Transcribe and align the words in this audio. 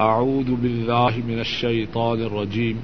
أعوذ 0.00 0.54
بالله 0.54 1.22
من 1.28 1.38
الشيطان 1.38 2.22
الرجيم. 2.22 2.80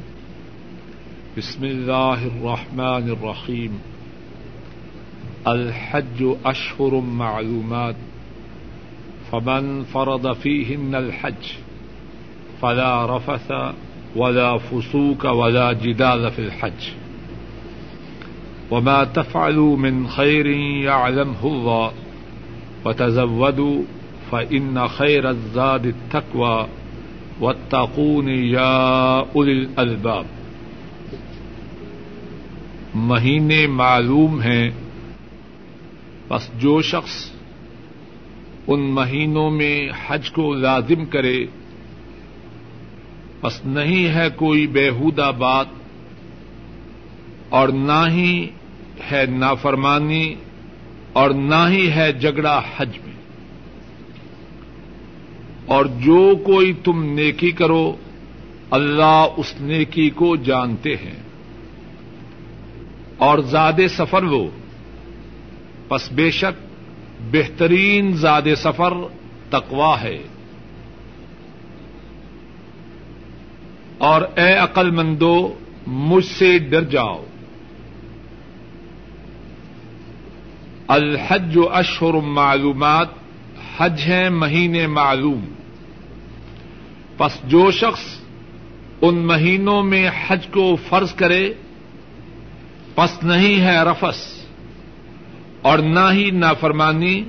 بسم 1.38 1.64
الله 1.64 2.26
الرحمن 2.26 3.10
الرحيم. 3.10 3.78
الحج 5.46 6.36
أشهر 6.44 7.00
معلومات. 7.00 7.94
فمن 9.32 9.84
فرض 9.84 10.32
فيهن 10.32 10.94
الحج 10.94 11.52
فلا 12.62 13.16
رفث 13.16 13.52
ولا 14.16 14.58
فسوك 14.58 15.24
ولا 15.24 15.72
جدال 15.72 16.30
في 16.30 16.38
الحج. 16.38 16.88
وما 18.70 19.04
تفعلوا 19.04 19.76
من 19.76 20.08
خير 20.08 20.46
يعلمه 20.84 21.44
الله. 21.44 21.92
وتزودوا 22.84 23.82
فإن 24.30 24.88
خير 24.88 25.30
الزاد 25.30 25.86
التقوى. 25.86 26.66
واتقون 27.42 28.28
یا 28.28 28.72
اولی 29.32 29.66
الالباب۔ 29.76 30.26
مہینے 32.94 33.66
معلوم 33.66 34.40
ہیں 34.40 34.70
بس 36.28 36.48
جو 36.58 36.82
شخص 36.82 37.30
ان 38.66 38.80
مہینوں 38.80 39.50
میں 39.50 39.88
حج 40.06 40.30
کو 40.30 40.54
لازم 40.54 41.04
کرے 41.04 41.46
بس 43.40 43.64
نہیں 43.64 44.08
ہے 44.08 44.28
کوئی 44.36 44.66
بےحودہ 44.66 45.30
بات، 45.38 45.66
اور 47.48 47.68
نہ 47.68 48.04
ہی 48.08 48.48
ہے 49.10 49.26
نافرمانی، 49.26 50.34
اور 51.12 51.30
نہ 51.30 51.64
ہی 51.68 51.90
ہے 51.90 52.12
جگڑا 52.12 52.62
حج 52.76 52.98
میں۔ 53.04 53.11
اور 55.66 55.84
جو 55.84 56.34
کوئی 56.44 56.72
تم 56.84 57.04
نیکی 57.04 57.50
کرو، 57.50 57.96
اللہ 58.70 59.26
اس 59.36 59.54
نیکی 59.60 60.10
کو 60.10 60.36
جانتے 60.36 60.96
ہیں۔ 60.96 61.22
اور 63.16 63.38
زاد 63.38 63.72
سفر 63.90 64.22
وہ، 64.22 64.46
پس 65.88 66.12
بے 66.12 66.30
شک 66.30 66.66
بہترین 67.30 68.12
زاد 68.12 68.42
سفر 68.56 68.92
تقوا 69.50 70.02
ہے۔ 70.02 70.22
اور 73.98 74.22
اے 74.22 74.54
عقل 74.54 74.90
مندو، 74.90 75.54
مجھ 75.86 76.24
سے 76.24 76.58
ڈر 76.58 76.82
جاؤ۔ 76.82 77.24
الحج 80.88 81.56
و 81.56 81.68
اشہر 81.68 82.14
معلومات 82.14 83.21
حج 83.78 84.00
ہیں 84.00 84.30
مہینے 84.30 84.86
معلوم۔ 84.86 85.44
پس 87.16 87.38
جو 87.44 87.70
شخص 87.70 88.00
ان 89.02 89.18
مہینوں 89.18 89.82
میں 89.82 90.10
حج 90.26 90.46
کو 90.46 90.76
فرض 90.88 91.14
کرے، 91.14 91.52
پس 92.94 93.22
نہیں 93.22 93.60
ہے 93.60 93.82
رفس، 93.82 94.46
اور 95.62 95.78
نہ 95.78 96.12
ہی 96.12 96.30
نافرمانی، 96.30 97.24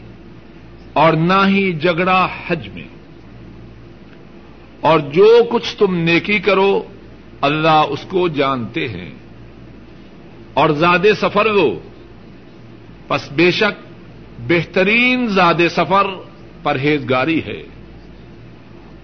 اور 0.94 1.14
نہ 1.14 1.48
ہی 1.48 1.74
جگڑا 1.74 2.28
حج 2.48 2.70
میں۔ 2.74 2.88
اور 4.82 5.00
جو 5.00 5.40
کچھ 5.50 5.76
تم 5.78 5.96
نیکی 5.96 6.40
کرو، 6.40 6.84
اللہ 7.42 7.84
اس 7.90 8.06
کو 8.08 8.28
جانتے 8.28 8.88
ہیں۔ 8.88 9.12
اور 10.54 10.70
زیادہ 10.70 11.08
سفر 11.22 11.46
لو، 11.46 11.80
پس 13.08 13.32
بے 13.32 13.52
شک 13.52 13.88
بہترین 14.48 15.28
زاد 15.28 15.54
سفر 15.72 16.06
پرہیزگاری 16.64 17.42
ہے۔ 17.46 17.64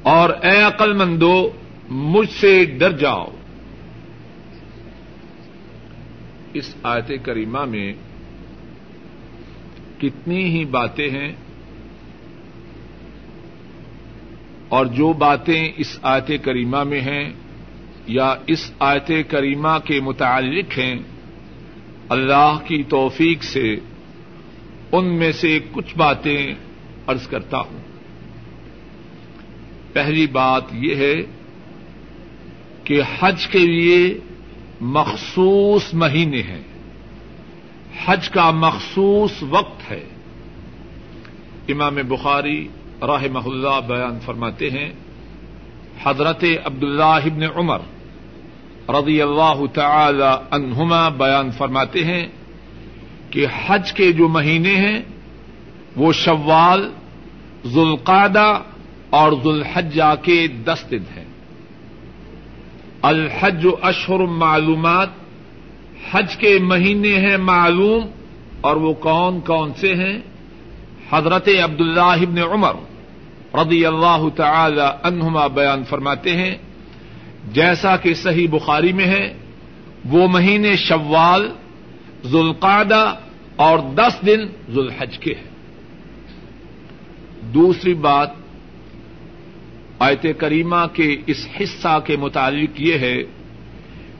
اور 0.04 0.30
اے 0.30 0.62
عقل 0.62 0.94
مندو 0.94 1.50
مجھ 1.90 2.30
سے 2.30 2.66
ڈر 2.66 2.92
جاؤ۔ 2.92 3.26
اس 6.54 6.76
آیت 6.84 7.12
کریمہ 7.24 7.66
میں 7.66 7.94
کتنی 10.02 10.44
ہی 10.44 10.66
باتیں 10.66 11.10
ہیں۔ 11.10 11.32
اور 14.70 14.86
جو 14.86 15.14
باتیں 15.14 15.72
اس 15.78 16.00
آیت 16.02 16.32
کریمہ 16.42 16.84
میں 16.84 17.02
ہیں 17.02 17.30
یا 18.08 18.36
اس 18.48 18.72
آیت 18.80 19.12
کریمہ 19.28 19.78
کے 19.86 20.00
متعلق 20.00 20.80
ہیں، 20.80 20.96
اللہ 22.10 22.58
کی 22.66 22.84
توفیق 22.84 23.44
سے 23.44 23.76
ان 24.92 25.06
میں 25.06 25.32
سے 25.32 25.60
کچھ 25.72 25.98
باتیں 25.98 26.54
ارض 27.10 27.28
کرتا 27.28 27.58
ہوں۔ 27.58 27.80
پہلی 29.94 30.28
بات 30.28 30.64
یہ 30.72 30.96
ہے 30.96 31.16
کہ 32.84 33.02
حج 33.20 33.48
کے 33.48 33.60
لیے 33.60 34.20
مخصوص 34.82 35.94
مہینے 35.94 36.42
ہیں۔ 36.42 36.62
حج 38.06 38.30
کا 38.30 38.52
مخصوص 38.52 39.44
وقت 39.50 39.92
ہے۔ 39.92 40.04
امام 41.68 41.96
بخاری 42.08 42.68
راہ 43.02 43.24
اللہ 43.46 43.80
بیان 43.88 44.20
فرماتے 44.20 44.70
ہیں، 44.70 44.92
حضرت 46.04 46.44
عبداللہ 46.66 47.04
ابن 47.04 47.44
عمر 47.56 47.80
رضی 48.90 49.22
اللہ 49.22 49.62
تعالی 49.74 50.46
عنہما 50.52 51.10
بیان 51.10 51.52
فرماتے 51.52 52.04
ہیں 52.04 52.28
کہ 53.30 53.46
حج 53.66 53.94
کے 53.94 54.12
جو 54.12 54.28
مہینے 54.28 54.76
ہیں، 54.76 55.02
وہ 55.96 56.14
شوال 56.14 56.92
ذوالقادہ 57.66 58.62
اور 59.10 59.32
ذوالحجہ 59.44 60.16
کے 60.22 60.48
دس 60.48 60.86
دن 60.92 61.04
ہیں۔ 61.18 61.26
الحج 63.02 63.68
اشہر 63.82 64.20
معلومات، 64.20 65.08
حج 66.12 66.36
کے 66.36 66.60
مہینے 66.62 67.16
ہیں 67.16 67.38
معلوم 67.38 68.08
اور 68.62 68.76
وہ 68.76 68.94
کون 68.94 69.40
کون 69.40 69.72
سے 69.74 69.96
ہیں؟ 69.96 70.20
حضرت 71.10 71.50
عبداللہ 71.64 72.02
ابن 72.02 72.38
عمر 72.38 72.74
رضی 73.54 73.86
اللہ 73.86 74.28
تعالی 74.36 74.82
عنہما 75.04 75.48
بیان 75.48 75.84
فرماتے 75.84 76.36
ہیں، 76.36 76.56
جیسا 77.54 77.98
کہ 77.98 78.14
صحیح 78.14 78.48
بخاری 78.52 78.94
میں 78.94 79.06
ہے، 79.06 79.34
وہ 80.06 80.28
مہینے 80.28 80.76
شوال 80.76 81.50
ذوالقادہ 82.26 83.14
اور 83.56 83.80
دس 83.80 84.26
دن 84.26 84.40
ذوالحج 84.70 85.20
کے 85.20 85.34
ہیں۔ 85.34 85.59
دوسری 87.54 87.94
بات 87.94 88.30
آیت 90.00 90.26
کریمہ 90.38 90.86
کے 90.94 91.16
اس 91.28 91.48
حصہ 91.62 92.00
کے 92.06 92.18
متعلق 92.18 92.82
یہ 92.82 92.98
ہے، 92.98 93.18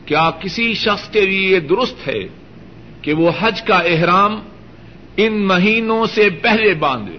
کیا 0.06 0.30
کسی 0.40 0.74
شخص 0.74 1.10
کے 1.10 1.26
لیے 1.26 1.50
یہ 1.50 1.60
درست 1.60 2.08
ہے 2.08 2.28
کہ 3.02 3.14
وہ 3.14 3.32
حج 3.40 3.62
کا 3.62 3.78
احرام 3.78 4.40
ان 5.18 5.48
مہینوں 5.48 6.06
سے 6.06 6.30
پہلے 6.30 6.74
باندھے؟ 6.74 7.18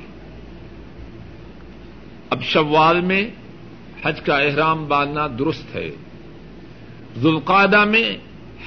اب 2.30 2.42
شوال 2.42 3.00
میں 3.00 3.30
حج 4.02 4.20
کا 4.20 4.38
احرام 4.38 4.86
باندھنا 4.86 5.26
درست 5.38 5.76
ہے۔ 5.76 5.90
ذوالقادہ 7.18 7.84
میں 7.84 8.16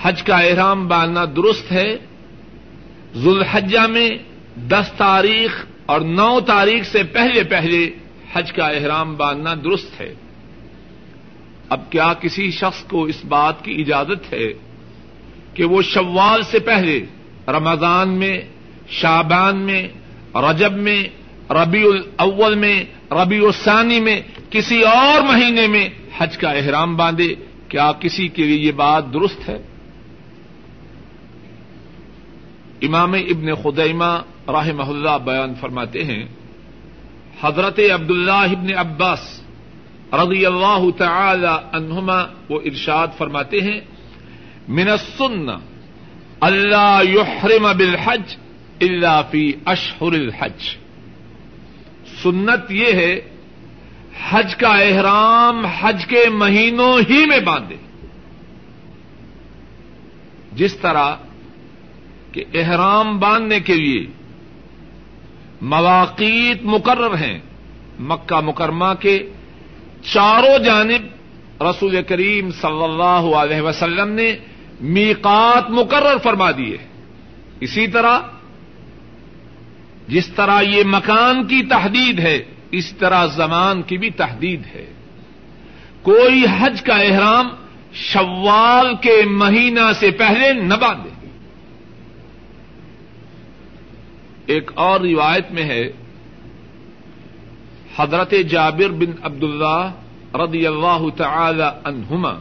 حج 0.02 0.24
کا 0.24 0.38
احرام 0.38 0.88
باندھنا 0.88 1.26
درست 1.26 1.72
ہے۔ 1.72 1.98
ذوالحجہ 3.16 3.88
میں 3.88 4.10
دس 4.70 4.92
تاریخ 4.98 5.66
اور 5.94 6.02
نو 6.02 6.40
تاریخ 6.40 6.86
سے 6.86 7.04
پہلے 7.04 7.44
پہلے 7.44 7.80
حج 8.34 8.52
کا 8.52 8.68
احرام 8.68 9.16
باندھنا 9.16 9.54
درست 9.64 10.02
ہے۔ 10.02 10.14
اب 11.70 11.92
کیا 11.92 12.14
کسی 12.14 12.52
شخص 12.52 12.84
کو 12.84 13.04
اس 13.04 13.26
بات 13.26 13.64
کی 13.66 13.74
اجازت 13.82 14.34
ہے 14.34 14.48
کہ 15.54 15.64
وہ 15.66 15.82
شوال 15.82 16.44
سے 16.44 16.60
پہلے 16.60 17.00
رمضان 17.48 18.10
میں 18.10 18.38
شابان 18.90 19.58
میں، 19.58 19.88
رجب 20.36 20.74
میں، 20.74 21.02
ربیع 21.50 21.86
الاول 21.86 22.56
میں، 22.56 22.84
ربیع 23.12 23.44
الثانی 23.46 24.00
میں، 24.00 24.22
کسی 24.50 24.82
اور 24.82 25.22
مہینے 25.22 25.68
میں 25.68 25.90
حج 26.18 26.38
کا 26.38 26.52
احرام 26.52 26.96
باندھے، 26.96 27.36
کیا 27.70 27.92
کسی 28.00 28.28
کے 28.28 28.44
لیے 28.44 28.58
یہ 28.58 28.72
بات 28.72 29.14
درست 29.14 29.50
ہے؟ 29.50 29.58
امام 32.82 33.14
ابن 33.14 33.54
خدیمہ 33.56 34.14
راہ 34.48 34.70
اللہ 34.88 35.18
بیان 35.24 35.54
فرماتے 35.60 36.04
ہیں، 36.04 36.26
حضرت 37.42 37.80
عبداللہ 37.94 38.32
ابن 38.32 38.74
عباس 38.78 39.42
رضی 40.14 40.46
اللہ 40.46 40.84
تعالی 40.98 41.68
عنہما 41.72 42.24
وہ 42.50 42.60
ارشاد 42.66 43.08
فرماتے 43.18 43.62
ہیں، 43.62 43.80
من 44.68 44.90
السن 44.90 45.50
اللہ 46.42 47.02
یحرم 47.10 47.64
بالحج 47.78 48.36
الا 48.82 49.22
فی 49.22 49.52
اشہر 49.66 50.14
الحج۔ 50.14 50.78
سنت 52.24 52.72
یہ 52.72 52.94
ہے، 52.94 53.22
حج 54.30 54.56
کا 54.56 54.70
احرام 54.70 55.66
حج 55.66 56.06
کے 56.06 56.30
مہینوں 56.30 57.00
ہی 57.10 57.26
میں 57.26 57.40
باندھے۔ 57.40 57.76
جس 60.54 60.76
طرح 60.76 61.16
کہ 62.32 62.44
احرام 62.54 63.20
باندھنے 63.20 63.60
کے 63.60 63.74
لیے 63.74 64.23
مواقع 65.64 66.54
مقرر 66.62 67.14
ہیں 67.14 67.40
مکہ 68.00 68.40
مکرمہ 68.40 68.94
کے 69.00 69.30
چاروں 70.14 70.64
جانب 70.64 71.64
رسول 71.64 72.04
کریم 72.04 72.52
صلی 72.52 72.84
اللہ 72.84 73.36
علیہ 73.36 73.62
وسلم 73.62 74.10
نے 74.10 74.36
میقات 74.82 75.70
مقرر 75.70 76.18
فرما 76.24 76.52
دیے 76.52 76.78
اسی 77.60 77.88
طرح 77.88 78.20
جس 80.08 80.28
طرح 80.28 80.62
یہ 80.62 80.84
مکان 80.86 81.48
کی 81.48 81.64
تحدید 81.64 82.20
ہے، 82.20 82.44
اس 82.72 82.92
طرح 82.92 83.26
زمان 83.26 83.82
کی 83.82 83.98
بھی 83.98 84.10
تحدید 84.10 84.62
ہے۔ 84.76 84.94
کوئی 86.02 86.44
حج 86.60 86.82
کا 86.82 86.96
احرام 86.96 87.50
شوال 87.94 88.96
کے 89.02 89.22
مہینہ 89.26 89.92
سے 90.00 90.12
پہلے 90.12 90.54
نہ 90.54 90.74
باندھے۔ 90.74 91.10
ایک 94.48 94.72
اور 94.76 95.00
روایت 95.00 95.52
میں 95.52 95.64
ہے، 95.64 95.84
حضرت 97.96 98.34
جابر 98.50 98.92
بن 98.92 99.12
عبد 99.22 99.44
اللہ 99.44 99.92
رضی 100.36 100.68
اللہ 100.68 101.04
تعالی 101.18 101.70
عنہما، 101.86 102.34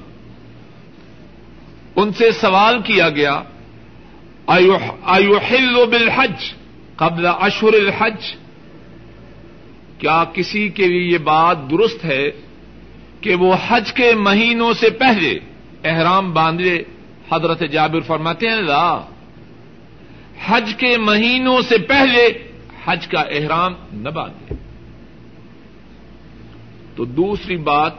ان 1.96 2.12
سے 2.12 2.32
سوال 2.32 2.82
کیا 2.82 3.08
گیا 3.08 3.42
ایوحل 4.46 5.74
بالحج 5.90 6.54
قبل 6.96 7.26
اشہر 7.26 7.72
الحج؟ 7.72 8.32
کیا 9.98 10.24
کسی 10.34 10.68
کے 10.68 10.86
لیے 10.86 11.12
یہ 11.12 11.18
بات 11.18 11.70
درست 11.70 12.04
ہے 12.04 12.30
کہ 13.20 13.34
وہ 13.34 13.54
حج 13.68 13.92
کے 13.92 14.14
مہینوں 14.14 14.72
سے 14.72 14.90
پہلے 14.90 15.38
احرام 15.84 16.32
باندھے؟ 16.32 16.82
حضرت 17.32 17.60
جابر 17.60 18.00
فرماتے 18.00 18.48
ہیں، 18.48 18.56
لا۔ 18.56 19.00
حج 20.46 20.74
کے 20.78 20.96
مہینوں 20.98 21.62
سے 21.62 21.78
پہلے 21.78 22.48
حج 22.84 23.06
کا 23.06 23.20
احرام 23.20 23.74
نہ 23.92 24.08
باندھے۔ 24.08 24.54
تو 26.96 27.04
دوسری 27.04 27.56
بات 27.56 27.92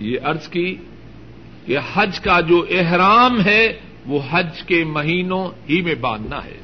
یہ 0.00 0.18
عرض 0.24 0.48
کی 0.48 0.76
کہ 1.66 1.78
حج 1.94 2.20
کا 2.20 2.40
جو 2.40 2.66
احرام 2.70 3.44
ہے 3.44 3.80
وہ 4.06 4.18
حج 4.30 4.62
کے 4.62 4.84
مہینوں 4.84 5.48
ہی 5.68 5.82
میں 5.82 5.94
باندھنا 5.94 6.44
ہے۔ 6.44 6.58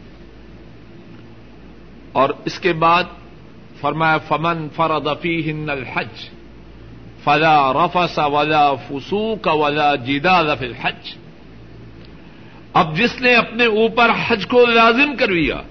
اور 2.12 2.30
اس 2.44 2.60
کے 2.60 2.72
بعد 2.72 3.04
فرمایا، 3.80 4.18
فمن 4.18 4.68
فرد 4.76 5.06
فیہن 5.22 5.70
الحج 5.70 6.28
فلا 7.24 7.72
رفس 7.72 8.18
ولا 8.18 8.74
فسوق 8.74 9.46
ولا 9.46 9.94
جدال 9.94 10.50
فی 10.58 10.66
الحج۔ 10.66 11.23
اب 12.74 12.96
جس 12.96 13.20
نے 13.20 13.34
اپنے 13.34 13.64
اوپر 13.64 14.10
حج 14.26 14.46
کو 14.46 14.66
لازم 14.66 15.16
کر 15.16 15.28
لیا، 15.28 15.62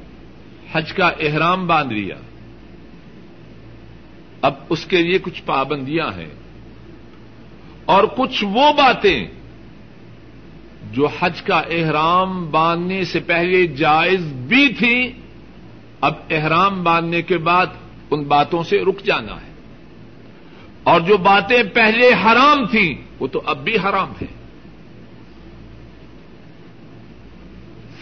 حج 0.73 0.93
کا 0.93 1.07
احرام 1.07 1.67
باندھ 1.67 1.93
لیا، 1.93 2.15
اب 4.41 4.53
اس 4.69 4.85
کے 4.85 5.03
لیے 5.03 5.19
کچھ 5.19 5.43
پابندیاں 5.43 6.07
ہیں۔ 6.07 6.29
اور 7.85 8.03
کچھ 8.03 8.43
وہ 8.43 8.73
باتیں 8.73 9.27
جو 10.91 11.07
حج 11.19 11.41
کا 11.41 11.59
احرام 11.59 12.51
باندھنے 12.51 13.03
سے 13.03 13.19
پہلے 13.19 13.67
جائز 13.67 14.33
بھی 14.33 14.73
تھیں، 14.73 15.09
اب 16.01 16.13
احرام 16.29 16.83
باندھنے 16.83 17.21
کے 17.21 17.37
بعد 17.37 17.65
ان 18.11 18.23
باتوں 18.23 18.63
سے 18.63 18.79
رک 18.79 19.03
جانا 19.05 19.35
ہے۔ 19.35 19.53
اور 20.83 21.01
جو 21.01 21.17
باتیں 21.17 21.63
پہلے 21.73 22.09
حرام 22.09 22.65
تھیں، 22.65 22.93
وہ 23.19 23.27
تو 23.27 23.41
اب 23.45 23.63
بھی 23.63 23.75
حرام 23.75 24.11
ہے 24.21 24.42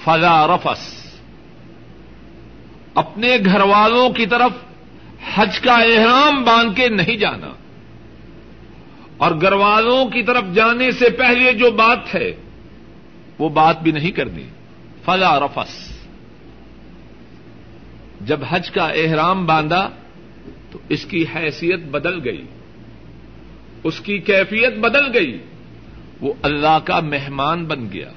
فضا 0.04 0.48
رفس۔ 0.48 1.12
اپنے 2.94 3.38
گھر 3.46 3.62
والوں 3.62 4.10
کی 4.10 4.26
طرف 4.26 4.52
حج 5.36 5.60
کا 5.60 5.74
احرام 5.74 6.44
باندھ 6.44 6.76
کے 6.76 6.90
نہیں 6.90 7.18
جانا۔ 7.18 7.54
اور 9.18 9.32
گھر 9.42 9.52
والوں 9.52 10.06
کی 10.06 10.24
طرف 10.24 10.44
جانے 10.54 10.92
سے 10.92 11.10
پہلے 11.10 11.54
جو 11.54 11.72
بات 11.72 12.16
ہے، 12.16 12.32
وہ 13.40 13.50
بات 13.50 13.82
بھی 13.82 13.92
نہیں 13.92 14.12
کرنی۔ 14.12 14.44
فضا 15.06 15.40
رفس۔ 15.40 16.02
جب 18.22 18.40
حج 18.50 18.72
کا 18.72 18.88
احرام 18.88 19.46
باندھا، 19.46 19.90
تو 20.72 20.80
اس 20.90 21.06
کی 21.06 21.26
حیثیت 21.36 21.80
بدل 21.80 22.26
گئی۔ 22.26 22.46
اس 23.84 24.00
کی 24.00 24.18
کیفیت 24.18 24.78
بدل 24.78 25.14
گئی۔ 25.14 25.38
وہ 26.22 26.34
اللہ 26.42 26.80
کا 26.84 27.00
مہمان 27.00 27.66
بن 27.66 27.92
گیا۔ 27.94 28.10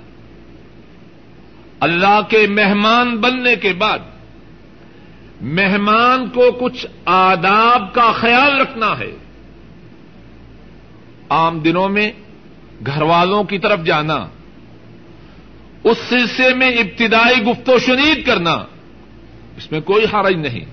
اللہ 1.85 2.21
کے 2.29 2.47
مہمان 2.47 3.17
بننے 3.17 3.57
کے 3.57 3.73
بعد 3.73 3.99
مہمان 5.41 6.29
کو 6.29 6.53
کچھ 6.53 6.87
آداب 7.05 7.95
کا 7.95 8.13
خیال 8.13 8.61
رکھنا 8.61 8.99
ہے۔ 8.99 9.17
عام 11.29 11.59
دنوں 11.59 11.89
میں 11.89 12.13
گھر 12.87 13.03
والوں 13.03 13.45
کی 13.45 13.59
طرف 13.59 13.85
جانا، 13.85 14.27
اس 15.85 15.99
سلسلے 16.09 16.55
میں 16.55 16.69
ابتدائی 16.69 17.43
گفت 17.43 17.69
و 17.69 17.79
شنید 17.79 18.27
کرنا، 18.27 18.55
اس 19.57 19.73
میں 19.73 19.81
کوئی 19.81 20.05
حرج 20.05 20.35
نہیں۔ 20.35 20.65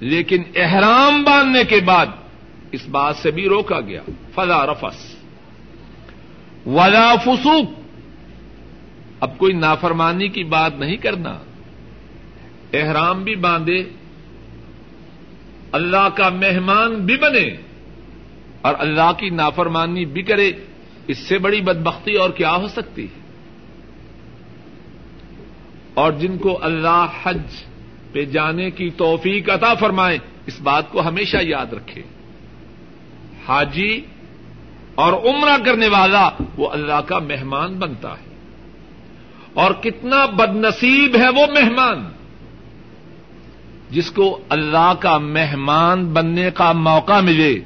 لیکن 0.00 0.42
احرام 0.56 1.22
باندھنے 1.22 1.64
کے 1.64 1.80
بعد 1.80 2.06
اس 2.72 2.88
بات 2.88 3.16
سے 3.16 3.30
بھی 3.30 3.48
روکا 3.48 3.80
گیا۔ 3.80 4.00
فضا 4.34 4.66
رفس۔ 4.66 5.14
ولا 6.66 7.14
فسوق۔ 7.16 7.79
اب 9.20 9.38
کوئی 9.38 9.52
نافرمانی 9.52 10.28
کی 10.28 10.44
بات 10.44 10.72
نہیں 10.78 10.96
کرنا۔ 10.96 11.38
احرام 12.72 13.24
بھی 13.24 13.36
باندھے، 13.36 13.84
اللہ 15.72 16.08
کا 16.14 16.28
مہمان 16.28 16.94
بھی 16.94 17.16
بنے 17.16 17.56
اور 18.60 18.74
اللہ 18.78 19.12
کی 19.16 19.30
نافرمانی 19.30 20.04
بھی 20.04 20.22
کرے، 20.22 20.52
اس 21.06 21.18
سے 21.18 21.38
بڑی 21.38 21.60
بدبختی 21.60 22.14
اور 22.14 22.30
کیا 22.30 22.54
ہو 22.54 22.68
سکتی 22.68 23.04
ہے؟ 23.04 23.20
اور 25.94 26.12
جن 26.12 26.38
کو 26.38 26.58
اللہ 26.62 27.06
حج 27.22 27.42
پہ 28.12 28.24
جانے 28.24 28.70
کی 28.70 28.90
توفیق 28.90 29.50
عطا 29.50 29.74
فرمائے، 29.74 30.18
اس 30.46 30.60
بات 30.60 30.92
کو 30.92 31.00
ہمیشہ 31.08 31.36
یاد 31.42 31.72
رکھے۔ 31.72 32.02
حاجی 33.48 34.00
اور 34.94 35.12
عمرہ 35.12 35.64
کرنے 35.64 35.88
والا 35.88 36.30
وہ 36.56 36.70
اللہ 36.70 37.00
کا 37.06 37.18
مہمان 37.18 37.78
بنتا 37.78 38.12
ہے۔ 38.12 38.29
اور 39.54 39.70
کتنا 39.70 40.26
بد 40.26 40.56
نصیب 40.56 41.16
ہے 41.16 41.28
وہ 41.28 41.46
مہمان 41.52 42.04
جس 43.90 44.10
کو 44.10 44.40
اللہ 44.48 44.92
کا 45.00 45.18
مہمان 45.18 46.04
بننے 46.06 46.50
کا 46.54 46.72
موقع 46.72 47.20
ملے 47.20 47.60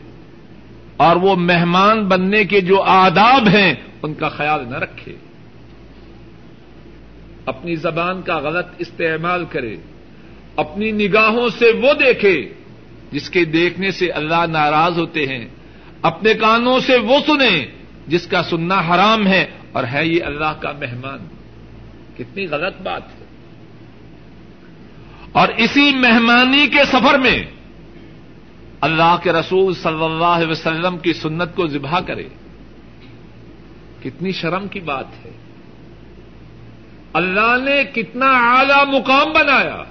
اور 0.97 1.17
وہ 1.17 1.37
مہمان 1.37 2.05
بننے 2.05 2.45
کے 2.45 2.61
جو 2.61 2.83
آداب 2.83 3.49
ہیں 3.49 3.75
ان 4.03 4.14
کا 4.14 4.29
خیال 4.29 4.64
نہ 4.69 4.76
رکھے 4.76 5.17
اپنی 7.47 7.75
زبان 7.76 8.23
کا 8.23 8.38
غلط 8.38 8.67
استعمال 8.79 9.45
کرے 9.45 9.76
اپنی 10.57 10.91
نگاہوں 10.91 11.49
سے 11.49 11.71
وہ 11.83 11.93
دیکھے 11.95 12.53
جس 13.12 13.31
کے 13.31 13.45
دیکھنے 13.45 13.91
سے 13.91 14.11
اللہ 14.11 14.47
ناراض 14.49 14.99
ہوتے 14.99 15.26
ہیں 15.26 15.49
اپنے 16.03 16.35
کانوں 16.35 16.81
سے 16.81 16.97
وہ 16.97 17.19
سنیں 17.26 17.67
جس 18.07 18.26
کا 18.26 18.43
سننا 18.43 18.81
حرام 18.81 19.26
ہے 19.26 19.47
اور 19.73 19.85
ہے 19.93 20.07
یہ 20.07 20.25
اللہ 20.25 20.53
کا 20.61 20.73
مہمان 20.73 21.26
کتنی 22.16 22.47
غلط 22.47 22.75
بات 22.83 23.02
ہے۔ 23.21 23.25
اور 25.33 25.49
اسی 25.49 25.94
مہمانی 25.94 26.66
کے 26.66 26.85
سفر 26.85 27.18
میں 27.18 27.44
اللہ 28.80 29.16
کے 29.23 29.33
رسول 29.33 29.75
صلی 29.75 30.04
اللہ 30.04 30.25
علیہ 30.25 30.49
وسلم 30.49 30.99
کی 30.99 31.12
سنت 31.12 31.54
کو 31.54 31.66
ذبح 31.66 32.00
کرے۔ 32.00 32.28
کتنی 34.02 34.33
شرم 34.33 34.68
کی 34.68 34.80
بات 34.80 35.04
ہے۔ 35.25 35.30
اللہ 37.12 37.56
نے 37.64 37.85
کتنا 37.85 38.26
اعلی 38.26 38.99
مقام 38.99 39.33
بنایا۔ 39.33 39.83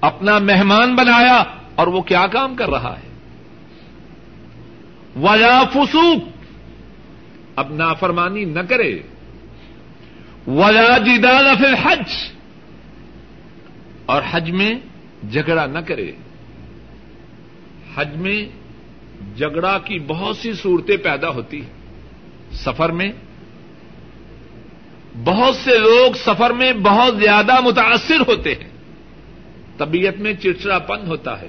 اپنا 0.00 0.38
مہمان 0.38 0.94
بنایا 0.94 1.44
اور 1.74 1.86
وہ 1.86 2.02
کیا 2.02 2.26
کام 2.26 2.54
کر 2.54 2.70
رہا 2.70 2.96
ہے۔ 2.98 3.08
ویا 5.16 5.62
فسوق۔ 5.72 6.28
اب 7.56 7.72
نافرمانی 7.72 8.44
نہ 8.44 8.60
کرے۔ 8.68 8.98
ولا 10.48 10.98
جدال 10.98 11.46
فی 11.58 11.66
الحج۔ 11.66 12.32
اور 14.06 14.22
حج 14.30 14.50
میں 14.50 14.74
جھگڑا 15.32 15.66
نہ 15.66 15.78
کرے۔ 15.78 16.12
حج 17.94 18.16
میں 18.16 18.44
جھگڑا 19.36 19.78
کی 19.78 19.98
بہت 19.98 20.36
سی 20.36 20.52
صورتیں 20.52 20.96
پیدا 20.96 21.28
ہوتی 21.28 21.62
ہیں۔ 21.62 21.70
سفر 22.52 22.88
میں 22.88 23.12
بہت 25.24 25.56
سے 25.56 25.78
لوگ 25.78 26.12
سفر 26.12 26.50
میں 26.50 26.72
بہت 26.72 27.16
زیادہ 27.16 27.60
متاثر 27.60 28.20
ہوتے 28.28 28.54
ہیں۔ 28.54 28.70
طبیعت 29.78 30.14
میں 30.18 30.32
چڑچڑا 30.32 30.78
پن 30.78 31.06
ہوتا 31.06 31.40
ہے۔ 31.40 31.48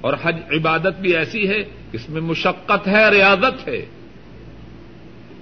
اور 0.00 0.14
حج 0.22 0.36
عبادت 0.50 1.00
بھی 1.00 1.16
ایسی 1.16 1.48
ہے، 1.48 1.64
اس 1.92 2.08
میں 2.08 2.20
مشقت 2.20 2.88
ہے، 2.88 3.10
ریاضت 3.10 3.68
ہے۔ 3.68 3.86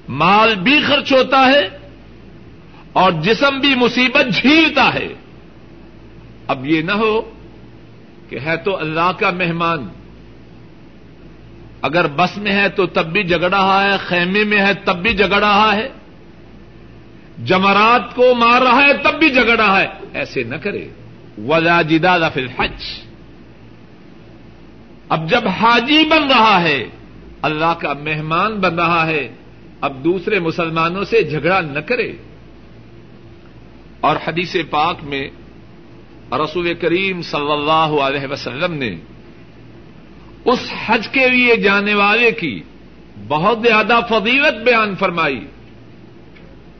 مال 0.08 0.54
بھی 0.54 0.80
خرچ 0.80 1.12
ہوتا 1.12 1.46
ہے۔ 1.46 1.83
اور 2.94 3.12
جسم 3.12 3.58
بھی 3.58 3.74
مصیبت 3.74 4.34
جھیلتا 4.34 4.94
ہے۔ 4.94 5.08
اب 6.46 6.66
یہ 6.66 6.82
نہ 6.82 6.92
ہو 6.92 7.30
کہ 8.28 8.38
ہے 8.46 8.56
تو 8.56 8.76
اللہ 8.76 9.12
کا 9.18 9.30
مہمان۔ 9.30 9.88
اگر 11.82 12.06
بس 12.06 12.38
میں 12.38 12.52
ہے 12.52 12.68
تو 12.68 12.86
تب 12.86 13.06
بھی 13.06 13.22
جگڑ 13.22 13.50
رہا 13.50 13.84
ہے، 13.84 13.98
خیمے 13.98 14.44
میں 14.44 14.58
ہے 14.58 14.74
تب 14.74 14.96
بھی 14.96 15.14
جگڑ 15.14 15.38
رہا 15.38 15.76
ہے۔ 15.76 15.88
جمرات 17.44 18.14
کو 18.14 18.34
مار 18.34 18.62
رہا 18.62 18.82
ہے 18.82 18.92
تب 19.02 19.18
بھی 19.18 19.30
جگڑ 19.30 19.56
رہا 19.56 19.80
ہے۔ 19.80 19.86
ایسے 20.14 20.42
نہ 20.42 20.54
کرے۔ 20.54 20.88
ولا 21.38 21.82
جدا 21.82 22.28
فل 22.28 22.48
حج 22.48 22.82
اب 25.08 25.30
جب 25.30 25.48
حاجی 25.48 26.04
بن 26.08 26.28
رہا 26.28 26.62
ہے، 26.62 26.84
اللہ 27.42 27.74
کا 27.78 27.92
مہمان 27.92 28.54
بن 28.54 28.74
رہا 28.74 29.06
ہے، 29.06 29.34
اب 29.80 30.04
دوسرے 30.04 30.40
مسلمانوں 30.40 31.04
سے 31.04 31.22
جھگڑا 31.22 31.60
نہ 31.60 31.78
کرے۔ 31.78 32.12
اور 34.04 34.16
حدیث 34.28 34.56
پاک 34.70 34.96
میں 35.02 35.28
رسول 36.32 36.74
کریم 36.74 37.22
صلی 37.22 37.52
اللہ 37.52 38.02
علیہ 38.02 38.32
وسلم 38.32 38.72
نے 38.72 38.96
اس 40.44 40.72
حج 40.86 41.08
کے 41.08 41.28
لیے 41.28 41.56
جانے 41.56 41.94
والے 41.94 42.30
کی 42.30 42.62
بہت 43.28 43.58
زیادہ 43.62 44.00
فضیلت 44.08 44.64
بیان 44.64 44.96
فرمائی۔ 44.96 45.46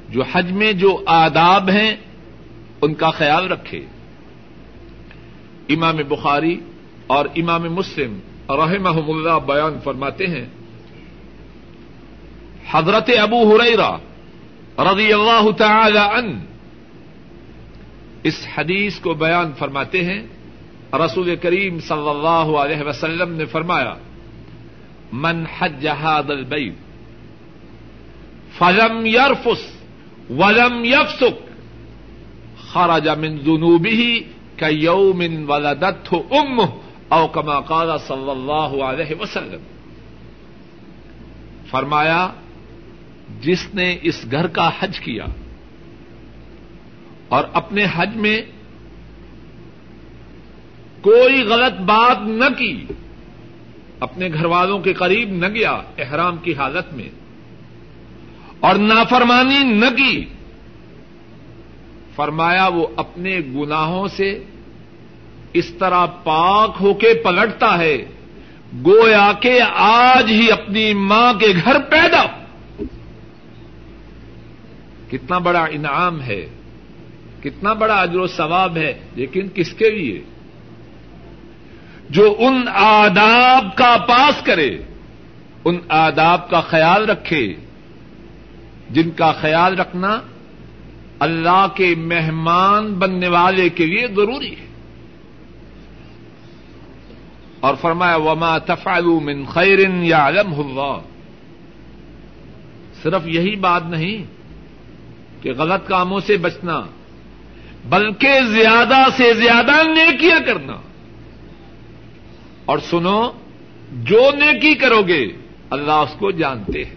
جو 0.08 0.22
حج 0.32 0.52
میں 0.52 0.72
جو 0.72 1.02
آداب 1.06 1.70
ہیں، 1.70 1.96
ان 2.82 2.94
کا 2.94 3.10
خیال 3.10 3.52
رکھے۔ 3.52 3.86
امام 5.68 5.96
بخاری 6.08 6.60
اور 7.06 7.26
امام 7.36 7.62
مسلم 7.62 8.18
رحمہ 8.48 9.12
اللہ 9.12 9.38
بیان 9.46 9.78
فرماتے 9.84 10.26
ہیں، 10.26 10.46
حضرت 12.70 13.10
ابو 13.18 13.56
ہریرا 13.56 13.96
رضی 14.78 15.12
اللہ 15.12 15.50
تعالی 15.58 15.98
ان 15.98 16.53
اس 18.24 18.46
حدیث 18.58 18.98
کو 18.98 19.14
بیان 19.14 19.52
فرماتے 19.58 20.04
ہیں۔ 20.04 20.22
رسول 20.92 21.36
کریم 21.36 21.80
صلی 21.80 22.08
اللہ 22.08 22.56
علیہ 22.56 22.82
وسلم 22.82 23.32
نے 23.32 23.44
فرمایا، 23.44 23.94
من 25.12 25.44
حج 25.58 25.88
هذا 25.88 26.32
البيت 26.32 26.74
فلم 28.58 29.06
يرفس 29.06 29.62
ولم 30.30 30.84
يفسق 30.84 31.54
خرج 32.72 33.08
من 33.08 33.36
ذنوبه 33.36 34.14
كيوم 34.56 35.22
ولدته 35.50 36.18
امه 36.30 36.68
او 37.08 37.26
كما 37.26 37.60
قال 37.60 37.88
صلی 37.98 38.30
اللہ 38.30 38.84
علیہ 38.84 39.20
وسلم۔ 39.20 39.60
فرمایا، 41.70 42.30
جس 43.40 43.74
نے 43.74 43.98
اس 44.02 44.26
گھر 44.30 44.46
کا 44.46 44.70
حج 44.80 45.00
کیا 45.00 45.24
اور 47.28 47.44
اپنے 47.52 47.86
حج 47.96 48.16
میں 48.16 48.40
کوئی 51.00 51.42
غلط 51.42 51.80
بات 51.80 52.18
نہ 52.20 52.44
کی، 52.58 52.84
اپنے 54.00 54.28
گھر 54.32 54.44
والوں 54.44 54.78
کے 54.78 54.92
قریب 54.92 55.30
نہ 55.30 55.48
گیا 55.48 55.72
احرام 55.98 56.36
کی 56.36 56.54
حالت 56.54 56.92
میں، 56.94 57.08
اور 58.60 58.74
نافرمانی 58.74 59.58
نہ 59.64 59.96
کی۔ 59.96 60.24
فرمایا 62.16 62.68
وہ 62.68 62.86
اپنے 62.96 63.40
گناہوں 63.54 64.08
سے 64.08 64.44
اس 65.52 65.70
طرح 65.78 66.06
پاک 66.06 66.76
ہو 66.80 66.94
کے 66.94 67.14
پلٹتا 67.14 67.78
ہے، 67.78 68.04
گویا 68.86 69.32
کہ 69.40 69.60
آج 69.74 70.30
ہی 70.30 70.50
اپنی 70.50 70.94
ماں 70.94 71.32
کے 71.34 71.46
گھر 71.64 71.78
پیدا۔ 71.78 72.24
کتنا 75.10 75.38
بڑا 75.38 75.64
انعام 75.64 76.22
ہے۔ 76.22 76.46
کتنا 77.44 77.72
بڑا 77.72 77.94
اجر 77.94 78.18
و 78.18 78.26
ثواب 78.26 78.76
ہے، 78.76 79.00
لیکن 79.14 79.48
کس 79.54 79.72
کے 79.72 79.90
لیے؟ 79.90 80.22
جو 82.10 82.36
ان 82.38 82.62
آداب 82.74 83.76
کا 83.76 83.96
پاس 84.08 84.42
کرے، 84.42 84.78
ان 85.64 85.78
آداب 85.88 86.50
کا 86.50 86.60
خیال 86.60 87.04
رکھے۔ 87.04 87.54
جن 88.90 89.10
کا 89.10 89.32
خیال 89.32 89.78
رکھنا 89.78 90.20
اللہ 91.18 91.66
کے 91.74 91.94
مہمان 91.96 92.94
بننے 92.94 93.28
والے 93.28 93.68
کے 93.68 93.86
لیے 93.86 94.06
ضروری 94.06 94.50
ہے۔ 94.50 94.66
اور 97.60 97.74
فرمایا، 97.80 98.16
وما 98.16 98.58
تفعلوا 98.58 99.20
من 99.20 99.44
خیر 99.44 99.78
یا 100.02 100.28
علم 100.28 100.54
صرف 103.02 103.26
یہی 103.26 103.56
بات 103.56 103.82
نہیں 103.84 104.24
کہ 105.42 105.52
غلط 105.52 105.88
کاموں 105.88 106.20
سے 106.20 106.36
بچنا 106.36 106.82
بلکہ 107.88 108.40
زیادہ 108.48 108.96
سے 109.16 109.32
زیادہ 109.32 109.88
نیکیاں 109.88 110.46
کرنا۔ 110.46 110.76
اور 112.64 112.78
سنو، 112.78 113.30
جو 113.92 114.30
نیکی 114.30 114.74
کرو 114.74 115.02
گے، 115.02 115.26
اللہ 115.70 115.92
اس 115.92 116.14
کو 116.18 116.30
جانتے 116.30 116.84
ہیں۔ 116.84 116.94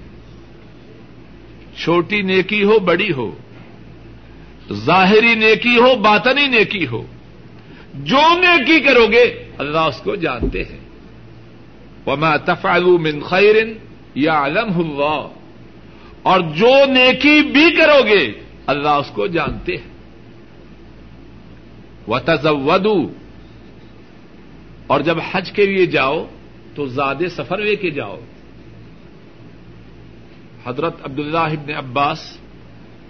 چھوٹی 1.78 2.22
نیکی 2.22 2.64
ہو، 2.64 2.80
بڑی 2.80 3.12
ہو۔ 3.12 3.32
ظاہری 4.74 5.36
نیکی 5.36 5.78
ہو، 5.78 5.96
باطنی 5.96 6.48
نیکی 6.48 6.88
ہو۔ 6.88 7.06
جو 7.94 8.40
نیکی 8.40 8.80
کرو 8.80 9.08
گے، 9.08 9.52
اللہ 9.58 9.78
اس 9.78 9.98
کو 9.98 10.16
جانتے 10.16 10.64
ہیں۔ 10.64 10.80
وما 12.08 12.38
تفعلوا 12.38 13.00
من 13.00 13.20
خیر 13.20 13.56
یا 14.16 14.46
علم 14.46 15.02
اور 16.24 16.40
جو 16.40 16.86
نیکی 16.86 17.42
بھی 17.42 17.76
کرو 17.78 18.04
گے، 18.06 18.32
اللہ 18.66 18.90
اس 18.90 19.08
کو 19.14 19.28
جانتے 19.28 19.76
ہیں۔ 19.76 19.97
و 22.08 22.20
تزودو 22.20 23.14
اور 24.88 25.02
جب 25.02 25.18
حج 25.32 25.52
کے 25.52 25.66
لیے 25.66 25.86
جاؤ 25.86 26.26
تو 26.76 26.86
زیادہ 26.86 27.28
سفر 27.32 27.58
لے 27.58 27.76
کے 27.76 27.90
جاؤ۔ 27.90 28.20
حضرت 30.66 30.94
عبد 31.04 31.20
اللہ 31.20 31.72
عباس 31.78 32.38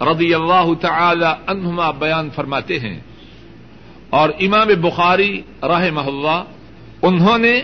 رضی 0.00 0.34
اللہ 0.34 0.64
تعالی 0.80 1.26
عنہما 1.46 1.90
بیان 1.90 2.28
فرماتے 2.34 2.78
ہیں۔ 2.78 3.00
اور 4.10 4.28
امام 4.40 4.80
بخاری 4.80 5.42
راہ 5.62 5.90
محلہ 5.90 6.44
انہوں 7.02 7.38
نے 7.38 7.62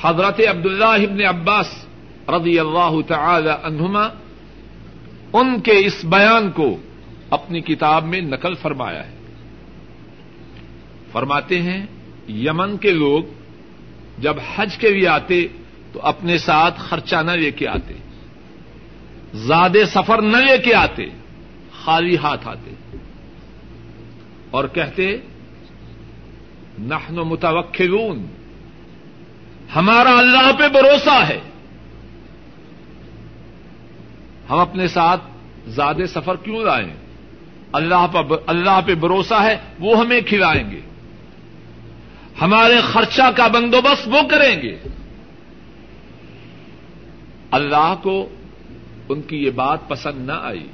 حضرت 0.00 0.40
عبد 0.50 0.66
اللہ 0.66 1.28
عباس 1.28 1.86
رضی 2.28 2.58
اللہ 2.58 2.90
تعالی 3.06 3.50
عنہما 3.62 4.08
ان 5.32 5.60
کے 5.60 5.72
اس 5.72 6.04
بیان 6.04 6.50
کو 6.50 6.76
اپنی 7.30 7.60
کتاب 7.60 8.04
میں 8.04 8.20
نقل 8.20 8.54
فرمایا 8.54 9.06
ہے۔ 9.06 9.23
فرماتے 11.14 11.62
ہیں، 11.62 11.86
یمن 12.28 12.76
کے 12.76 12.90
لوگ 12.90 13.22
جب 14.18 14.36
حج 14.56 14.78
کے 14.78 14.90
لیے 14.90 15.08
آتے 15.08 15.46
تو 15.92 16.00
اپنے 16.02 16.38
ساتھ 16.38 16.80
خرچہ 16.80 17.16
نہ 17.16 17.30
لے 17.30 17.50
کے 17.50 17.68
آتے، 17.68 17.94
زیادہ 19.34 19.78
سفر 19.86 20.22
نہ 20.22 20.36
لے 20.36 20.58
کے 20.58 20.74
آتے، 20.74 21.04
خالی 21.84 22.16
ہاتھ 22.16 22.48
آتے۔ 22.48 22.96
اور 24.50 24.64
کہتے، 24.64 25.16
نحن 26.78 27.14
متوکلون، 27.14 28.26
ہمارا 29.76 30.18
اللہ 30.18 30.52
پہ 30.58 30.68
بھروسہ 30.68 31.24
ہے۔ 31.28 31.40
ہم 34.50 34.58
اپنے 34.58 34.88
ساتھ 34.88 35.20
زیادہ 35.66 36.06
سفر 36.08 36.36
کیوں 36.36 36.62
لائیں؟ 36.62 36.96
اللہ 37.72 38.10
اللہ 38.46 38.80
پہ 38.86 38.94
بھروسہ 38.94 39.42
ہے، 39.42 39.56
وہ 39.78 39.98
ہمیں 39.98 40.20
کھلائیں 40.20 40.70
گے۔ 40.70 40.80
ہمارے 42.40 42.80
خرچہ 42.80 43.30
کا 43.36 43.46
بندوبست 43.46 44.08
وہ 44.08 44.28
کریں 44.28 44.62
گے۔ 44.62 44.78
اللہ 47.50 47.94
کو 48.02 48.28
ان 49.08 49.22
کی 49.22 49.44
یہ 49.44 49.50
بات 49.50 49.88
پسند 49.88 50.26
نہ 50.26 50.32
آئی۔ 50.32 50.66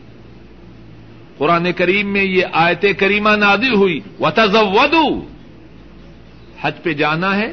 قرآن 1.38 1.73
کریم 1.73 2.12
میں 2.12 2.25
یہ 2.25 2.43
آیت 2.52 2.85
کریمہ 2.99 3.31
نادل 3.31 3.75
ہوئی۔ 3.75 4.00
و 4.21 4.31
تزودو 4.31 5.29
حج 6.61 6.83
پہ 6.83 6.93
جانا 6.93 7.37
ہے۔ 7.37 7.52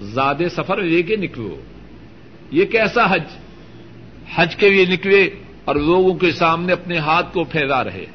زیادہ 0.00 0.42
سفر 0.50 0.82
لے 0.82 1.02
کے 1.02 1.16
نکلو۔ 1.16 1.60
یہ 2.50 2.64
کیسا 2.64 3.14
حج؟ 3.14 3.22
حج 4.34 4.56
کے 4.56 4.70
لیے 4.70 4.84
نکلے 4.84 5.30
اور 5.64 5.76
لوگوں 5.76 6.14
کے 6.14 6.32
سامنے 6.32 6.72
اپنے 6.72 6.98
ہاتھ 6.98 7.34
کو 7.34 7.44
پھیلا 7.44 7.84
رہے۔ 7.84 8.06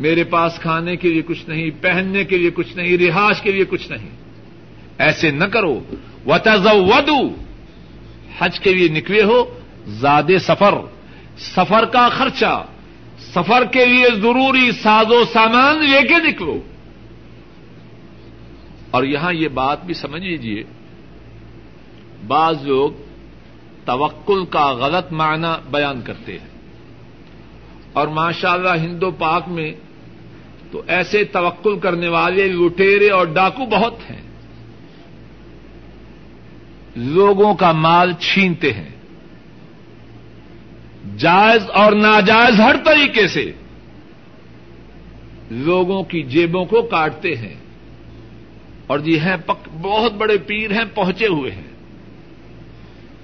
میرے 0.00 0.24
پاس 0.24 0.58
کھانے 0.58 0.96
کے 0.96 1.08
لیے 1.08 1.22
کچھ 1.22 1.48
نہیں، 1.48 1.70
پہننے 1.80 2.24
کے 2.24 2.38
لیے 2.38 2.50
کچھ 2.50 2.76
نہیں 2.76 2.96
رہائش 2.96 3.42
کے 3.42 3.52
لیے 3.52 3.64
کچھ 3.64 3.92
نہیں۔ 3.92 4.10
ایسے 4.98 5.30
نہ 5.30 5.44
کرو۔ 5.44 5.80
و 6.26 6.32
حج 8.38 8.60
کے 8.60 8.74
لیے 8.74 8.88
نکلے 8.88 9.22
ہو۔ 9.22 9.60
زیادہ 9.86 10.38
سفر۔ 10.40 10.74
سفر 11.38 11.84
کا 11.84 12.08
خرچہ۔ 12.08 12.64
سفر 13.18 13.64
کے 13.64 13.86
لیے 13.86 14.04
ضروری 14.14 14.72
ساز 14.72 15.06
و 15.10 15.24
سامان 15.24 15.78
لے 15.78 16.08
کے 16.08 16.14
نکلو۔ 16.14 16.60
اور 18.90 19.04
یہاں 19.04 19.32
یہ 19.32 19.48
بات 19.48 19.84
بھی 19.84 19.94
سمجھ 19.94 20.22
لیجیے 20.22 20.62
بعض 22.26 22.66
لوگ 22.66 22.90
توکل 23.84 24.44
کا 24.44 24.72
غلط 24.72 25.12
معنی 25.12 25.70
بیان 25.70 26.00
کرتے 26.00 26.32
ہیں۔ 26.32 26.48
اور 27.92 28.08
ماشاء 28.08 28.52
اللہ 28.52 28.74
ہندو 28.76 29.10
پاک 29.10 29.48
میں 29.48 29.72
تو 30.70 30.82
ایسے 30.86 31.24
توکل 31.24 31.78
کرنے 31.78 32.08
والے 32.08 32.48
لٹیرے 32.48 33.08
اور 33.10 33.26
ڈاکو 33.26 33.64
بہت 33.64 33.94
ہیں۔ 34.10 34.22
لوگوں 36.96 37.54
کا 37.54 37.72
مال 37.72 38.12
چھینتے 38.12 38.72
ہیں۔ 38.72 38.88
جائز 41.18 41.70
اور 41.70 41.92
ناجائز 41.92 42.60
ہر 42.60 42.76
طریقے 42.84 43.28
سے 43.28 43.52
لوگوں 45.50 46.02
کی 46.02 46.22
جیبوں 46.22 46.64
کو 46.64 46.82
کاٹتے 46.82 47.36
ہیں۔ 47.36 47.54
اور 48.86 48.98
جی 48.98 49.20
ہیں 49.20 49.36
بہت 49.82 50.12
بڑے 50.12 50.38
پیر 50.38 50.70
ہیں، 50.70 50.84
پہنچے 50.94 51.26
ہوئے 51.26 51.50
ہیں۔ 51.50 51.76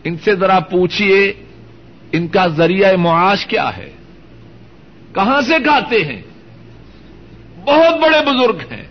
ان 0.04 0.16
سے 0.16 0.36
ذرا 0.36 0.60
پوچھیے 0.60 1.32
ان 2.12 2.28
کا 2.28 2.46
ذریعہ 2.46 2.96
معاش 2.96 3.46
کیا 3.46 3.76
ہے؟ 3.76 3.90
کہاں 5.14 5.40
سے 5.40 5.54
کھاتے 5.64 6.04
ہیں؟ 6.04 6.22
بہت 7.64 8.00
بڑے 8.00 8.20
بزرگ 8.26 8.72
ہیں۔ 8.72 8.84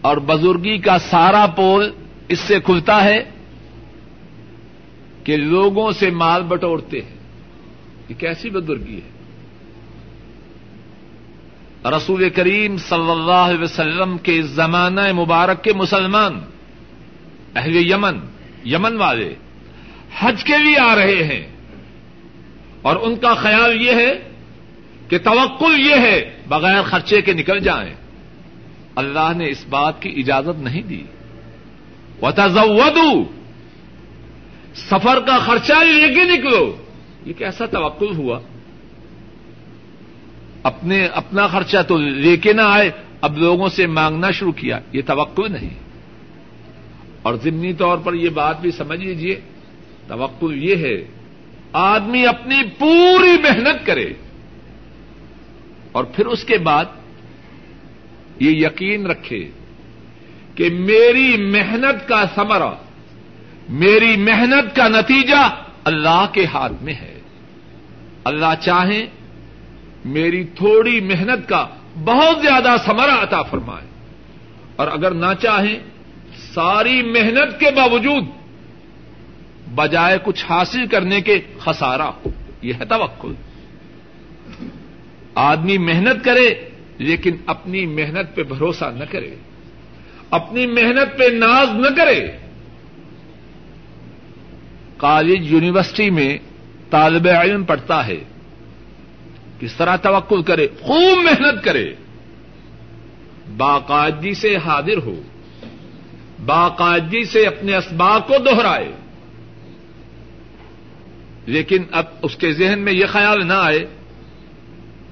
اور 0.00 0.16
بزرگی 0.16 0.78
کا 0.78 0.98
سارا 0.98 1.46
پول 1.46 1.92
اس 2.28 2.38
سے 2.38 2.60
کھلتا 2.60 3.04
ہے 3.04 3.30
کہ 5.24 5.36
لوگوں 5.36 5.90
سے 5.90 6.10
مال 6.10 6.42
بٹورتے 6.42 7.02
ہیں۔ 7.02 7.14
یہ 8.08 8.14
کیسی 8.14 8.50
بزرگی 8.50 9.00
ہے۔ 9.00 9.18
رسول 11.90 12.30
کریم 12.30 12.76
صلی 12.76 13.10
اللہ 13.10 13.32
علیہ 13.32 13.62
وسلم 13.62 14.18
کے 14.18 14.42
زمانہ 14.42 15.12
مبارک 15.12 15.64
کے 15.64 15.72
مسلمان، 15.72 16.40
اہل 17.54 17.90
یمن 17.90 18.18
یمن 18.64 18.96
والے 18.96 19.34
حج 20.18 20.44
کے 20.44 20.58
لیے 20.58 20.78
آ 20.78 20.94
رہے 20.94 21.24
ہیں۔ 21.24 21.52
اور 22.82 22.96
ان 22.96 23.16
کا 23.16 23.34
خیال 23.34 23.82
یہ 23.82 23.92
ہے 23.92 24.27
کہ 25.08 25.18
توکل 25.18 25.86
یہ 25.86 25.94
ہے 25.94 26.36
بغیر 26.48 26.82
خرچے 26.82 27.22
کے 27.22 27.32
نکل 27.32 27.58
جائیں۔ 27.58 27.94
اللہ 28.94 29.32
نے 29.36 29.48
اس 29.48 29.64
بات 29.68 30.02
کی 30.02 30.14
اجازت 30.16 30.60
نہیں 30.60 30.82
دی۔ 30.82 31.02
وتزودوا۔ 32.22 33.24
سفر 34.74 35.20
کا 35.20 35.38
خرچہ 35.38 35.72
لے 35.72 36.14
کے 36.14 36.24
نکلو۔ 36.24 36.76
یہ 37.26 37.32
کیسا 37.32 37.66
توکل 37.66 38.16
ہوا؟ 38.16 38.40
اپنے 40.62 41.06
اپنا 41.06 41.46
خرچہ 41.46 41.76
تو 41.88 41.96
لے 41.98 42.36
کے 42.36 42.52
نہ 42.52 42.60
آئے، 42.60 42.90
اب 43.20 43.38
لوگوں 43.38 43.68
سے 43.68 43.86
مانگنا 43.86 44.30
شروع 44.30 44.52
کیا۔ 44.52 44.80
یہ 44.92 45.02
توقع 45.06 45.42
نہیں۔ 45.50 45.74
اور 47.22 47.34
ضمنی 47.34 47.72
طور 47.72 47.98
پر 47.98 48.14
یہ 48.14 48.28
بات 48.28 48.60
بھی 48.60 48.70
سمجھ 48.70 49.00
لیجیے 49.00 49.40
توقع 50.08 50.46
یہ 50.46 50.76
ہے، 50.76 51.06
آدمی 51.72 52.26
اپنی 52.26 52.62
پوری 52.78 53.42
محنت 53.42 53.86
کرے۔ 53.86 54.12
اور 55.98 56.04
پھر 56.04 56.26
اس 56.26 56.44
کے 56.44 56.58
بعد 56.58 56.84
یہ 58.40 58.50
یقین 58.50 59.06
رکھے 59.06 59.50
کہ 60.54 60.70
میری 60.70 61.36
محنت 61.36 62.08
کا 62.08 62.24
سمرا 62.34 62.74
میری 63.68 64.16
محنت 64.16 64.76
کا 64.76 64.88
نتیجہ 64.88 65.62
اللہ 65.84 66.26
کے 66.32 66.46
ہاتھ 66.46 66.82
میں 66.82 66.94
ہے۔ 66.94 67.20
اللہ 68.24 68.54
چاہیں 68.60 69.06
میری 70.04 70.44
تھوڑی 70.44 71.00
محنت 71.00 71.48
کا 71.48 71.66
بہت 72.04 72.42
زیادہ 72.42 72.76
سمرا 72.84 73.22
عطا 73.22 73.42
فرمائے۔ 73.42 73.86
اور 74.76 74.88
اگر 74.88 75.10
نہ 75.10 75.34
چاہیں، 75.42 75.78
ساری 76.54 77.02
محنت 77.02 77.60
کے 77.60 77.70
باوجود 77.70 78.24
بجائے 79.74 80.18
کچھ 80.24 80.46
حاصل 80.50 80.86
کرنے 80.86 81.20
کے 81.20 81.40
خسارا 81.58 82.08
ہو۔ 82.08 82.30
یہ 82.62 82.72
ہے 82.74 82.84
توکل۔ 82.84 83.34
آدمی 85.38 85.78
محنت 85.78 86.24
کرے 86.24 86.54
لیکن 86.98 87.36
اپنی 87.46 87.86
محنت 87.86 88.34
پہ 88.34 88.42
بھروسہ 88.42 88.84
نہ 88.84 89.04
کرے، 89.04 89.34
اپنی 90.30 90.66
محنت 90.66 91.18
پہ 91.18 91.24
ناز 91.24 91.68
نہ 91.74 91.96
کرے۔ 91.96 92.28
کالج 94.96 95.52
یونیورسٹی 95.52 96.10
میں 96.10 96.38
طالب 96.90 97.28
علم 97.28 97.64
پڑھتا 97.64 98.06
ہے، 98.06 98.24
کس 99.60 99.74
طرح 99.74 99.96
توقل 99.96 100.42
کرے، 100.42 100.68
خوب 100.80 101.18
محنت 101.24 101.64
کرے۔ 101.64 101.94
باقاعدگی 103.56 104.34
سے 104.34 104.56
حاضر 104.56 104.96
ہو، 104.96 105.22
باقاعدگی 106.46 107.24
سے 107.24 107.46
اپنے 107.46 107.76
اسباق 107.76 108.28
کو 108.28 108.34
دوہرائے 108.38 108.92
لیکن 111.46 111.82
اب 111.90 112.04
اس 112.22 112.36
کے 112.36 112.52
ذہن 112.52 112.78
میں 112.78 112.92
یہ 112.92 113.06
خیال 113.06 113.46
نہ 113.46 113.52
آئے 113.52 113.86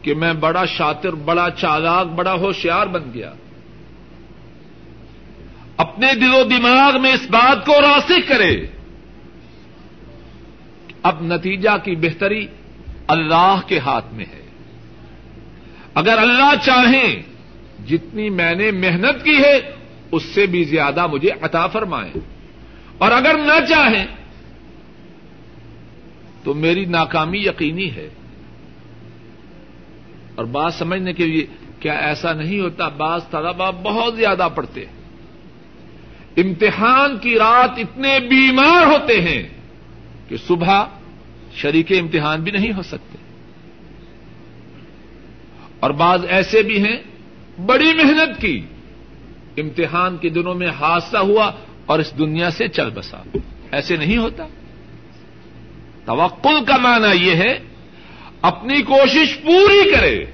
کہ 0.07 0.15
میں 0.15 0.33
بڑا 0.33 0.65
شاطر، 0.65 1.11
بڑا 1.11 1.49
چالاک، 1.51 2.07
بڑا 2.07 2.33
ہوشیار 2.33 2.87
بن 2.87 3.03
گیا۔ 3.15 3.33
اپنے 5.77 6.15
دل 6.15 6.35
و 6.35 6.45
دماغ 6.45 7.01
میں 7.03 7.13
اس 7.13 7.31
بات 7.31 7.67
کو 7.67 7.73
راسک 7.81 8.29
کرے۔ 8.29 8.67
اب 11.03 11.23
نتیجہ 11.23 11.77
کی 11.85 11.97
بہتری 11.97 12.47
اللہ 13.09 13.61
کے 13.67 13.79
ہاتھ 13.79 14.15
میں 14.15 14.25
ہے۔ 14.25 14.43
اگر 15.95 16.19
اللہ 16.19 16.53
چاہیں، 16.65 17.23
جتنی 17.87 18.31
میں 18.31 18.55
نے 18.55 18.71
محنت 18.71 19.25
کی 19.25 19.37
ہے، 19.37 19.75
اس 20.13 20.23
سے 20.23 20.47
بھی 20.47 20.65
زیادہ 20.65 21.07
مجھے 21.07 21.31
عطا 21.43 21.67
فرمائیں۔ 21.67 22.19
اور 22.99 23.11
اگر 23.11 23.35
نہ 23.39 23.67
چاہیں، 23.69 24.07
تو 26.45 26.55
میری 26.55 26.85
ناکامی 26.85 27.39
یقینی 27.39 27.91
ہے۔ 27.91 28.09
اور 30.37 30.45
بات 30.45 30.75
سمجھنے 30.75 31.13
کے 31.13 31.27
لیے 31.27 31.47
کیا 31.81 31.93
ایسا 31.93 32.33
نہیں 32.33 32.61
ہوتا، 32.61 32.89
بعض 32.89 33.21
طلبا 33.31 33.71
بہت 33.71 34.17
زیادہ 34.17 34.49
پڑھتے 34.55 34.87
ہیں۔ 34.87 34.93
امتحان 36.37 37.19
کی 37.19 37.39
رات 37.39 37.71
اتنے 37.77 38.19
بیمار 38.21 38.87
ہوتے 38.87 39.21
ہیں 39.21 39.49
کہ 40.29 40.37
صبح 40.47 40.85
شریک 41.55 41.93
امتحان 41.93 42.41
بھی 42.41 42.53
نہیں 42.53 42.73
ہو 42.73 42.83
سکتے۔ 42.83 43.19
اور 45.81 45.91
بعض 45.91 46.25
ایسے 46.29 46.63
بھی 46.63 46.85
ہیں، 46.85 46.97
بڑی 47.67 47.95
محنت 47.95 48.41
کی۔ 48.41 48.63
امتحان 49.59 50.17
کے 50.17 50.29
دنوں 50.29 50.55
میں 50.55 50.69
حادثہ 50.69 51.17
ہوا 51.17 51.51
اور 51.87 51.99
اس 51.99 52.19
دنیا 52.19 52.51
سے 52.51 52.69
چل 52.69 52.91
بسا۔ 52.91 53.39
ایسے 53.71 53.97
نہیں 53.97 54.17
ہوتا۔ 54.17 54.47
توقل 56.05 56.65
کا 56.65 56.77
معنی 56.77 57.27
یہ 57.27 57.35
ہے 57.35 57.59
اپنی 58.47 58.83
کوشش 58.83 59.43
پوری 59.43 59.95
کرے 59.95 60.25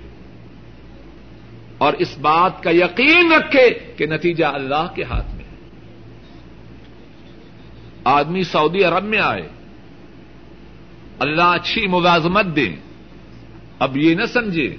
اور 1.79 1.93
اس 1.93 2.19
بات 2.19 2.63
کا 2.63 2.71
یقین 2.71 3.33
رکھے 3.33 3.71
کہ 3.97 4.07
نتیجہ 4.07 4.45
اللہ 4.45 4.87
کے 4.95 5.03
ہاتھ 5.03 5.35
میں 5.35 5.45
ہے۔ 5.45 5.57
آدمی 8.05 8.43
سعودی 8.43 8.85
عرب 8.85 9.05
میں 9.05 9.19
آئے، 9.19 9.49
اللہ 11.19 11.43
اچھی 11.43 11.87
ملازمت 11.87 12.47
دے۔ 12.57 12.69
اب 13.79 13.97
یہ 13.97 14.15
نہ 14.15 14.25
سمجھے 14.25 14.77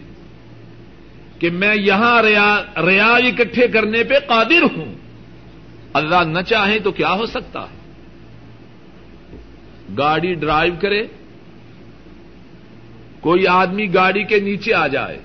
کہ 1.39 1.49
میں 1.49 1.75
یہاں 1.75 2.23
ریاض 2.23 3.23
اکٹھے 3.23 3.67
کرنے 3.67 4.03
پہ 4.03 4.13
قادر 4.27 4.63
ہوں۔ 4.63 4.95
اللہ 5.93 6.23
نہ 6.27 6.41
چاہے 6.41 6.79
تو 6.79 6.91
کیا 6.91 7.13
ہو 7.13 7.25
سکتا 7.25 7.59
ہے؟ 7.59 7.77
گاڑی 9.97 10.33
ڈرائیو 10.33 10.73
کرے۔ 10.81 11.03
کوئی 13.23 13.47
آدمی 13.47 13.93
گاڑی 13.93 14.23
کے 14.23 14.39
نیچے 14.39 14.73
آ 14.73 14.87
جائے، 14.87 15.19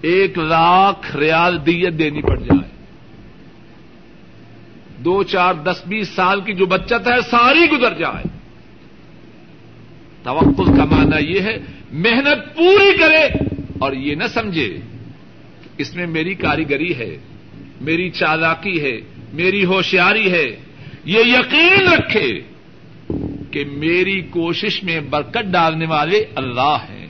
ایک 0.00 0.38
لاکھ 0.38 1.16
ریال 1.16 1.58
دیت 1.66 1.98
دینی 1.98 2.22
پڑ 2.22 2.40
جائے۔ 2.40 2.70
دو 4.98 5.22
چار 5.22 5.54
دس 5.54 5.86
بیس 5.86 6.08
سال 6.08 6.40
کی 6.40 6.52
جو 6.52 6.66
بچت 6.66 7.08
ہے، 7.08 7.20
ساری 7.30 7.66
گزر 7.72 7.94
جائے۔ 7.94 8.22
توقل 10.22 10.76
کا 10.76 10.84
معنی 10.84 11.34
یہ 11.34 11.40
ہے، 11.40 11.58
محنت 11.92 12.56
پوری 12.56 12.98
کرے 12.98 13.44
اور 13.78 13.92
یہ 13.92 14.14
نہ 14.14 14.24
سمجھے، 14.24 14.78
اس 15.78 15.94
میں 15.94 16.06
میری 16.06 16.34
کاریگری 16.34 16.94
ہے، 16.94 17.18
میری 17.80 18.10
چالاکی 18.10 18.82
ہے، 18.82 19.00
میری 19.32 19.64
ہوشیاری 19.64 20.32
ہے۔ 20.32 20.56
یہ 21.04 21.20
یقین 21.26 21.92
رکھے۔ 21.92 22.40
کہ 23.54 23.64
میری 23.64 24.20
کوشش 24.20 24.82
میں 24.82 25.00
برکت 25.00 25.44
ڈالنے 25.44 25.86
والے 25.86 26.24
اللہ 26.34 26.76
ہیں۔ 26.90 27.06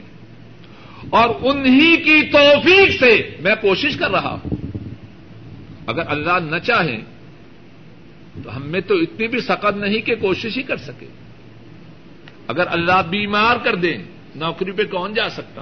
اور 1.09 1.29
انہی 1.41 1.97
کی 1.97 2.21
توفیق 2.31 2.99
سے 2.99 3.35
میں 3.39 3.55
کوشش 3.61 3.97
کر 3.97 4.11
رہا 4.11 4.33
ہوں۔ 4.33 4.77
اگر 5.87 6.01
اللہ 6.07 6.31
نہ 6.51 6.59
چاہیں 6.59 7.01
تو 8.43 8.55
ہم 8.55 8.61
میں 8.67 8.81
تو 8.81 8.95
اتنی 8.95 9.27
بھی 9.27 9.41
سقت 9.41 9.77
نہیں 9.77 9.99
کہ 9.99 10.15
کوشش 10.15 10.57
ہی 10.57 10.63
کر 10.63 10.77
سکے۔ 10.77 11.05
اگر 12.47 12.63
اللہ 12.67 13.01
بیمار 13.09 13.55
کر 13.63 13.75
دیں، 13.75 13.97
نوکری 14.35 14.71
پہ 14.71 14.83
کون 14.83 15.13
جا 15.13 15.29
سکتا؟ 15.29 15.61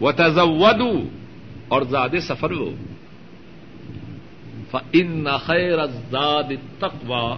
وہ 0.00 0.12
تزودو 0.12 1.08
اور 1.68 1.82
زیادہ 1.82 2.16
سفر 2.22 2.50
ہو 2.50 2.74
ان 4.92 5.26
خیر 5.44 5.78
ازاد 5.78 6.52
تقوا 6.78 7.36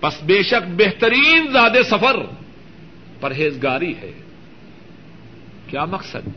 پس 0.00 0.22
بے 0.22 0.42
شک 0.42 0.68
بہترین 0.76 1.52
زیادہ 1.52 1.78
سفر 1.90 2.16
پرہیزگاری 3.20 3.94
ہے۔ 4.02 4.12
کیا 5.66 5.84
مقصد؟ 5.84 6.28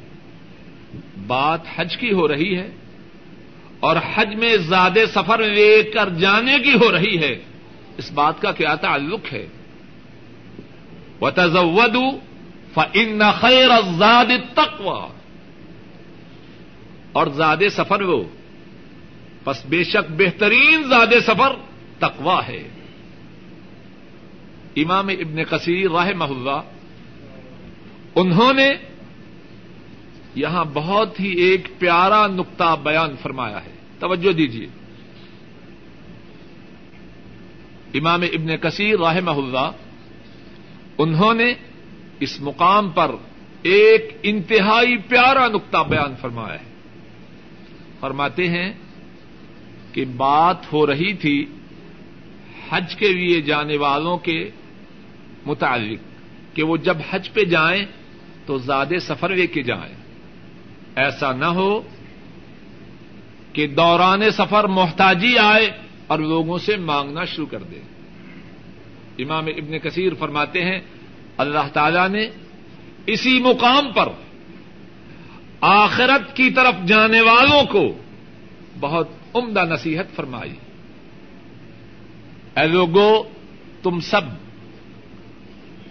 بات 1.27 1.59
حج 1.75 1.97
کی 1.97 2.11
ہو 2.11 2.27
رہی 2.27 2.57
ہے 2.57 2.69
اور 3.79 3.95
حج 4.15 4.35
میں 4.35 4.57
زیادہ 4.57 4.99
سفر 5.13 5.43
لے 5.43 5.83
کر 5.83 6.09
جانے 6.09 6.59
کی 6.59 6.73
ہو 6.73 6.91
رہی 6.91 7.17
ہے۔ 7.17 7.39
اس 7.97 8.11
بات 8.11 8.41
کا 8.41 8.51
کیا 8.51 8.75
تعلق 8.75 9.33
ہے؟ 9.33 9.47
وہ 11.19 11.29
تزود 11.29 11.97
فن 12.73 13.21
خیر 13.39 13.69
ازاد 13.69 14.55
تقوا 14.55 15.07
اور 17.11 17.27
زیادہ 17.27 17.63
سفر 17.71 18.01
وہ 18.01 18.23
بس 19.45 19.65
بے 19.65 19.84
شک 19.84 20.12
بہترین 20.17 20.84
زیادہ 20.84 21.19
سفر 21.27 21.56
تقوا 21.99 22.47
ہے۔ 22.47 22.67
امام 24.75 25.08
ابن 25.08 25.43
کثیر 25.43 25.91
راہ 25.91 26.12
محلہ 26.15 26.62
انہوں 28.15 28.53
نے 28.53 28.71
یہاں 30.36 30.65
بہت 30.73 31.19
ہی 31.19 31.27
ایک 31.27 31.67
پیارا 31.79 32.27
نقطہ 32.27 32.75
بیان 32.84 33.15
فرمایا 33.21 33.65
ہے۔ 33.65 33.71
توجہ 33.99 34.32
دیجیے 34.32 34.67
امام 37.93 38.21
ابن 38.21 38.58
کثیر 38.58 38.99
راہ 38.99 39.19
محلہ 39.23 39.71
انہوں 40.97 41.34
نے 41.34 41.53
اس 42.19 42.41
مقام 42.41 42.89
پر 42.89 43.15
ایک 43.62 44.17
انتہائی 44.23 44.97
پیارا 44.97 45.47
نقطہ 45.47 45.77
بیان 45.89 46.13
فرمایا 46.21 46.60
ہے۔ 46.60 46.73
فرماتے 47.99 48.47
ہیں 48.47 48.73
کہ 49.93 50.06
بات 50.06 50.73
ہو 50.73 50.88
رہی 50.88 51.13
تھی 51.13 51.45
حج 52.69 52.95
کے 52.95 53.13
لیے 53.13 53.41
جانے 53.41 53.77
والوں 53.77 54.17
کے 54.17 54.49
متعلق، 55.45 56.01
کہ 56.56 56.63
وہ 56.63 56.77
جب 56.77 56.97
حج 57.12 57.34
پہ 57.34 57.43
جائیں 57.43 57.86
تو 58.45 58.58
زیادہ 58.58 58.99
سفر 59.01 59.29
لے 59.29 59.47
کے 59.47 59.63
جائیں۔ 59.63 59.95
ایسا 60.95 61.32
نہ 61.34 61.45
ہو 61.45 61.82
کہ 63.53 63.67
دوران 63.67 64.32
سفر 64.32 64.63
محتاجی 64.63 65.38
آئے 65.38 65.71
اور 66.08 66.19
لوگوں 66.19 66.58
سے 66.58 66.77
مانگنا 66.77 67.25
شروع 67.25 67.45
کر 67.45 67.63
دے۔ 67.63 67.79
امام 69.23 69.45
ابن 69.45 69.79
کثیر 69.79 70.13
فرماتے 70.19 70.63
ہیں، 70.63 70.79
اللہ 71.38 71.67
تعالی 71.73 72.08
نے 72.08 72.29
اسی 73.06 73.39
مقام 73.39 73.91
پر 73.91 74.10
آخرت 75.62 76.36
کی 76.36 76.49
طرف 76.49 76.88
جانے 76.88 77.21
والوں 77.21 77.63
کو 77.63 77.97
بہت 78.79 79.08
عمدہ 79.33 79.65
نصیحت 79.65 80.15
فرمائی۔ 80.15 80.55
اے 82.55 82.67
لوگو، 82.67 83.23
تم 83.83 83.99
سب 83.99 84.21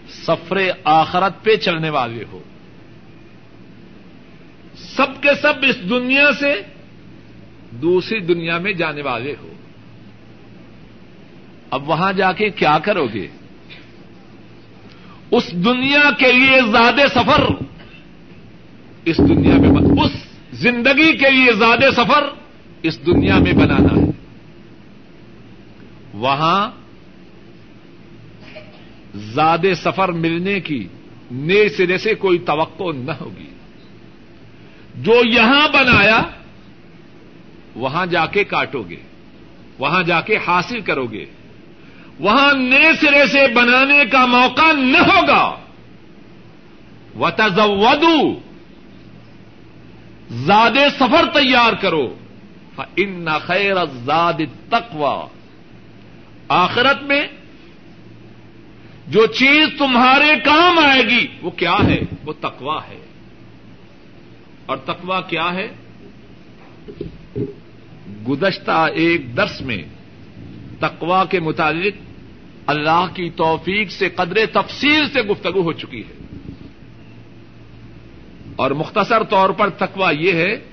سفر 0.09 0.57
آخرت 0.85 1.45
پہ 1.45 1.57
چلنے 1.57 1.91
والے 1.91 2.25
ہو۔ 2.33 2.43
سب 4.77 5.23
کے 5.23 5.29
سب 5.43 5.53
اس 5.63 5.91
دنیا 5.91 6.33
سے 6.41 6.63
دوسری 7.71 8.21
دنیا 8.21 8.59
میں 8.59 8.73
جانے 8.73 9.03
والے 9.03 9.35
ہو۔ 9.43 9.53
اب 11.71 11.89
وہاں 11.89 12.13
جا 12.13 12.33
کے 12.33 12.51
کیا 12.51 12.79
کرو 12.79 13.07
گے؟ 13.15 13.29
اس 15.31 15.53
دنیا 15.53 16.11
کے 16.19 16.33
لیے 16.33 16.61
زیادہ 16.71 17.03
سفر، 17.15 17.45
اس 19.05 19.19
دنیا 19.19 19.55
میں 19.55 20.05
اس 20.05 20.13
زندگی 20.53 21.17
کے 21.17 21.31
لیے 21.31 21.53
زیادہ 21.53 21.91
سفر 21.97 22.42
اس 22.83 23.07
دنیا 23.07 23.39
میں 23.39 23.53
بنانا 23.53 24.01
ہے۔ 24.01 24.11
وہاں 26.15 26.71
زیادہ 29.15 29.75
سفر 29.77 30.09
ملنے 30.09 30.61
کی 30.61 30.89
نئے 31.31 31.69
سرے 31.69 31.99
سے 31.99 32.15
کوئی 32.15 32.39
توقع 32.39 32.93
نہ 32.95 33.13
ہوگی۔ 33.21 33.51
جو 34.95 35.15
یہاں 35.25 35.69
بنایا، 35.69 36.23
وہاں 37.75 38.07
جا 38.07 38.27
کے 38.27 38.45
کاٹو 38.45 38.83
گے، 38.83 38.97
وہاں 39.79 40.03
جا 40.03 40.21
کے 40.21 40.37
حاصل 40.47 40.81
کرو 40.81 41.07
گے۔ 41.07 41.25
وہاں 42.21 42.55
نئے 42.55 42.93
سرے 43.01 43.27
سے 43.27 43.55
بنانے 43.55 44.05
کا 44.13 44.27
موقع 44.27 44.73
نہ 44.73 44.99
ہوگا۔ 44.99 45.57
و 47.19 47.31
تزودو 47.31 48.41
زیادہ 50.31 50.81
سفر 50.99 51.27
تیار 51.33 51.73
کرو۔ 51.73 52.15
ان 52.77 53.29
خیر 53.47 53.75
زاد 54.05 54.71
تقوا 54.71 55.27
آخرت 56.49 57.03
میں 57.03 57.27
جو 59.09 59.27
چیز 59.27 59.79
تمہارے 59.79 60.41
کام 60.45 60.79
آئے 60.79 61.03
گی، 61.03 61.27
وہ 61.43 61.51
کیا 61.51 61.75
ہے؟ 61.87 62.01
وہ 62.25 62.33
تقوا 62.41 62.81
ہے۔ 62.89 63.01
اور 64.67 64.77
تقوا 64.77 65.21
کیا 65.21 65.55
ہے؟ 65.55 65.69
گزشتہ 68.29 68.87
ایک 68.95 69.37
درس 69.37 69.61
میں 69.61 69.83
تقوا 70.79 71.25
کے 71.25 71.41
متعلق 71.41 71.93
اللہ 72.67 73.07
کی 73.15 73.31
توفیق 73.31 73.91
سے 73.91 74.09
قدر 74.09 74.47
تفصیل 74.53 75.09
سے 75.13 75.23
گفتگو 75.23 75.63
ہو 75.63 75.73
چکی 75.73 76.01
ہے۔ 76.01 76.13
اور 78.57 78.71
مختصر 78.71 79.23
طور 79.23 79.51
پر 79.51 79.69
تقوا 79.69 80.11
یہ 80.11 80.33
ہے 80.33 80.72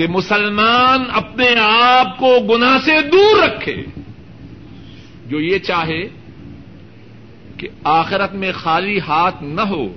کہ 0.00 0.06
مسلمان 0.06 1.04
اپنے 1.12 1.48
آپ 1.60 2.18
کو 2.18 2.38
گنا 2.50 2.78
سے 2.84 3.02
دور 3.02 3.42
رکھے۔ 3.42 3.84
جو 5.26 5.40
یہ 5.40 5.58
چاہے 5.58 6.02
کہ 7.56 7.68
آخرت 7.84 8.32
میں 8.32 8.52
خالی 8.52 9.00
ہاتھ 9.00 9.42
نہ 9.42 9.60
ہو، 9.60 9.94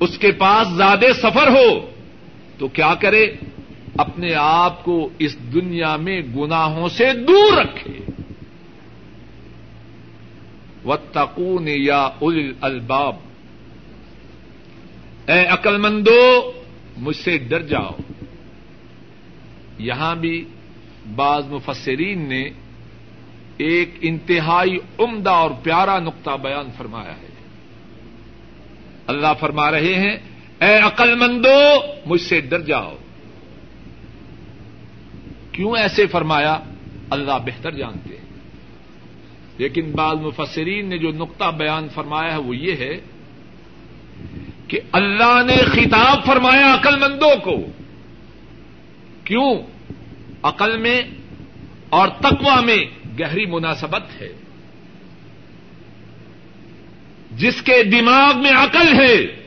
اس 0.00 0.18
کے 0.18 0.32
پاس 0.32 0.68
زیادہ 0.76 1.06
سفر 1.22 1.48
ہو، 1.48 1.90
تو 2.58 2.68
کیا 2.68 2.94
کرے؟ 3.00 3.26
اپنے 3.98 4.34
آپ 4.34 4.84
کو 4.84 5.08
اس 5.18 5.38
دنیا 5.54 5.96
میں 5.96 6.22
گناہوں 6.36 6.88
سے 6.88 7.12
دور 7.12 7.56
رکھے۔ 7.56 7.98
و 10.84 10.96
تکون 10.96 11.68
یا 11.68 12.08
ال 12.22 12.52
الباب 12.60 13.16
اے 15.26 15.46
عقل 15.46 15.76
مندو 15.76 16.52
مجھ 16.96 17.16
سے 17.16 17.38
ڈر 17.38 17.62
جاؤ۔ 17.62 17.90
یہاں 19.80 20.14
بھی 20.14 20.44
بعض 21.14 21.44
مفسرین 21.46 22.28
نے 22.28 22.50
ایک 23.56 23.90
انتہائی 24.00 24.76
عمدہ 24.98 25.30
اور 25.30 25.50
پیارا 25.62 25.98
نقطہ 25.98 26.30
بیان 26.42 26.66
فرمایا 26.76 27.16
ہے۔ 27.16 27.28
اللہ 29.06 29.26
فرما 29.40 29.70
رہے 29.70 29.94
ہیں، 29.94 30.16
اے 30.60 30.78
عقل 30.78 31.14
مندو، 31.14 31.80
مجھ 32.06 32.20
سے 32.20 32.40
ڈر 32.40 32.60
جاؤ۔ 32.60 32.96
کیوں 35.52 35.76
ایسے 35.76 36.06
فرمایا؟ 36.06 36.58
اللہ 37.10 37.32
بہتر 37.46 37.70
جانتے 37.70 38.16
ہیں۔ 38.16 38.24
لیکن 39.58 39.90
بعض 39.90 40.16
مفسرین 40.16 40.88
نے 40.88 40.98
جو 40.98 41.10
نقطہ 41.10 41.44
بیان 41.44 41.88
فرمایا 41.94 42.32
ہے 42.32 42.38
وہ 42.38 42.56
یہ 42.56 42.72
ہے 42.72 43.00
کہ 44.68 44.80
اللہ 44.92 45.42
نے 45.46 45.56
خطاب 45.56 46.24
فرمایا 46.24 46.74
عقل 46.74 46.98
مندوں 46.98 47.40
کو۔ 47.44 47.79
کیوں 49.24 49.54
عقل 50.42 50.78
میں 50.78 51.02
اور 51.88 52.08
تقوا 52.08 52.60
میں 52.60 52.78
گہری 53.20 53.46
مناسبت 53.46 54.02
ہے؟ 54.20 54.32
جس 57.30 57.62
کے 57.62 57.82
دماغ 57.82 58.42
میں 58.42 58.50
عقل 58.50 59.00
ہے، 59.00 59.44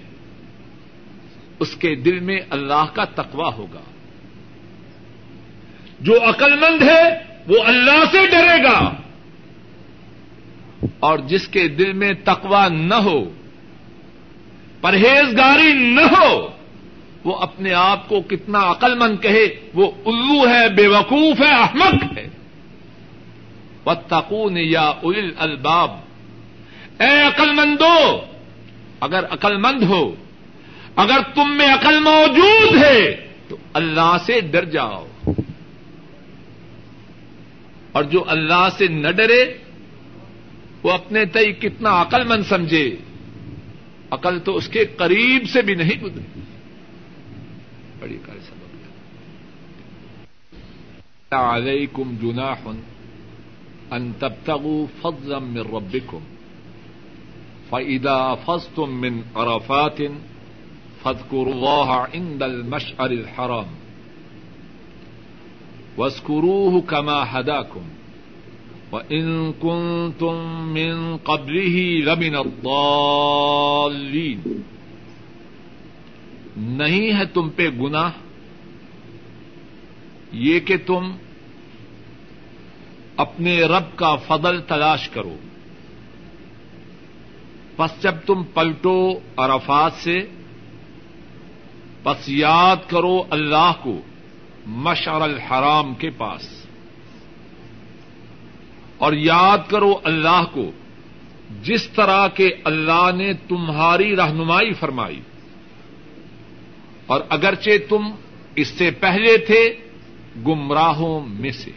اس 1.59 1.75
کے 1.75 1.95
دل 1.95 2.19
میں 2.19 2.37
اللہ 2.49 2.85
کا 2.93 3.03
تقوا 3.03 3.53
ہوگا۔ 3.53 3.81
جو 6.01 6.29
عقل 6.29 6.55
مند 6.55 6.81
ہے، 6.81 7.23
وہ 7.47 7.63
اللہ 7.63 8.03
سے 8.11 8.27
ڈرے 8.27 8.63
گا۔ 8.63 8.93
اور 10.99 11.19
جس 11.19 11.47
کے 11.47 11.67
دل 11.67 11.93
میں 11.93 12.11
تقوا 12.23 12.67
نہ 12.67 12.95
ہو، 12.95 13.33
پرہیزگاری 14.81 15.73
نہ 15.73 16.01
ہو 16.01 16.62
وہ 17.23 17.35
اپنے 17.35 17.73
آپ 17.73 18.09
کو 18.09 18.21
کتنا 18.21 18.71
عقل 18.71 18.95
مند 18.95 19.21
کہے، 19.21 19.69
وہ 19.73 19.91
الو 20.05 20.47
ہے، 20.47 20.69
بے 20.69 20.87
وقوف 20.87 21.39
ہے 21.39 21.53
احمد 21.53 22.17
ہے۔ 22.17 22.27
و 23.85 23.93
تقون 23.93 24.57
یا 24.57 24.91
ال 25.03 25.31
الباب 25.37 25.91
اے 26.99 27.21
عقل 27.21 27.53
مندو 27.53 28.19
اگر 28.99 29.25
عقل 29.29 29.57
مند 29.57 29.83
ہو، 29.83 30.15
اگر 30.95 31.19
تم 31.35 31.57
میں 31.57 31.73
عقل 31.73 31.99
موجود 31.99 32.83
ہے، 32.83 33.27
تو 33.47 33.57
اللہ 33.73 34.17
سے 34.25 34.41
ڈر 34.41 34.65
جاؤ۔ 34.65 35.07
اور 37.91 38.03
جو 38.03 38.23
اللہ 38.27 38.67
سے 38.77 38.87
نہ 38.87 39.11
ڈرے، 39.11 39.57
وہ 40.83 40.91
اپنے 40.91 41.25
تئی 41.25 41.53
کتنا 41.53 42.01
عقل 42.01 42.23
مند 42.23 42.43
سمجھے۔ 42.49 42.95
عقل 44.11 44.39
تو 44.39 44.55
اس 44.55 44.67
کے 44.67 44.85
قریب 44.85 45.49
سے 45.49 45.61
بھی 45.61 45.75
نہیں 45.75 46.01
گزری 46.01 46.39
بڑی 48.03 48.17
کر 48.25 48.37
سبب 48.49 48.73
علیکم 51.33 52.15
جناح 52.21 52.67
ان 53.91 54.11
تبتغوا 54.19 54.85
فضلا 55.01 55.39
من 55.39 55.57
ربکم 55.57 56.19
فإذا 57.69 58.35
فزتم 58.45 58.89
من 58.89 59.21
عرفات 59.35 60.01
فاذكروا 61.03 61.53
الله 61.53 62.07
عند 62.13 62.43
المشعر 62.43 63.09
الحرام 63.09 63.65
واذكروه 65.97 66.81
كما 66.81 67.23
هداكم، 67.31 67.81
وإن 68.91 69.53
كنتم 69.53 70.35
من 70.73 71.17
قبله 71.17 72.01
لمن 72.05 72.35
الضالين۔ 72.35 74.39
نہیں 76.57 77.19
ہے 77.19 77.25
تم 77.25 77.49
پہ 77.49 77.69
گناہ، 77.69 78.11
یہ 80.31 80.59
کہ 80.59 80.77
تم 80.85 81.11
اپنے 83.17 83.61
رب 83.61 83.97
کا 83.97 84.15
فضل 84.15 84.61
تلاش 84.61 85.09
کرو۔ 85.09 85.35
پس 87.75 88.03
جب 88.03 88.15
تم 88.25 88.43
پلٹو 88.43 89.19
عرفات 89.37 89.93
سے 89.93 90.19
بس 92.03 92.29
یاد 92.29 92.75
کرو 92.89 93.23
اللہ 93.29 93.71
کو 93.81 94.01
مشعر 94.65 95.21
الحرام 95.21 95.93
کے 95.93 96.09
پاس۔ 96.09 96.65
اور 98.97 99.13
یاد 99.13 99.57
کرو 99.69 99.99
اللہ 100.03 100.43
کو، 100.51 100.71
جس 101.63 101.87
طرح 101.87 102.27
کے 102.27 102.49
اللہ 102.63 103.09
نے 103.15 103.33
تمہاری 103.33 104.15
رہنمائی 104.15 104.73
فرمائی۔ 104.73 105.19
اور 107.05 107.21
اگرچہ 107.29 107.69
تم 107.89 108.05
اس 108.55 108.67
سے 108.67 108.91
پہلے 108.91 109.37
تھے 109.37 109.75
گمراہوں 110.47 111.19
میں 111.27 111.51
سے۔ 111.51 111.71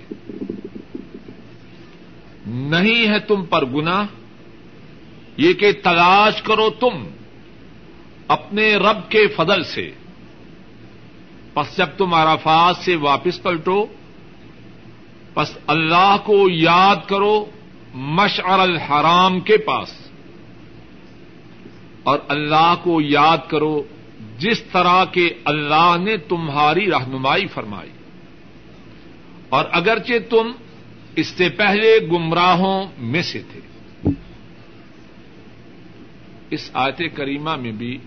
نہیں 2.46 3.08
ہے 3.08 3.18
تم 3.18 3.44
پر 3.44 3.64
گنا 3.64 4.06
یہ 5.36 5.52
کہ 5.52 5.72
تلاش 5.72 6.42
کرو 6.42 6.70
تم 6.70 7.06
اپنے 8.28 8.76
رب 8.76 9.10
کے 9.10 9.26
فضل 9.26 9.64
سے۔ 9.64 9.90
پس 11.54 11.76
جب 11.76 11.86
تم 11.96 12.14
عرفات 12.14 12.76
سے 12.76 12.96
واپس 12.96 13.42
پلٹو، 13.42 13.86
پس 15.34 15.58
اللہ 15.66 16.16
کو 16.24 16.50
یاد 16.50 16.96
کرو 17.06 17.46
مشعر 17.94 18.58
الحرام 18.58 19.40
کے 19.40 19.56
پاس۔ 19.56 19.92
اور 22.02 22.18
اللہ 22.28 22.74
کو 22.82 23.00
یاد 23.00 23.38
کرو 23.48 23.82
جس 24.38 24.62
طرح 24.62 25.04
کے 25.04 25.30
اللہ 25.44 25.96
نے 26.04 26.16
تمہاری 26.16 26.90
رہنمائی 26.90 27.46
فرمائی۔ 27.46 27.90
اور 29.48 29.64
اگرچہ 29.72 30.12
تم 30.30 30.52
اس 31.16 31.26
سے 31.26 31.48
پہلے 31.48 31.98
گمراہوں 32.12 32.86
میں 32.98 33.22
سے 33.22 33.42
تھے۔ 33.52 33.60
اس 36.50 36.70
آیت 36.74 37.02
کریمہ 37.14 37.56
میں 37.56 37.72
بھی 37.72 37.98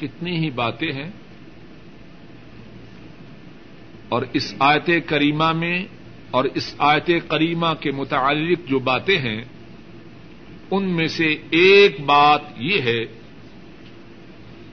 کتنی 0.00 0.36
ہی 0.36 0.50
باتیں 0.50 0.92
ہیں۔ 0.92 1.10
اور 4.08 4.22
اس 4.32 4.54
آیت 4.58 4.90
کریمہ 5.06 5.52
میں 5.52 5.86
اور 6.30 6.44
اس 6.44 6.74
آیت 6.78 7.10
کریمہ 7.28 7.66
کے 7.80 7.90
متعلق 7.90 8.68
جو 8.68 8.78
باتیں 8.78 9.18
ہیں، 9.18 9.44
ان 10.70 10.84
میں 10.84 11.08
سے 11.08 11.36
ایک 11.50 12.00
بات 12.00 12.40
یہ 12.56 12.80
ہے 12.80 13.04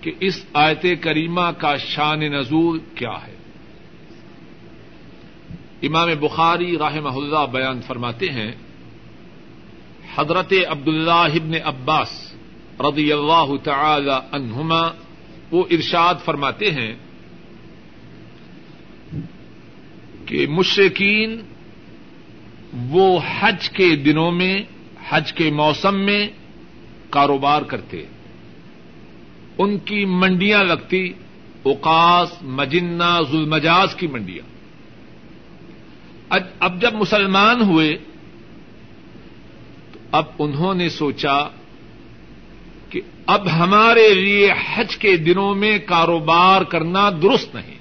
کہ 0.04 0.12
اس 0.20 0.46
آیت 0.54 0.86
کریمہ 1.02 1.52
کا 1.58 1.78
شان 1.78 2.20
نزول 2.20 2.80
کیا 2.96 3.28
ہے۔ 3.28 3.36
امام 5.84 6.10
بخاری 6.20 6.78
راہ 6.78 6.96
اللہ 6.96 7.46
بیان 7.52 7.82
فرماتے 7.82 8.26
ہیں، 8.26 8.52
حضرت 10.16 10.54
عبداللہ 10.68 11.12
ابن 11.12 11.52
عباس 11.63 12.34
رضی 12.80 13.12
اللہ 13.12 13.52
تعالی 13.63 14.12
عنہما 14.32 14.82
وہ 15.52 15.63
ارشاد 15.72 16.16
فرماتے 16.26 16.72
ہیں 16.72 16.96
کہ 20.26 20.48
مشرقین 20.48 21.42
وہ 22.89 23.20
حج 23.39 23.70
کے 23.70 23.96
دنوں 23.96 24.32
میں، 24.32 24.63
حج 25.10 25.34
کے 25.34 25.52
موسم 25.52 26.00
میں 26.00 26.28
کاروبار 27.10 27.62
کرتے۔ 27.62 28.06
ان 29.58 29.78
کی 29.78 30.06
منڈیاں 30.06 30.63
لگتی 30.63 31.13
اوقاس، 31.63 32.44
مجنہ 32.44 33.20
ظلمجاز 33.32 33.96
کی 33.96 34.08
منڈیاں۔ 34.08 34.54
اب 36.60 36.82
جب 36.82 36.94
مسلمان 36.94 37.62
ہوئے، 37.62 37.98
تو 39.92 40.00
اب 40.12 40.26
انہوں 40.39 40.74
نے 40.74 40.89
سوچا 40.89 41.50
کہ 42.89 43.02
اب 43.26 43.52
ہمارے 43.52 44.13
لیے 44.13 44.54
حج 44.74 44.98
کے 44.98 45.18
دنوں 45.18 45.56
میں 45.56 45.80
کاروبار 45.86 46.62
کرنا 46.62 47.10
درست 47.10 47.56
نہیں۔ 47.56 47.78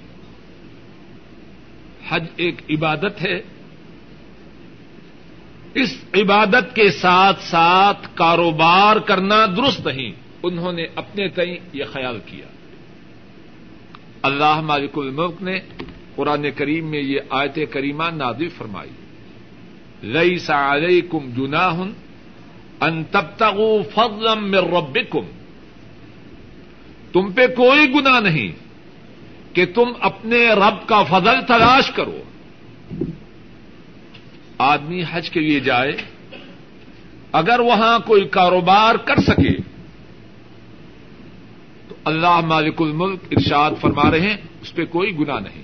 حج 2.08 2.24
ایک 2.36 2.62
عبادت 2.70 3.22
ہے۔ 3.22 3.40
اس 5.74 5.94
عبادت 6.14 6.74
کے 6.74 6.90
ساتھ 6.90 7.44
ساتھ 7.44 8.08
کاروبار 8.14 8.96
کرنا 8.96 9.46
درست 9.46 9.86
نہیں۔ 9.86 10.21
انہوں 10.42 10.72
نے 10.72 10.86
اپنے 10.94 11.28
تئیں 11.28 11.56
یہ 11.72 11.84
خیال 11.92 12.18
کیا۔ 12.26 12.46
اللہ 14.22 14.60
مالک 14.60 14.98
الملک 14.98 15.42
نے 15.42 15.60
قرآن 16.16 16.46
کریم 16.56 16.90
میں 16.90 17.00
یہ 17.00 17.20
آیت 17.30 17.58
کریمہ 17.70 18.04
نادر 18.04 18.48
فرمائی۔ 18.56 18.90
رئی 20.12 20.38
سعلئی 20.38 21.00
کم 21.00 21.30
جنا 21.36 21.72
ہن 21.72 21.92
ان 22.80 23.04
تب 23.04 23.38
فضلم 23.94 24.50
میں 24.50 24.60
رب 24.60 24.98
تم 27.12 27.32
پہ 27.32 27.46
کوئی 27.46 27.94
گنا 27.94 28.20
نہیں 28.20 28.52
کہ 29.54 29.66
تم 29.74 29.92
اپنے 30.00 30.48
رب 30.48 30.88
کا 30.88 31.02
فضل 31.02 31.40
تلاش 31.46 31.90
کرو۔ 31.90 32.22
آدمی 34.58 35.02
حج 35.10 35.30
کے 35.30 35.40
لیے 35.40 35.60
جائے، 35.60 35.92
اگر 37.32 37.60
وہاں 37.60 37.98
کوئی 38.06 38.24
کاروبار 38.24 38.94
کر 38.94 39.20
سکے 39.20 39.71
اللہ 42.04 42.40
مالک 42.40 42.82
الملک 42.82 43.18
ارشاد 43.30 43.70
فرما 43.80 44.10
رہے 44.10 44.20
ہیں، 44.20 44.36
اس 44.62 44.74
پہ 44.74 44.84
کوئی 44.84 45.18
گنا 45.18 45.38
نہیں۔ 45.38 45.62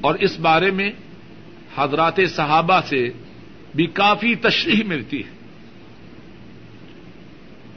اور 0.00 0.14
اس 0.14 0.40
بارے 0.40 0.70
میں 0.70 0.90
حضرات 1.76 2.14
صحابہ 2.36 2.80
سے 2.86 3.10
بھی 3.74 3.86
کافی 3.86 4.34
تشریح 4.34 4.84
ملتی 4.84 5.20
ہے۔ 5.20 5.30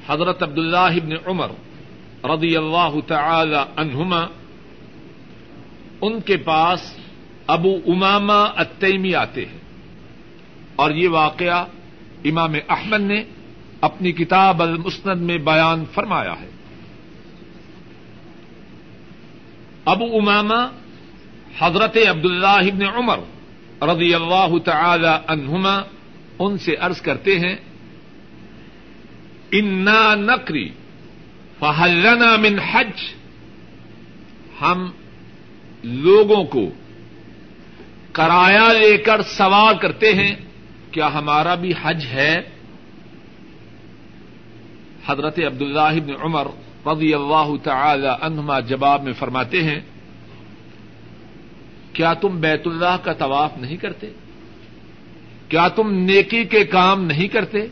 حضرت 0.07 0.43
عبداللہ 0.43 0.77
ابن 0.77 1.11
عمر 1.25 1.47
رضی 2.23 2.57
اللہ 2.57 2.99
تعالی 3.07 3.57
عنہما، 3.75 4.25
ان 6.01 6.21
کے 6.21 6.37
پاس 6.37 6.97
ابو 7.47 7.79
اماما 7.87 8.43
اتیمی 8.43 9.15
آتے 9.15 9.45
ہیں۔ 9.45 9.57
اور 10.75 10.91
یہ 10.91 11.09
واقعہ 11.09 11.65
امام 12.25 12.53
احمد 12.69 13.01
نے 13.01 13.23
اپنی 13.85 14.11
کتاب 14.11 14.61
المسند 14.61 15.21
میں 15.21 15.37
بیان 15.45 15.83
فرمایا 15.93 16.33
ہے۔ 16.41 16.49
ابو 19.85 20.05
اماما 20.17 20.61
حضرت 21.59 21.97
عبداللہ 22.09 22.59
ابن 22.71 22.83
عمر 22.87 23.19
رضی 23.81 24.13
اللہ 24.13 24.57
تعالی 24.65 25.13
عنہما 25.27 25.75
ان 26.39 26.57
سے 26.57 26.75
عرض 26.79 27.01
کرتے 27.01 27.39
ہیں، 27.39 27.55
انا 29.51 30.15
نقری 30.15 30.67
فہلنا 31.59 32.35
من 32.35 32.59
حج 32.71 33.03
ہم 34.61 34.89
لوگوں 35.83 36.43
کو 36.43 36.65
کرایہ 38.11 38.67
لے 38.79 38.97
کر 38.97 39.21
سوال 39.29 39.77
کرتے 39.77 40.13
ہیں، 40.13 40.33
کیا 40.91 41.07
ہمارا 41.13 41.55
بھی 41.55 41.73
حج 41.81 42.05
ہے؟ 42.05 42.33
حضرت 45.07 45.39
عبداللہ 45.39 45.99
بن 46.05 46.13
عمر 46.21 46.47
رضی 46.85 47.13
اللہ 47.13 47.55
تعالی 47.63 48.07
عنہما 48.21 48.59
جواب 48.59 49.03
میں 49.03 49.13
فرماتے 49.13 49.63
ہیں، 49.63 49.81
کیا 51.93 52.13
تم 52.13 52.39
بیت 52.39 52.67
اللہ 52.67 52.97
کا 53.03 53.13
طواف 53.13 53.57
نہیں 53.57 53.77
کرتے؟ 53.77 54.09
کیا 55.49 55.67
تم 55.67 55.91
نیکی 55.91 56.43
کے 56.43 56.65
کام 56.65 57.03
نہیں 57.03 57.27
کرتے؟ 57.27 57.67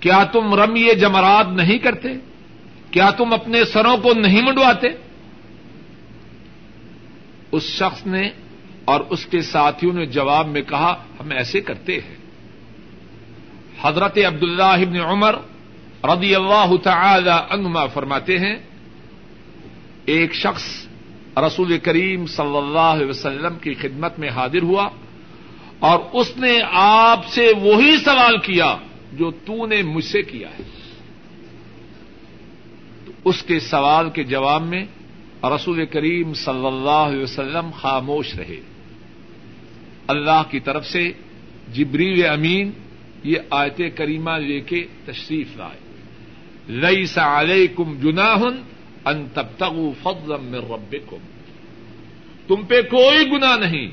کیا 0.00 0.24
تم 0.24 0.54
رمی 0.54 0.94
جمرات 1.00 1.46
نہیں 1.48 1.78
کرتے؟ 1.78 2.08
کیا 2.90 3.10
تم 3.10 3.32
اپنے 3.32 3.64
سروں 3.64 3.96
کو 3.96 4.12
نہیں 4.14 4.42
منڈواتے؟ 4.42 4.88
اس 7.52 7.62
شخص 7.62 8.06
نے 8.06 8.30
اور 8.84 9.00
اس 9.00 9.26
کے 9.26 9.42
ساتھیوں 9.42 9.92
نے 9.92 10.06
جواب 10.06 10.46
میں 10.46 10.62
کہا، 10.62 11.04
ہم 11.20 11.30
ایسے 11.30 11.60
کرتے 11.60 11.94
ہیں۔ 11.94 12.16
حضرت 13.82 14.18
عبداللہ 14.26 14.62
ابن 14.62 15.00
عمر 15.00 15.36
رضی 16.04 16.34
اللہ 16.34 16.76
تعالی 16.82 17.30
عنہما 17.50 17.86
فرماتے 17.86 18.38
ہیں، 18.38 18.56
ایک 20.04 20.34
شخص 20.34 20.86
رسول 21.36 21.78
کریم 21.78 22.26
صلی 22.26 22.56
اللہ 22.56 22.78
علیہ 22.78 23.06
وسلم 23.06 23.58
کی 23.58 23.74
خدمت 23.74 24.18
میں 24.18 24.28
حاضر 24.28 24.62
ہوا 24.62 24.88
اور 25.78 25.98
اس 26.12 26.36
نے 26.36 26.58
آپ 26.72 27.26
سے 27.26 27.52
وہی 27.60 27.96
سوال 27.96 28.38
کیا 28.38 28.76
جو 29.12 29.30
تو 29.30 29.66
نے 29.66 29.82
مجھ 29.82 30.04
سے 30.04 30.22
کیا 30.22 30.48
ہے۔ 30.48 30.62
تو 33.04 33.12
اس 33.24 33.42
کے 33.42 33.60
سوال 33.60 34.10
کے 34.10 34.24
جواب 34.24 34.62
میں 34.62 34.84
رسول 35.44 35.86
کریم 35.86 36.34
صلی 36.34 36.66
اللہ 36.66 36.90
علیہ 36.90 37.22
وسلم 37.22 37.70
خاموش 37.76 38.34
رہے۔ 38.34 38.60
اللہ 40.06 40.42
کی 40.50 40.60
طرف 40.60 40.86
سے 40.86 41.12
جبریل 41.72 42.26
امین 42.26 42.70
یہ 43.24 43.38
آیت 43.50 43.80
کریمہ 43.96 44.30
لے 44.30 44.60
کے 44.60 44.86
تشریف 45.04 45.56
لائے۔ 45.56 45.87
لئی 46.68 47.06
سال 47.06 47.66
کم 47.66 48.00
جناہن 48.00 48.62
ان 49.04 49.26
تب 49.34 49.46
تک 49.56 50.02
فضل 50.02 50.32
میں 50.40 50.58
رب 50.58 50.96
تم 52.46 52.62
پہ 52.68 52.82
کوئی 52.82 53.30
گنا 53.30 53.56
نہیں 53.56 53.90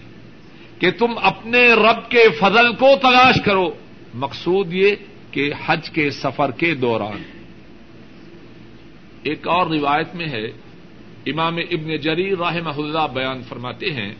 کہ 0.79 0.91
تم 0.91 1.11
اپنے 1.21 1.73
رب 1.73 2.11
کے 2.11 2.29
فضل 2.39 2.73
کو 2.73 2.87
تلاش 3.01 3.35
کرو۔ 3.45 3.73
مقصود 4.13 4.73
یہ 4.73 4.95
کہ 5.31 5.51
حج 5.65 5.89
کے 5.89 6.09
سفر 6.11 6.51
کے 6.51 6.75
دوران۔ 6.75 7.23
ایک 9.23 9.47
اور 9.47 9.67
روایت 9.67 10.15
میں 10.15 10.27
ہے، 10.27 10.45
امام 11.25 11.57
ابن 11.57 11.97
جری 11.97 12.35
راہ 12.35 12.57
اللہ 12.77 13.07
بیان 13.13 13.41
فرماتے 13.41 13.91
ہیں، 13.91 14.13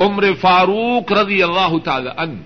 عمر 0.00 0.32
فاروق 0.40 1.12
رضی 1.12 1.42
اللہ 1.42 1.78
تعالی 1.84 2.10
ان 2.18 2.42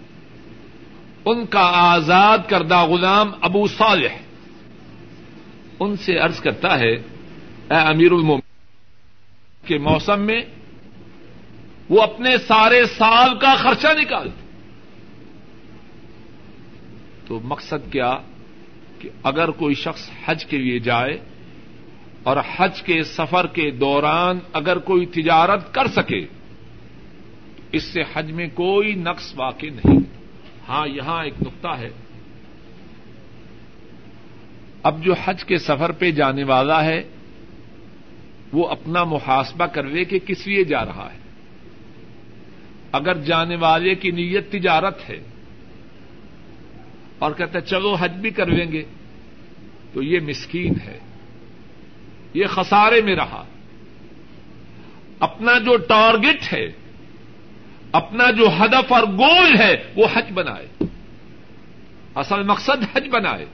ان 1.25 1.47
کا 1.47 1.71
آزاد 1.75 2.39
کردہ 2.49 2.83
غلام 2.83 3.31
ابو 3.41 3.67
صالح 3.67 4.32
ان 5.83 5.97
سے 5.97 6.19
عرض 6.19 6.41
کرتا 6.41 6.79
ہے، 6.79 6.93
اے 6.93 7.75
امیر 7.75 8.13
المومن 8.13 8.41
کے 9.67 9.79
موسم 9.79 10.21
میں 10.21 10.41
وہ 11.89 12.03
اپنے 12.03 12.39
سارے 12.39 12.85
سال 12.85 13.39
کا 13.39 13.55
خرچہ 13.55 13.99
نکالتے 13.99 14.43
تو 17.27 17.41
مقصد 17.45 17.93
کیا؟ 17.93 18.19
کہ 18.99 19.09
اگر 19.23 19.51
کوئی 19.51 19.75
شخص 19.75 20.11
حج 20.25 20.47
کے 20.47 20.59
لیے 20.59 20.79
جائے 20.79 21.19
اور 22.23 22.37
حج 22.57 22.83
کے 22.83 23.03
سفر 23.03 23.47
کے 23.47 23.71
دوران 23.71 24.39
اگر 24.53 24.79
کوئی 24.79 25.07
تجارت 25.07 25.75
کر 25.75 25.87
سکے، 25.87 26.27
تو 27.57 27.63
اس 27.73 27.83
سے 27.83 28.01
حج 28.15 28.33
میں 28.33 28.49
کوئی 28.55 28.95
نقص 28.95 29.33
واقع 29.37 29.67
نہیں۔ 29.67 29.99
ہاں 30.69 30.87
یہاں 30.89 31.25
ایک 31.25 31.35
نقطہ 31.43 31.69
ہے۔ 31.69 31.91
اب 34.83 35.05
جو 35.05 35.15
حج 35.25 35.45
کے 35.45 35.59
سفر 35.59 35.93
پہ 35.93 36.11
جانے 36.11 36.45
والا 36.45 36.85
ہے، 36.85 37.03
وہ 38.53 38.69
اپنا 38.69 39.05
محاسبہ 39.05 39.67
کروے 39.67 40.05
کہ 40.05 40.19
کس 40.19 40.47
لیے 40.47 40.65
جا 40.65 40.85
رہا 40.85 41.09
ہے۔ 41.13 41.19
اگر 42.93 43.19
جانے 43.19 43.57
والے 43.57 43.95
کی 43.95 44.11
نیت 44.11 44.53
تجارت 44.53 45.11
ہے 45.11 45.19
اور 47.19 47.33
کہتے 47.33 47.61
چلو 47.61 47.95
حج 47.95 48.13
بھی 48.13 48.31
کر 48.31 48.47
لیں 48.47 48.73
گے، 48.73 48.83
تو 49.93 50.03
یہ 50.03 50.21
مسکین 50.21 50.75
ہے۔ 50.85 50.99
یہ 52.35 52.45
خسارے 52.47 53.01
میں 53.03 53.17
رہا۔ 53.17 53.45
اپنا 55.19 55.59
جو 55.59 55.77
ٹارگٹ 55.77 56.53
ہے، 56.53 56.67
اپنا 57.93 58.31
جو 58.31 58.49
ہدف 58.49 58.93
اور 58.93 59.03
گول 59.03 59.57
ہے، 59.59 59.77
وہ 59.97 60.07
حج 60.13 60.33
بنائے۔ 60.35 60.85
اصل 62.15 62.43
مقصد 62.43 62.97
حج 62.97 63.09
بنائے۔ 63.09 63.47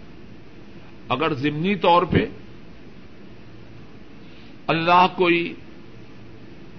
اگر 1.09 1.35
ضمنی 1.35 1.75
طور 1.75 2.03
پہ 2.03 2.27
اللہ 4.67 5.07
کوئی 5.17 5.55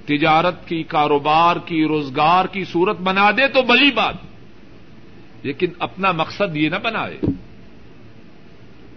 تجارت 0.06 0.68
کی، 0.68 0.84
کاروبار 0.84 1.56
کی، 1.66 1.86
روزگار 1.86 2.46
کی 2.46 2.64
صورت 2.64 2.98
بنا 3.00 3.32
دے 3.32 3.48
تو 3.48 3.62
بلی 3.62 3.92
بات، 3.92 4.16
لیکن 5.44 5.68
اپنا 5.80 6.12
مقصد 6.12 6.56
یہ 6.56 6.70
نہ 6.70 6.76
بنائے۔ 6.84 7.18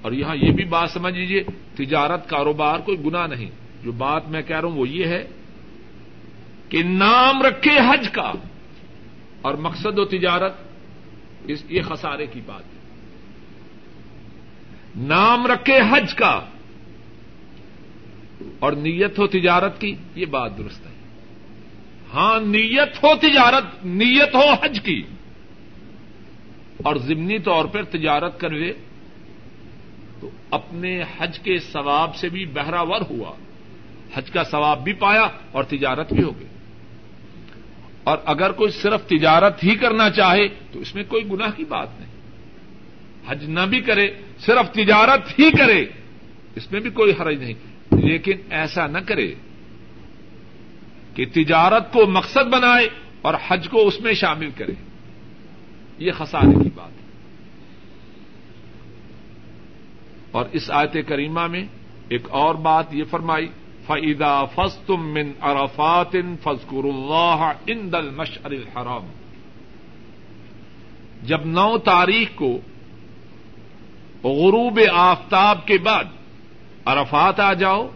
اور 0.02 0.12
یہاں 0.12 0.36
یہ 0.36 0.52
بھی 0.52 0.64
بات 0.64 0.90
سمجھ 0.90 1.14
لیجیے 1.14 1.42
تجارت، 1.74 2.28
کاروبار 2.28 2.78
کوئی 2.78 2.98
گنا 3.04 3.26
نہیں۔ 3.26 3.50
جو 3.84 3.92
بات 3.92 4.28
میں 4.28 4.42
کہہ 4.42 4.60
رہا 4.60 4.68
ہوں 4.68 4.78
وہ 4.78 4.88
یہ 4.88 5.06
ہے 5.06 5.28
کہ 6.68 6.82
نام 6.82 7.42
رکھے 7.42 7.70
حج 7.70 8.08
کا، 8.08 8.32
اور 9.42 9.54
مقصد 9.54 9.98
و 9.98 10.04
تجارت 10.04 10.54
اس، 11.46 11.64
یہ 11.68 11.82
خسارے 11.82 12.26
کی 12.26 12.40
بات۔ 12.46 12.62
ہے 12.64 12.71
نام 14.96 15.46
رکھے 15.46 15.78
حج 15.90 16.14
کا 16.14 16.40
اور 18.58 18.72
نیت 18.72 19.18
ہو 19.18 19.26
تجارت 19.26 19.80
کی، 19.80 19.94
یہ 20.14 20.26
بات 20.26 20.58
درست 20.58 20.86
ہے۔ 20.86 20.92
ہاں 22.14 22.40
نیت 22.40 23.04
ہو 23.04 23.16
تجارت، 23.16 23.86
نیت 23.86 24.34
ہو 24.34 24.64
حج 24.64 24.80
کی۔ 24.80 25.02
اور 26.84 26.96
ضمنی 26.96 27.38
طور 27.38 27.64
پر 27.64 27.82
تجارت 27.82 28.40
کروے 28.40 28.72
تو 30.20 30.30
اپنے 30.50 31.02
حج 31.18 31.38
کے 31.38 31.58
ثواب 31.58 32.16
سے 32.16 32.28
بھی 32.28 32.46
بہراور 32.46 33.00
ہوا۔ 33.10 33.32
حج 34.14 34.30
کا 34.30 34.44
ثواب 34.44 34.84
بھی 34.84 34.92
پایا 34.92 35.28
اور 35.52 35.64
تجارت 35.64 36.12
بھی 36.12 36.22
ہو 36.22 36.38
گئی۔ 36.38 36.48
اور 38.04 38.18
اگر 38.24 38.52
کوئی 38.52 38.70
صرف 38.70 39.06
تجارت 39.06 39.64
ہی 39.64 39.74
کرنا 39.74 40.10
چاہے 40.10 40.48
تو 40.48 40.78
اس 40.78 40.94
میں 40.94 41.04
کوئی 41.08 41.30
گناہ 41.30 41.50
کی 41.56 41.64
بات 41.64 41.88
نہیں۔ 42.00 42.21
حج 43.26 43.44
نہ 43.44 43.60
بھی 43.60 43.80
کرے، 43.80 44.08
صرف 44.38 44.72
تجارت 44.72 45.38
ہی 45.38 45.50
کرے، 45.50 45.86
اس 46.54 46.72
میں 46.72 46.80
بھی 46.80 46.90
کوئی 46.90 47.12
حرج 47.20 47.42
نہیں۔ 47.42 47.54
لیکن 47.92 48.36
ایسا 48.50 48.86
نہ 48.86 48.98
کرے 48.98 49.34
کہ 51.14 51.24
تجارت 51.32 51.92
کو 51.92 52.06
مقصد 52.06 52.46
بنائے 52.52 52.88
اور 53.22 53.34
حج 53.48 53.68
کو 53.68 53.88
اس 53.88 54.00
میں 54.00 54.12
شامل 54.12 54.50
کرے۔ 54.56 54.72
یہ 55.98 56.12
خسارے 56.12 56.64
کی 56.64 56.70
بات 56.74 56.90
ہے۔ 56.90 57.06
اور 60.30 60.44
اس 60.52 60.70
آیت 60.70 60.96
کریمہ 61.08 61.46
میں 61.46 61.64
ایک 62.08 62.22
اور 62.30 62.54
بات 62.54 62.94
یہ 62.94 63.04
فرمائی 63.10 63.46
فعدا 63.86 64.44
فس 64.44 64.76
تم 64.76 65.12
من 65.14 65.32
ارفات 65.42 66.12
فضکر 66.42 66.84
اللہ 66.84 67.52
ان 67.66 67.92
دل 67.92 68.10
مشعر 68.10 68.50
الحرام۔ 68.50 69.06
جب 71.22 71.46
نو 71.46 71.78
تاریخ 71.78 72.28
کو 72.34 72.60
غروب 74.24 74.80
آفتاب 74.92 75.66
کے 75.66 75.78
بعد 75.78 76.04
عرفات 76.84 77.40
آ 77.40 77.52
جاؤ 77.52 77.88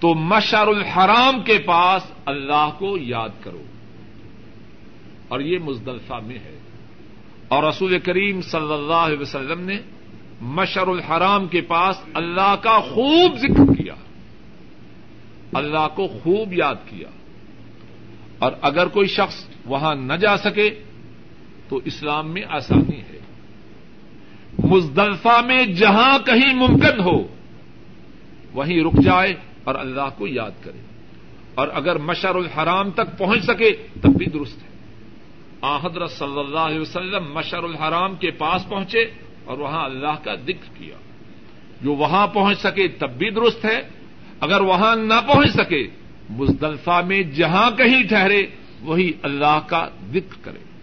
تو 0.00 0.14
مشعر 0.14 0.66
الحرام 0.66 1.42
کے 1.42 1.58
پاس 1.58 2.02
اللہ 2.26 2.70
کو 2.78 2.98
یاد 2.98 3.28
کرو۔ 3.40 3.62
اور 5.28 5.40
یہ 5.40 5.58
مزدلفہ 5.58 6.14
میں 6.26 6.38
ہے۔ 6.38 6.58
اور 7.48 7.62
رسول 7.62 7.98
کریم 7.98 8.42
صلی 8.42 8.72
اللہ 8.72 8.92
علیہ 8.92 9.18
وسلم 9.18 9.60
نے 9.60 9.76
مشر 10.40 10.86
الحرام 10.86 11.46
کے 11.46 11.60
پاس 11.60 11.96
اللہ 12.14 12.56
کا 12.60 12.80
خوب 12.80 13.36
ذکر 13.38 13.82
کیا۔ 13.82 13.94
اللہ 15.54 15.88
کو 15.94 16.08
خوب 16.08 16.52
یاد 16.52 16.74
کیا۔ 16.88 17.08
اور 18.38 18.52
اگر 18.62 18.86
کوئی 18.86 19.06
شخص 19.06 19.44
وہاں 19.66 19.94
نہ 19.94 20.12
جا 20.12 20.36
سکے 20.36 20.82
تو 21.68 21.80
اسلام 21.84 22.30
میں 22.30 22.42
آسانی 22.48 23.00
ہے۔ 23.00 23.13
مزدلفہ 24.74 25.40
میں 25.46 25.66
جہاں 25.66 26.18
کہیں 26.18 26.54
ممکن 26.54 27.00
ہو، 27.00 27.26
وہیں 28.52 28.84
رک 28.84 29.02
جائے 29.02 29.34
اور 29.64 29.74
اللہ 29.74 30.08
کو 30.18 30.26
یاد 30.26 30.50
کرے۔ 30.64 30.78
اور 31.54 31.68
اگر 31.74 31.96
مشر 31.96 32.34
الحرام 32.34 32.90
تک 32.90 33.18
پہنچ 33.18 33.44
سکے 33.44 33.70
تب 34.02 34.08
بھی 34.08 34.26
درست 34.26 34.62
ہے۔ 34.62 34.74
حضرت 35.82 36.10
صلی 36.10 36.38
اللہ 36.38 36.58
علیہ 36.58 36.80
وسلم 36.80 37.32
مشر 37.32 37.62
الحرام 37.62 38.16
کے 38.16 38.30
پاس 38.30 38.68
پہنچے 38.68 39.04
اور 39.44 39.58
وہاں 39.58 39.84
اللہ 39.84 40.24
کا 40.24 40.34
ذکر 40.34 40.78
کیا۔ 40.78 40.94
جو 41.80 41.94
وہاں 41.94 42.26
پہنچ 42.26 42.58
سکے 42.58 42.88
تب 42.88 43.10
بھی 43.10 43.30
درست 43.30 43.64
ہے۔ 43.64 43.88
اگر 44.40 44.60
وہاں 44.60 44.96
نہ 44.96 45.20
پہنچ 45.26 45.50
سکے، 45.50 45.88
مزدلفہ 46.30 47.02
میں 47.06 47.22
جہاں 47.22 47.70
کہیں 47.70 48.02
ٹھہرے، 48.02 48.42
وہی 48.80 49.12
اللہ 49.22 49.60
کا 49.66 49.88
ذکر 50.08 50.36
کرے۔ 50.42 50.73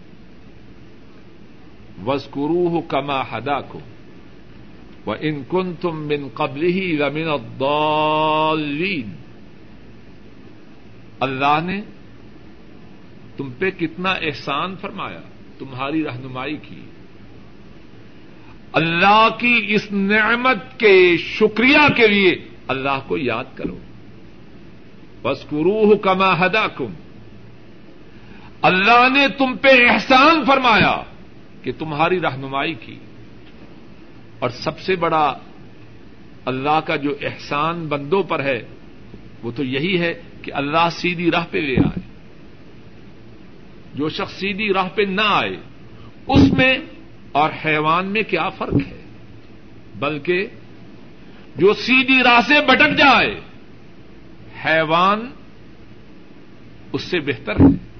وسکرو 2.06 2.80
کما 2.80 3.20
ہدا 3.20 3.60
کو 3.60 3.80
وہ 5.06 5.14
ان 5.20 5.42
کن 5.48 5.72
تم 5.80 6.08
بن 6.08 6.28
قبل 6.34 6.62
ہی 6.62 6.98
رمین 6.98 7.28
اللہ 11.20 11.58
نے 11.64 11.80
تم 13.36 13.50
پہ 13.58 13.70
کتنا 13.70 14.10
احسان 14.10 14.76
فرمایا، 14.80 15.20
تمہاری 15.58 16.04
رہنمائی 16.04 16.56
کی۔ 16.56 16.80
اللہ 18.72 19.28
کی 19.38 19.64
اس 19.68 19.92
نعمت 19.92 20.80
کے 20.80 21.16
شکریہ 21.16 21.88
کے 21.96 22.08
لیے 22.08 22.48
اللہ 22.68 23.00
کو 23.06 23.18
یاد 23.18 23.44
کرو۔ 23.54 23.78
بس 25.22 25.48
قروح 25.48 25.96
کما 25.96 26.46
ہدا 26.46 26.68
کم 26.68 26.92
اللہ 28.62 29.08
نے 29.14 29.28
تم 29.28 29.56
پہ 29.56 29.68
احسان 29.90 30.44
فرمایا۔ 30.46 31.02
کہ 31.62 31.72
تمہاری 31.78 32.20
رہنمائی 32.20 32.74
کی 32.74 32.98
اور 34.38 34.50
سب 34.50 34.80
سے 34.80 34.96
بڑا 34.96 35.38
اللہ 36.44 36.80
کا 36.86 36.96
جو 36.96 37.14
احسان 37.22 37.86
بندوں 37.86 38.22
پر 38.22 38.44
ہے، 38.44 38.62
وہ 39.42 39.50
تو 39.56 39.64
یہی 39.64 40.00
ہے 40.00 40.22
کہ 40.42 40.52
اللہ 40.54 40.88
سیدھی 40.90 41.30
راہ 41.30 41.46
پہ 41.50 41.58
لے 41.58 41.76
آئے۔ 41.86 42.00
جو 43.94 44.08
شخص 44.08 44.32
سیدھی 44.32 44.72
راہ 44.72 44.88
پہ 44.94 45.02
نہ 45.02 45.20
آئے، 45.24 45.56
اس 46.26 46.52
میں 46.52 46.74
اور 47.32 47.50
حیوان 47.64 48.06
میں 48.06 48.22
کیا 48.22 48.48
فرق 48.48 48.74
ہے؟ 48.86 49.02
بلکہ 49.98 50.46
جو 51.56 51.74
سیدھی 51.74 52.22
راہ 52.22 52.40
سے 52.48 52.54
بٹک 52.66 52.98
جائے، 52.98 53.40
حیوان 54.64 55.30
اس 56.92 57.02
سے 57.02 57.20
بہتر 57.20 57.52
ہے۔ 57.52 57.91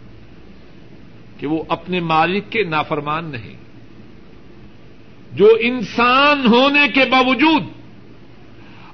کہ 1.43 1.49
وہ 1.49 1.65
اپنے 1.69 2.01
مالک 2.01 2.51
کے 2.51 2.65
نافرمان 2.65 3.25
نہیں۔ 3.25 3.57
جو 5.33 5.57
انسان 5.61 6.47
ہونے 6.47 6.89
کے 6.95 7.05
باوجود 7.05 7.63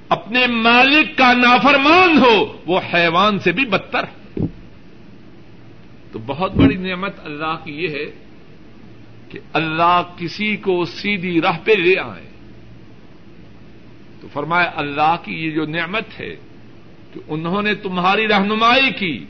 اپنے 0.09 0.47
مالک 0.47 1.17
کا 1.17 1.33
نافرمان 1.33 2.17
ہو، 2.17 2.57
وہ 2.65 2.79
حیوان 2.93 3.39
سے 3.39 3.51
بھی 3.51 3.65
بدتر 3.65 4.03
ہے۔ 4.03 4.45
تو 6.11 6.19
بہت 6.25 6.55
بڑی 6.55 6.75
نعمت 6.75 7.13
اللہ 7.23 7.57
کی 7.63 7.71
یہ 7.71 7.89
ہے 7.89 8.25
کہ 9.29 9.39
اللہ 9.53 10.01
کسی 10.17 10.55
کو 10.55 10.85
سیدھی 10.85 11.41
راہ 11.41 11.57
پہ 11.63 11.71
لے 11.71 11.99
آئے۔ 11.99 12.29
تو 14.21 14.27
فرمایا، 14.33 14.71
اللہ 14.75 15.15
کی 15.23 15.45
یہ 15.45 15.51
جو 15.51 15.65
نعمت 15.65 16.19
ہے 16.19 16.35
کہ 17.13 17.19
انہوں 17.27 17.61
نے 17.61 17.75
تمہاری 17.75 18.27
رہنمائی 18.27 18.91
کی، 18.99 19.25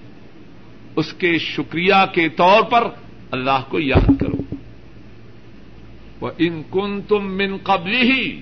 اس 0.96 1.14
کے 1.14 1.38
شکریہ 1.38 2.06
کے 2.14 2.30
طور 2.30 2.64
پر 2.64 2.88
اللہ 3.32 3.64
کو 3.70 3.80
یاد 3.80 4.10
کرو۔ 4.20 4.56
وہ 6.22 6.32
ان 6.38 6.62
کن 6.72 7.02
تم 7.02 7.38
من 7.38 7.58
قبل 7.64 7.96
ہی 7.96 8.40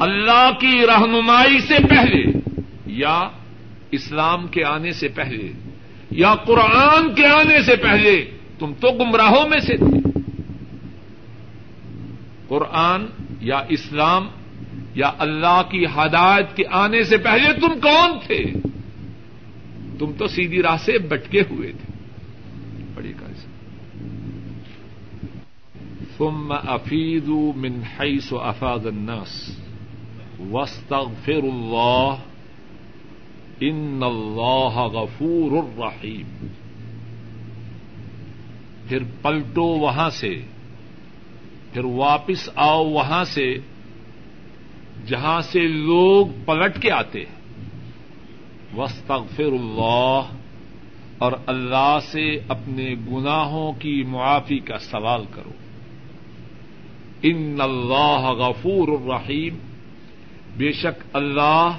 اللہ 0.00 0.50
کی 0.60 0.86
رہنمائی 0.86 1.60
سے 1.60 1.74
پہلے، 1.88 2.22
یا 2.86 3.28
اسلام 3.90 4.46
کے 4.46 4.64
آنے 4.64 4.92
سے 4.92 5.08
پہلے، 5.08 5.52
یا 6.10 6.34
قرآن 6.34 7.14
کے 7.14 7.26
آنے 7.26 7.62
سے 7.62 7.76
پہلے، 7.76 8.30
تم 8.58 8.72
تو 8.80 8.90
گمراہوں 8.90 9.48
میں 9.48 9.60
سے 9.60 9.76
تھے۔ 9.76 10.20
قرآن 12.48 13.06
یا 13.40 13.62
اسلام 13.68 14.28
یا 14.94 15.12
اللہ 15.18 15.62
کی 15.70 15.84
ہدایت 15.84 16.56
کے 16.56 16.64
آنے 16.70 17.02
سے 17.02 17.16
پہلے 17.16 17.52
تم 17.52 17.80
کون 17.80 18.18
تھے؟ 18.26 18.44
تم 19.98 20.12
تو 20.18 20.28
سیدھی 20.28 20.62
راہ 20.62 20.76
سے 20.76 20.98
بٹکے 20.98 21.40
ہوئے 21.50 21.72
تھے 21.72 21.92
بڑی 22.94 23.12
سے 23.12 23.48
ثم 26.20 26.52
افیدو 26.52 27.52
من 27.56 27.82
حیث 27.82 28.32
افاد 28.32 28.86
الناس. 28.86 29.58
واستغفر 30.50 31.42
اللہ 31.42 32.14
ان 33.60 34.02
اللہ 34.04 34.78
غفور 34.78 35.52
الرحیم 35.52 36.46
پھر 38.88 38.98
پلٹو 39.22 39.62
وہاں 39.62 40.10
سے. 40.10 40.40
پھر 41.72 41.84
واپس 41.84 42.50
آؤ 42.54 42.84
وہاں 42.84 43.24
سے. 43.24 43.54
جہاں 45.06 45.40
سے 45.40 45.68
لوگ 45.68 46.26
پلٹ 46.44 46.82
کے 46.82 46.90
آتے. 46.90 47.24
وسطر 48.76 49.44
اللہ 49.44 50.20
اور 51.18 51.32
اللہ 51.46 51.98
سے 52.02 52.38
اپنے 52.48 52.94
گناہوں 53.12 53.72
کی 53.72 54.02
معافی 54.02 54.58
کا 54.58 54.78
سوال 54.78 55.24
کرو. 55.30 55.69
ان 57.22 57.58
اللہ 57.60 58.20
غفور 58.20 58.88
الرحیم۔ 58.88 59.58
بے 60.56 60.72
شک 60.72 61.02
اللہ 61.12 61.70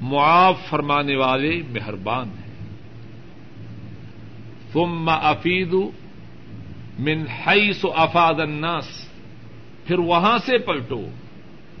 معاف 0.00 0.58
فرمانے 0.68 1.16
والے 1.16 1.62
مہربان 1.70 2.28
ہیں۔ 2.28 2.52
ثم 4.72 5.08
افید 5.08 5.74
من 6.98 7.24
حیث 7.46 7.84
افاد 7.94 8.40
الناس۔ 8.40 9.08
پھر 9.86 9.98
وہاں 9.98 10.38
سے 10.38 10.58
پلٹو 10.58 11.02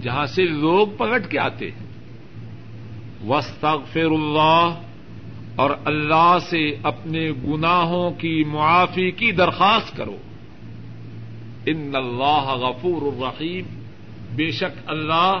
جہاں 0.02 0.26
سے 0.26 0.42
لوگ 0.42 0.86
پلٹ 0.98 1.30
کے 1.30 1.38
آتے 1.38 1.70
ہیں۔ 1.70 1.86
وسطر 3.28 3.96
اللہ 3.96 4.80
اور 5.56 5.70
اللہ 5.84 6.36
سے 6.50 6.76
اپنے 6.82 7.30
گناہوں 7.30 8.10
کی 8.10 8.44
معافی 8.44 9.10
کی 9.10 9.32
درخواست 9.32 9.96
کرو۔ 9.96 10.16
ان 11.66 11.92
اللہ 11.94 12.46
غفور 12.60 13.02
الرحیم، 13.02 13.66
بے 14.36 14.50
شک 14.50 14.78
اللہ 14.86 15.38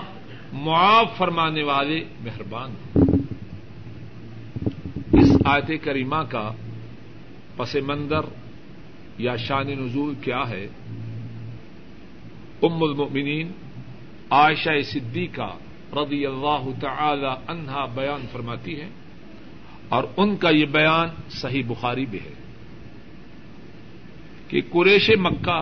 معاف 0.52 1.16
فرمانے 1.18 1.62
والے 1.62 2.02
مہربان 2.20 2.74
اس 5.12 5.30
آیت 5.44 5.70
کریمہ 5.84 6.22
کا 6.28 6.50
پس 7.56 7.74
منظر 7.76 8.24
یا 9.18 9.36
شان 9.36 9.66
نزول 9.66 10.14
کیا 10.14 10.48
ہے؟ 10.48 10.66
ام 12.62 12.82
المؤمنین 12.82 13.50
عائشہ 14.30 14.80
صدیقہ 14.82 15.50
رضی 15.96 16.24
اللہ 16.26 16.68
تعالی 16.80 17.34
عنہا 17.48 17.86
بیان 17.94 18.26
فرماتی 18.32 18.80
ہے 18.80 18.88
اور 19.88 20.04
ان 20.16 20.36
کا 20.36 20.50
یہ 20.50 20.66
بیان 20.66 21.08
صحیح 21.30 21.62
بخاری 21.68 22.06
بھی 22.06 22.18
ہے 22.18 22.34
کہ 24.48 24.60
قریش 24.72 25.10
مکہ 25.18 25.60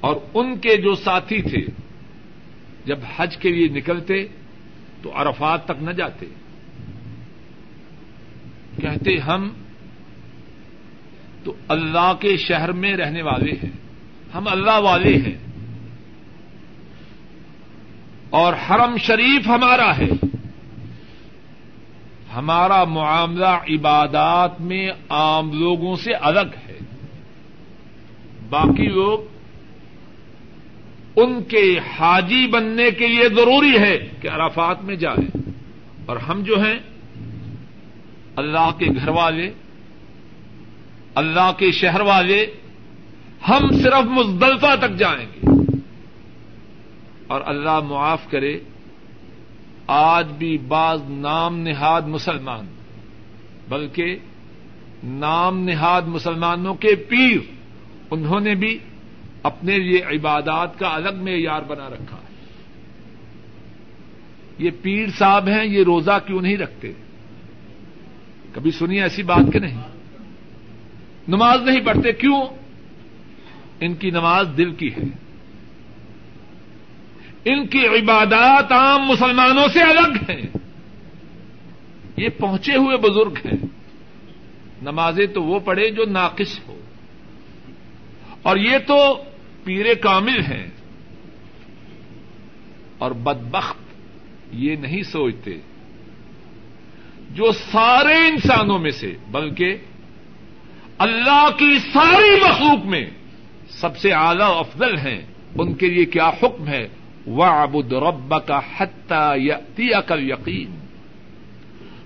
اور 0.00 0.16
ان 0.34 0.58
کے 0.58 0.76
جو 0.76 0.94
ساتھی 0.94 1.42
تھے، 1.42 1.66
جب 2.84 2.98
حج 3.16 3.36
کے 3.36 3.48
لیے 3.48 3.68
نکلتے 3.68 4.26
تو 5.02 5.10
عرفات 5.14 5.64
تک 5.64 5.82
نہ 5.82 5.90
جاتے۔ 5.90 6.26
کہتے، 8.80 9.18
ہم 9.18 9.50
تو 11.44 11.54
اللہ 11.68 12.12
کے 12.20 12.36
شہر 12.36 12.72
میں 12.72 12.96
رہنے 12.96 13.22
والے 13.22 13.52
ہیں۔ 13.52 13.70
ہم 14.34 14.48
اللہ 14.48 14.78
والے 14.78 15.16
ہیں۔ 15.16 15.38
اور 18.30 18.54
حرم 18.54 18.96
شریف 18.96 19.46
ہمارا 19.46 19.98
ہے۔ 19.98 20.26
ہمارا 22.34 22.84
معاملہ 22.84 23.46
عبادات 23.46 24.60
میں 24.60 24.90
عام 25.08 25.52
لوگوں 25.52 25.96
سے 25.96 26.12
الگ 26.12 26.56
ہے۔ 26.68 26.78
باقی 28.50 28.88
لوگ 28.88 29.39
ان 31.22 31.42
کے 31.42 31.78
حاجی 31.78 32.46
بننے 32.46 32.90
کے 32.90 33.08
لیے 33.08 33.28
ضروری 33.28 33.78
ہے 33.78 34.08
کہ 34.20 34.28
عرفات 34.28 34.82
میں 34.82 34.96
جائیں 34.96 35.38
اور 36.06 36.16
ہم 36.16 36.42
جو 36.42 36.64
ہیں، 36.64 36.78
اللہ 38.36 38.70
کے 38.78 38.86
گھر 38.86 39.08
والے، 39.08 39.50
اللہ 41.14 41.52
کے 41.56 41.70
شہر 41.70 42.00
والے، 42.00 42.46
ہم 43.48 43.70
صرف 43.82 44.04
مزدلفہ 44.04 44.76
تک 44.78 44.96
جائیں 44.96 45.26
گے۔ 45.26 45.46
اور 47.26 47.40
اللہ 47.46 47.80
معاف 47.80 48.30
کرے، 48.30 48.60
آج 49.86 50.26
بھی 50.38 50.58
بعض 50.58 51.00
نام 51.08 51.58
نہاد 51.58 52.02
مسلمان، 52.02 52.66
بلکہ 53.68 54.16
نام 55.04 55.58
نہاد 55.58 56.02
مسلمانوں 56.02 56.74
کے 56.74 56.94
پیر، 56.94 57.38
انہوں 58.10 58.40
نے 58.40 58.54
بھی 58.54 58.78
اپنے 59.42 59.78
لیے 59.78 60.02
عبادات 60.02 60.78
کا 60.78 60.94
الگ 60.94 61.22
معیار 61.22 61.62
بنا 61.62 61.88
رکھا 61.88 62.16
ہے۔ 62.16 62.30
یہ 64.58 64.70
پیر 64.82 65.06
صاحب 65.18 65.48
ہیں، 65.48 65.64
یہ 65.64 65.84
روزہ 65.84 66.18
کیوں 66.26 66.42
نہیں 66.42 66.56
رکھتے؟ 66.56 66.92
کبھی 68.52 68.70
سنی 68.70 69.00
ایسی 69.00 69.22
بات 69.22 69.52
کہ 69.52 69.58
نہیں؟ 69.58 69.80
نماز 71.28 71.60
نہیں 71.62 71.80
پڑھتے، 71.80 72.12
کیوں؟ 72.12 72.42
ان 73.80 73.94
کی 73.94 74.10
نماز 74.10 74.48
دل 74.56 74.74
کی 74.74 74.90
ہے۔ 74.94 75.02
ان 77.44 77.66
کی 77.66 77.86
عبادات 77.86 78.72
عام 78.72 79.06
مسلمانوں 79.06 79.68
سے 79.72 79.82
الگ 79.82 80.30
ہیں۔ 80.30 80.42
یہ 82.16 82.28
پہنچے 82.28 82.76
ہوئے 82.76 82.96
بزرگ 82.96 83.32
ہیں۔ 83.44 83.66
نمازیں 84.82 85.26
تو 85.26 85.42
وہ 85.42 85.60
پڑھے 85.60 85.90
جو 85.90 86.04
ناقص 86.04 86.60
ہو۔ 86.68 86.80
اور 88.42 88.56
یہ 88.56 88.78
تو 88.86 89.22
پیر 89.70 89.94
کامل 89.94 90.40
ہیں۔ 90.40 90.66
اور 92.98 93.10
بدبخت 93.10 93.76
یہ 94.52 94.76
نہیں 94.76 95.02
سوچتے 95.02 95.50
جو 97.30 97.52
سارے 97.52 98.14
انسانوں 98.14 98.78
میں 98.78 98.90
سے، 98.90 99.16
بلکہ 99.30 99.76
اللہ 100.98 101.48
کی 101.58 101.78
ساری 101.92 102.40
مخلوق 102.48 102.86
میں 102.86 103.10
سب 103.70 103.98
سے 103.98 104.12
اعلی 104.12 104.42
افضل 104.42 104.96
ہیں۔ 104.96 105.20
ان 105.54 105.74
کے 105.74 105.88
لیے 105.88 106.04
کیا 106.04 106.28
حکم 106.28 106.68
ہے؟ 106.68 106.88
وہ 107.26 107.44
ابد 107.44 107.92
رب 107.92 108.46
کا 108.46 108.60
حتی 108.76 109.92
عقل 109.92 110.30
یقین 110.30 110.78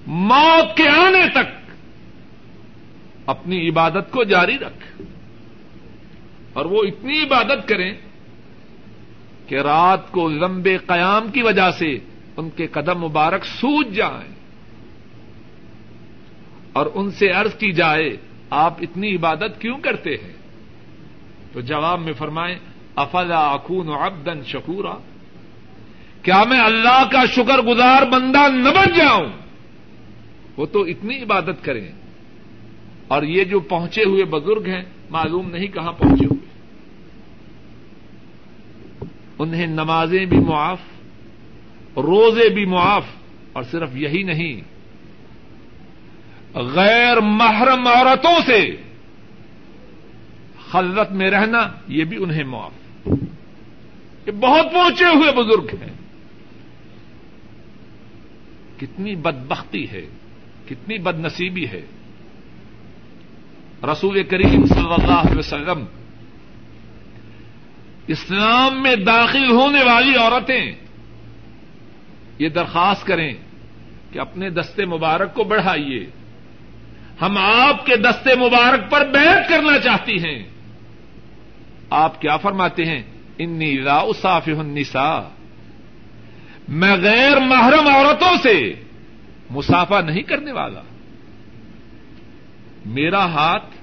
موت 0.06 0.76
کے 0.76 0.88
آنے 0.88 1.28
تک 1.32 1.70
اپنی 3.26 3.68
عبادت 3.68 4.10
کو 4.10 4.24
جاری 4.24 4.58
رکھ۔ 4.58 5.02
اور 6.54 6.64
وہ 6.64 6.82
اتنی 6.82 7.22
عبادت 7.22 7.68
کریں 7.68 7.92
کہ 9.46 9.54
رات 9.54 10.10
کو 10.10 10.28
لمبے 10.28 10.76
قیام 10.76 11.28
کی 11.28 11.42
وجہ 11.42 11.70
سے 11.70 11.98
ان 12.36 12.50
کے 12.50 12.66
قدم 12.66 12.98
مبارک 12.98 13.44
سوج 13.44 13.94
جائیں 13.94 14.34
اور 16.72 16.86
ان 16.94 17.10
سے 17.10 17.30
عرض 17.30 17.54
کی 17.54 17.72
جائے، 17.72 18.16
آپ 18.50 18.74
اتنی 18.80 19.16
عبادت 19.16 19.60
کیوں 19.60 19.78
کرتے 19.78 20.10
ہیں؟ 20.10 20.32
تو 21.52 21.60
جواب 21.60 22.00
میں 22.00 22.12
فرمائیں، 22.12 22.56
افلا 22.96 23.52
اخون 23.52 23.88
عبدن 23.88 24.44
شکورا؟ 24.44 24.94
کیا 26.22 26.44
میں 26.44 26.60
اللہ 26.60 27.08
کا 27.12 27.24
شکر 27.26 27.58
گزار 27.58 28.02
بندہ 28.02 28.48
نہ 28.48 28.68
بن 28.68 28.94
جاؤں؟ 28.96 29.26
وہ 30.56 30.66
تو 30.66 30.82
اتنی 30.82 31.22
عبادت 31.22 31.64
کریں۔ 31.64 31.92
اور 33.08 33.22
یہ 33.22 33.44
جو 33.44 33.60
پہنچے 33.60 34.04
ہوئے 34.04 34.24
بزرگ 34.24 34.66
ہیں 34.66 34.82
معلوم 35.14 35.50
نہیں 35.50 35.66
کہاں 35.66 35.92
پہنچے 35.92 36.24
ہوئے۔ 36.24 36.46
انہیں 39.38 39.66
نمازیں 39.66 40.26
بھی 40.26 40.38
معاف، 40.38 40.80
روزے 41.96 42.48
بھی 42.54 42.64
معاف، 42.64 43.04
اور 43.52 43.62
صرف 43.62 43.96
یہی 43.96 44.22
نہیں، 44.22 44.60
غیر 46.58 47.20
محرم 47.20 47.86
عورتوں 47.86 48.40
سے 48.46 48.76
خلوت 50.70 51.10
میں 51.10 51.30
رہنا، 51.30 51.68
یہ 51.88 52.04
بھی 52.04 52.16
انہیں 52.22 52.44
معاف۔ 52.44 53.08
یہ 54.26 54.32
بہت 54.32 54.72
پہنچے 54.72 55.04
ہوئے 55.04 55.32
بزرگ 55.32 55.82
ہیں۔ 55.82 55.92
کتنی 58.76 59.14
بدبختی 59.14 59.90
ہے، 59.90 60.06
کتنی 60.68 60.98
بد 60.98 61.20
نصیبی 61.20 61.66
ہے۔ 61.66 61.82
رسول 63.92 64.22
کریم 64.22 64.66
صلی 64.66 64.92
اللہ 64.98 65.12
علیہ 65.12 65.38
وسلم 65.38 65.84
اسلام 68.06 68.82
میں 68.82 68.96
داخل 68.96 69.50
ہونے 69.50 69.82
والی 69.82 70.14
عورتیں 70.16 70.72
یہ 72.38 72.48
درخواست 72.48 73.06
کریں 73.06 73.32
کہ 74.12 74.18
اپنے 74.18 74.50
دستے 74.50 74.84
مبارک 74.84 75.34
کو 75.34 75.44
بڑھائیے۔ 75.44 76.06
ہم 77.20 77.38
آپ 77.38 77.86
کے 77.86 77.96
دستے 77.96 78.34
مبارک 78.34 78.90
پر 78.90 79.06
بیٹھ 79.06 79.48
کرنا 79.48 79.78
چاہتی 79.78 80.16
ہیں۔ 80.16 80.42
آپ 81.90 82.20
کیا 82.20 82.36
فرماتے 82.36 82.84
ہیں؟ 82.84 83.02
انی 83.38 83.74
لا 83.74 84.04
صاف 84.22 84.48
النساء 84.58 85.20
میں 86.68 86.96
غیر 86.96 87.40
محرم 87.40 87.88
عورتوں 87.88 88.36
سے 88.42 88.74
مسافہ 89.50 89.94
نہیں 89.94 90.22
کرنے 90.22 90.52
والا۔ 90.52 90.80
میرا 92.86 93.24
ہاتھ 93.24 93.73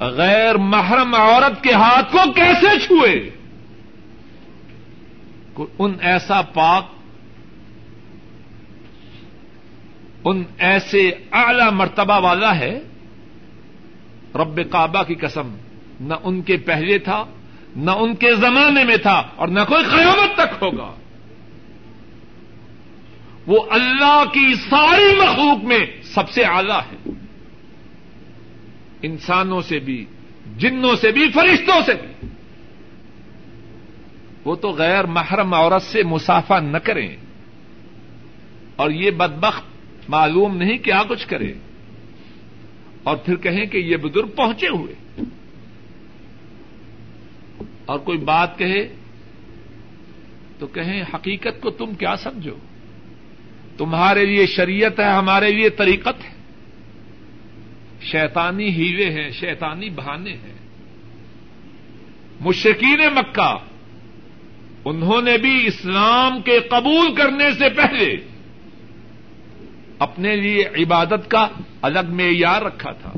غیر 0.00 0.54
محرم 0.54 1.14
عورت 1.14 1.62
کے 1.62 1.72
ہاتھ 1.72 2.12
کو 2.12 2.32
کیسے 2.32 2.78
چھوئے؟ 2.78 3.30
ان 5.78 5.94
ایسا 6.00 6.42
پاک، 6.42 6.86
ان 10.24 10.42
ایسے 10.58 11.10
اعلی 11.32 11.70
مرتبہ 11.72 12.20
والا 12.20 12.58
ہے؟ 12.58 12.80
رب 14.34 14.60
کعبہ 14.70 15.02
کی 15.02 15.14
قسم، 15.14 15.56
نہ 16.00 16.14
ان 16.22 16.42
کے 16.42 16.56
پہلے 16.56 16.98
تھا، 16.98 17.24
نہ 17.76 17.90
ان 17.90 18.14
کے 18.14 18.34
زمانے 18.34 18.84
میں 18.84 18.96
تھا، 18.96 19.22
اور 19.36 19.48
نہ 19.48 19.60
کوئی 19.68 19.84
قیامت 19.84 20.36
تک 20.36 20.62
ہوگا۔ 20.62 20.94
وہ 23.46 23.58
اللہ 23.70 24.22
کی 24.32 24.54
ساری 24.54 25.20
مخلوق 25.20 25.64
میں 25.64 25.86
سب 26.02 26.30
سے 26.30 26.44
اعلی 26.44 26.72
ہے۔ 26.72 27.25
انسانوں 29.02 29.60
سے 29.60 29.78
بھی، 29.78 30.04
جنوں 30.56 30.96
سے 30.96 31.12
بھی، 31.12 31.30
فرشتوں 31.32 31.80
سے 31.86 31.92
بھی۔ 31.94 32.28
وہ 34.44 34.54
تو 34.54 34.70
غیر 34.70 35.04
محرم 35.04 35.54
عورت 35.54 35.82
سے 35.82 36.02
مسافہ 36.02 36.54
نہ 36.54 36.78
کریں۔ 36.78 37.16
اور 38.76 38.90
یہ 38.90 39.10
بدبخت 39.10 39.64
معلوم 40.08 40.56
نہیں 40.56 40.78
کیا 40.78 41.02
کچھ 41.08 41.26
کرے۔ 41.26 41.52
اور 43.02 43.16
پھر 43.16 43.36
کہیں 43.36 43.66
کہ 43.66 43.78
یہ 43.78 43.96
بزرگ 43.96 44.28
پہنچے 44.28 44.66
ہوئے۔ 44.68 45.20
اور 47.86 47.98
کوئی 47.98 48.18
بات 48.18 48.58
کہے 48.58 48.94
تو 50.58 50.66
کہیں، 50.66 51.02
حقیقت 51.14 51.60
کو 51.60 51.70
تم 51.70 51.94
کیا 51.94 52.16
سمجھو؟ 52.16 52.56
تمہارے 53.78 54.24
لیے 54.24 54.46
شریعت 54.46 55.00
ہے، 55.00 55.04
ہمارے 55.04 55.50
لیے 55.50 55.70
طریقت 55.70 56.24
ہے۔ 56.24 56.35
شیطانی 58.10 58.68
ہیوے 58.68 59.10
ہیں، 59.10 59.30
شیطانی 59.30 59.90
بہانے 59.90 60.32
ہیں۔ 60.32 60.56
مشکین 62.40 63.00
مکہ، 63.14 63.54
انہوں 64.84 65.22
نے 65.22 65.38
بھی 65.38 65.66
اسلام 65.66 66.42
کے 66.42 66.60
قبول 66.60 67.14
کرنے 67.14 67.50
سے 67.50 67.68
پہلے 67.68 68.16
اپنے 69.98 70.36
لیے 70.36 70.82
عبادت 70.82 71.30
کا 71.30 71.48
الگ 71.82 72.06
معیار 72.08 72.62
رکھا 72.62 72.92
تھا۔ 72.92 73.12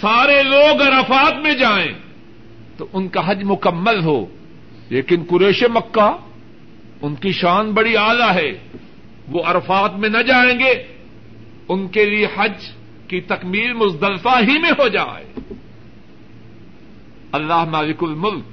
سارے 0.00 0.42
لوگ 0.42 0.82
عرفات 0.82 1.34
میں 1.42 1.54
جائیں 1.54 1.92
تو 2.76 2.86
ان 2.92 3.08
کا 3.08 3.30
حج 3.30 3.44
مکمل 3.44 4.00
ہو، 4.00 4.26
لیکن 4.88 5.22
قریش 5.28 5.62
مکہ 5.62 6.16
ان 7.02 7.14
کی 7.14 7.32
شان 7.32 7.70
بڑی 7.70 7.96
اعلی 7.96 8.34
ہے۔ 8.34 8.58
وہ 9.28 9.42
عرفات 9.42 9.94
میں 9.94 10.08
نہ 10.08 10.18
جائیں 10.18 10.58
گے، 10.58 10.96
ان 11.68 11.88
کے 11.88 12.04
لیے 12.04 12.26
حج 12.36 12.77
کی 13.08 13.20
تکمیل 13.20 13.72
مزدلفہ 13.72 14.42
ہی 14.48 14.58
میں 14.58 14.70
ہو 14.70 14.88
جائے۔ 14.88 15.54
اللہ 17.32 17.64
مالک 17.64 17.96
الملک 18.00 18.44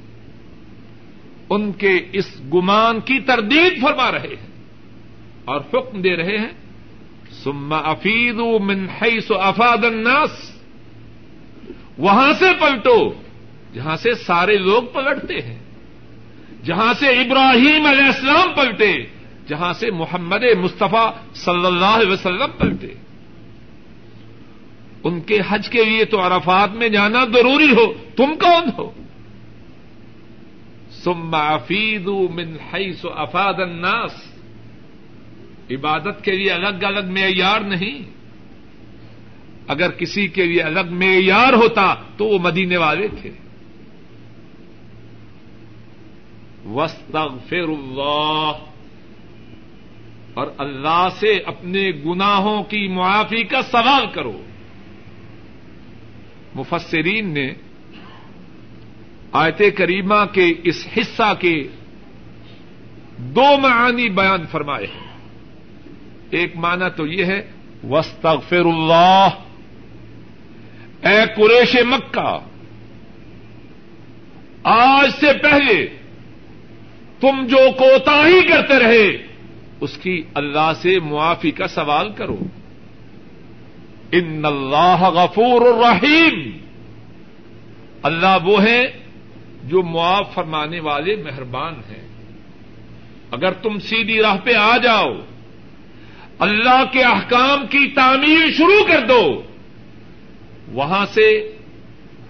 ان 1.49 1.71
کے 1.71 1.99
اس 2.11 2.41
گمان 2.53 2.99
کی 2.99 3.19
تردید 3.19 3.81
فرما 3.81 4.11
رہے 4.11 4.27
ہیں 4.27 4.47
اور 5.45 5.61
حکم 5.73 6.01
دے 6.01 6.17
رہے 6.17 6.37
ہیں 6.37 6.51
سما 7.43 7.77
افید 7.77 8.35
من 8.61 8.87
حیث 8.89 9.31
افاد 9.31 9.85
الناس۔ 9.85 10.51
وہاں 11.97 12.33
سے 12.33 12.45
پلٹو، 12.59 13.13
جہاں 13.73 13.95
سے 13.95 14.13
سارے 14.13 14.57
لوگ 14.57 14.83
پلٹتے 14.83 15.39
ہیں۔ 15.41 15.59
جہاں 16.63 16.93
سے 16.93 17.07
ابراہیم 17.07 17.85
علیہ 17.85 18.05
السلام 18.05 18.53
پلٹے، 18.55 18.93
جہاں 19.47 19.73
سے 19.73 19.91
محمد 19.91 20.43
مصطفیٰ 20.57 21.11
صلی 21.33 21.65
اللہ 21.65 21.85
علیہ 21.85 22.11
وسلم 22.11 22.51
پلٹے۔ 22.57 22.93
ان 25.05 25.21
کے 25.21 25.39
حج 25.49 25.69
کے 25.69 25.83
لیے 25.83 26.05
تو 26.05 26.21
عرفات 26.21 26.69
میں 26.71 26.89
جانا 26.89 27.25
ضروری 27.25 27.71
ہو، 27.71 27.93
تم 28.15 28.35
کون 28.35 28.69
ہو؟ 28.77 28.91
سم 30.91 31.35
افید 31.35 32.07
من 32.07 32.57
حیث 32.73 33.05
افاد 33.15 33.53
الناس۔ 33.53 34.11
عبادت 35.71 36.23
کے 36.23 36.31
لیے 36.31 36.51
الگ 36.51 36.85
الگ 36.85 37.11
معیار 37.11 37.59
نہیں۔ 37.59 37.99
اگر 39.67 39.91
کسی 39.91 40.27
کے 40.27 40.45
لیے 40.45 40.61
الگ 40.61 40.91
معیار 40.91 41.53
ہوتا 41.53 41.95
تو 42.17 42.25
وہ 42.25 42.39
مدینے 42.39 42.77
والے 42.77 43.07
تھے۔ 43.07 43.31
وسطر 46.65 47.53
اللہ۔ 47.53 48.51
اور 50.33 50.47
اللہ 50.57 51.07
سے 51.19 51.33
اپنے 51.45 51.91
گناہوں 52.05 52.63
کی 52.63 52.87
معافی 52.87 53.43
کا 53.43 53.61
سوال 53.61 54.05
کرو۔ 54.13 54.41
مفسرین 56.55 57.33
نے 57.33 57.53
آیت 59.31 59.61
کریمہ 59.77 60.25
کے 60.31 60.53
اس 60.63 60.87
حصہ 60.97 61.33
کے 61.39 61.67
دو 63.17 63.57
معانی 63.61 64.09
بیان 64.09 64.45
فرمائے 64.51 64.87
ہیں۔ 64.87 65.05
ایک 66.29 66.55
معنی 66.55 66.85
تو 66.97 67.07
یہ 67.07 67.25
ہے 67.25 67.51
وسطر 67.83 68.65
اللہ 68.65 69.27
اے 71.01 71.19
قریش 71.35 71.75
مکہ، 71.75 72.39
آج 74.63 75.09
سے 75.19 75.33
پہلے 75.43 75.85
تم 77.19 77.45
جو 77.47 77.71
کوتا 77.77 78.27
ہی 78.27 78.47
کرتے 78.47 78.79
رہے، 78.79 79.27
اس 79.81 79.97
کی 79.97 80.21
اللہ 80.33 80.71
سے 80.81 80.99
معافی 80.99 81.51
کا 81.51 81.67
سوال 81.67 82.11
کرو۔ 82.11 82.37
ان 84.11 84.45
اللہ 84.45 85.03
غفور 85.03 85.61
الرحیم۔ 85.61 86.51
اللہ 88.03 88.37
وہ 88.43 88.63
ہے 88.63 88.91
جو 89.63 89.83
معاف 89.83 90.33
فرمانے 90.33 90.79
والے 90.79 91.15
مہربان 91.15 91.73
ہیں۔ 91.73 92.07
اگر 93.31 93.51
تم 93.51 93.79
سیدھی 93.79 94.21
راہ 94.21 94.37
پہ 94.43 94.53
آ 94.53 94.77
جاؤ، 94.77 95.13
اللہ 96.39 96.83
کے 96.91 97.03
احکام 97.03 97.67
کی 97.67 97.87
تعمیر 97.87 98.51
شروع 98.57 98.83
کر 98.87 99.07
دو۔ 99.07 99.41
وہاں 100.67 101.05
سے 101.05 101.57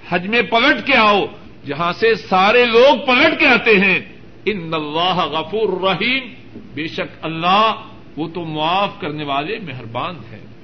حج 0.10 0.28
میں 0.28 0.42
پلٹ 0.42 0.88
کے 0.88 0.96
آؤ، 0.96 1.26
جہاں 1.66 1.94
سے 1.94 2.16
سارے 2.16 2.66
لوگ 2.66 3.06
پلٹ 3.06 3.40
کے 3.40 3.48
آتے 3.48 3.80
ہیں۔ 3.80 4.00
ان 4.46 4.74
اللہ 4.74 5.16
غفور 5.16 5.82
رحیم 5.82 6.34
بے 6.74 6.88
شک 6.88 7.18
اللہ 7.22 7.72
وہ 8.18 8.28
تو 8.28 8.46
معاف 8.46 8.90
کرنے 9.00 9.24
والے 9.24 9.60
مہربان 9.60 10.16
ہیں۔ 10.16 10.55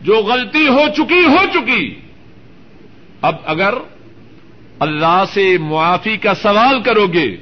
جو 0.00 0.14
غلطی 0.14 0.68
ہو 0.68 0.82
چکی 0.96 1.24
ہو 1.24 1.46
چکی۔ 1.54 2.00
اب 3.22 3.34
اگر 3.44 3.74
اللہ 4.78 5.24
سے 5.34 5.58
معافی 5.58 6.16
کا 6.16 6.34
سوال 6.34 6.82
کرو 6.82 7.06
گے، 7.06 7.36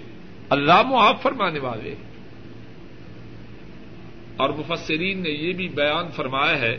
اللہ 0.50 0.82
معاف 0.82 1.22
فرمانے 1.22 1.58
والے 1.58 1.94
اور 4.36 4.50
مفسرین 4.50 5.22
نے 5.22 5.30
یہ 5.30 5.52
بھی 5.52 5.68
بیان 5.68 6.10
فرمایا 6.10 6.60
ہے 6.60 6.78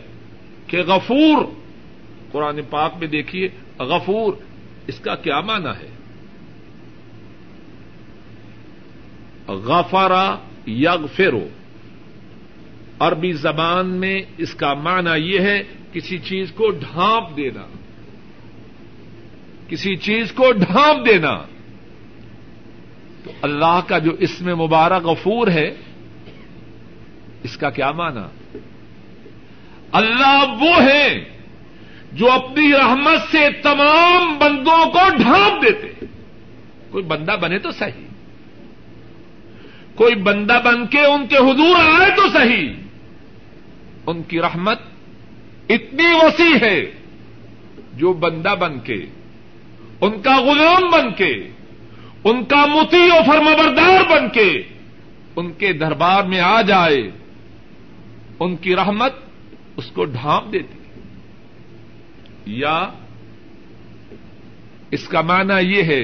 کہ 0.66 0.78
غفور، 0.78 1.44
قرآن 2.32 2.60
پاک 2.70 2.92
میں 2.98 3.06
دیکھیے، 3.06 3.48
غفور، 3.78 4.32
اس 4.86 4.98
کا 4.98 5.14
کیا 5.14 5.40
معنی 5.40 5.68
ہے؟ 5.68 5.88
غفارا 9.48 10.36
یغفرو۔ 10.66 11.48
عربی 13.00 13.32
زبان 13.32 13.86
میں 13.86 14.22
اس 14.38 14.54
کا 14.54 14.74
معنی 14.74 15.34
یہ 15.34 15.40
ہے 15.40 15.62
کسی 15.92 16.18
چیز 16.18 16.52
کو 16.52 16.70
ڈھانپ 16.70 17.36
دینا۔ 17.36 17.66
کسی 19.68 19.96
چیز 19.96 20.32
کو 20.32 20.52
ڈھانپ 20.52 21.08
دینا۔ 21.08 21.42
تو 23.24 23.30
اللہ 23.42 23.80
کا 23.86 23.98
جو 23.98 24.10
اس 24.18 24.40
میں 24.40 24.54
مبارک 24.54 25.04
غفور 25.04 25.48
ہے، 25.48 25.74
اس 27.42 27.56
کا 27.56 27.70
کیا 27.70 27.90
مانا 27.90 28.28
اللہ 29.92 30.44
وہ 30.60 30.82
ہے 30.82 31.24
جو 32.12 32.32
اپنی 32.32 32.72
رحمت 32.72 33.30
سے 33.30 33.50
تمام 33.62 34.38
بندوں 34.38 34.92
کو 34.92 34.98
ڈھانپ 35.22 35.62
دیتے۔ 35.62 36.06
کوئی 36.90 37.04
بندہ 37.04 37.36
بنے 37.40 37.58
تو 37.58 37.70
صحیح۔ 37.70 38.08
کوئی 39.94 40.14
بندہ 40.14 40.60
بن 40.64 40.86
کے 40.86 41.00
ان 41.00 41.26
کے 41.26 41.36
حضور 41.36 42.00
آئے 42.00 42.10
تو 42.16 42.22
صحیح۔ 42.32 42.87
ان 44.08 44.22
کی 44.22 44.40
رحمت 44.40 44.78
اتنی 45.68 46.06
وسیع 46.22 46.56
ہے 46.62 46.80
جو 47.94 48.12
بندہ 48.12 48.54
بن 48.60 48.78
کے، 48.80 49.06
ان 50.00 50.22
کا 50.22 50.36
غلام 50.40 50.90
بن 50.92 51.12
کے، 51.12 51.32
ان 52.24 52.44
کا 52.44 52.66
متی 52.66 53.08
و 53.10 53.22
فرمبردار 53.26 54.04
بن 54.10 54.28
کے 54.28 54.62
ان 55.36 55.52
کے 55.52 55.72
دربار 55.72 56.22
میں 56.24 56.40
آ 56.40 56.60
جائے، 56.62 57.10
ان 58.40 58.56
کی 58.56 58.76
رحمت 58.76 59.12
اس 59.76 59.90
کو 59.90 60.04
ڈھانپ 60.04 60.52
دیتی 60.52 60.78
یا 62.46 62.90
اس 64.90 65.08
کا 65.08 65.20
معنی 65.20 65.76
یہ 65.76 65.82
ہے، 65.82 66.02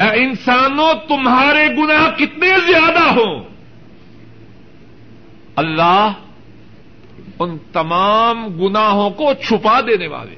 اے 0.00 0.08
انسانوں، 0.24 0.92
تمہارے 1.08 1.66
گناہ 1.76 2.10
کتنے 2.18 2.48
زیادہ 2.66 3.04
ہوں۔ 3.10 3.44
اللہ 5.56 6.12
ان 7.38 7.56
تمام 7.72 8.46
گناہوں 8.46 9.10
کو 9.10 9.32
چھپا 9.44 9.80
دینے 9.80 10.06
والے 10.06 10.34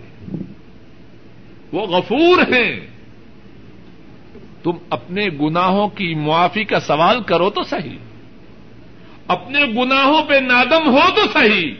وہ 1.73 1.87
غفور 1.87 2.55
ہیں۔ 2.55 2.81
تم 4.63 4.71
اپنے 4.91 5.27
گناہوں 5.41 5.89
کی 5.89 6.15
معافی 6.15 6.65
کا 6.65 6.81
سوال 6.81 7.23
کرو 7.23 7.51
تو 7.51 7.63
صحیح۔ 7.63 7.99
اپنے 9.27 9.65
گناہوں 9.65 10.23
پہ 10.23 10.35
نادم 10.35 10.89
ہو 10.89 11.11
تو 11.17 11.23
صحیح۔ 11.33 11.75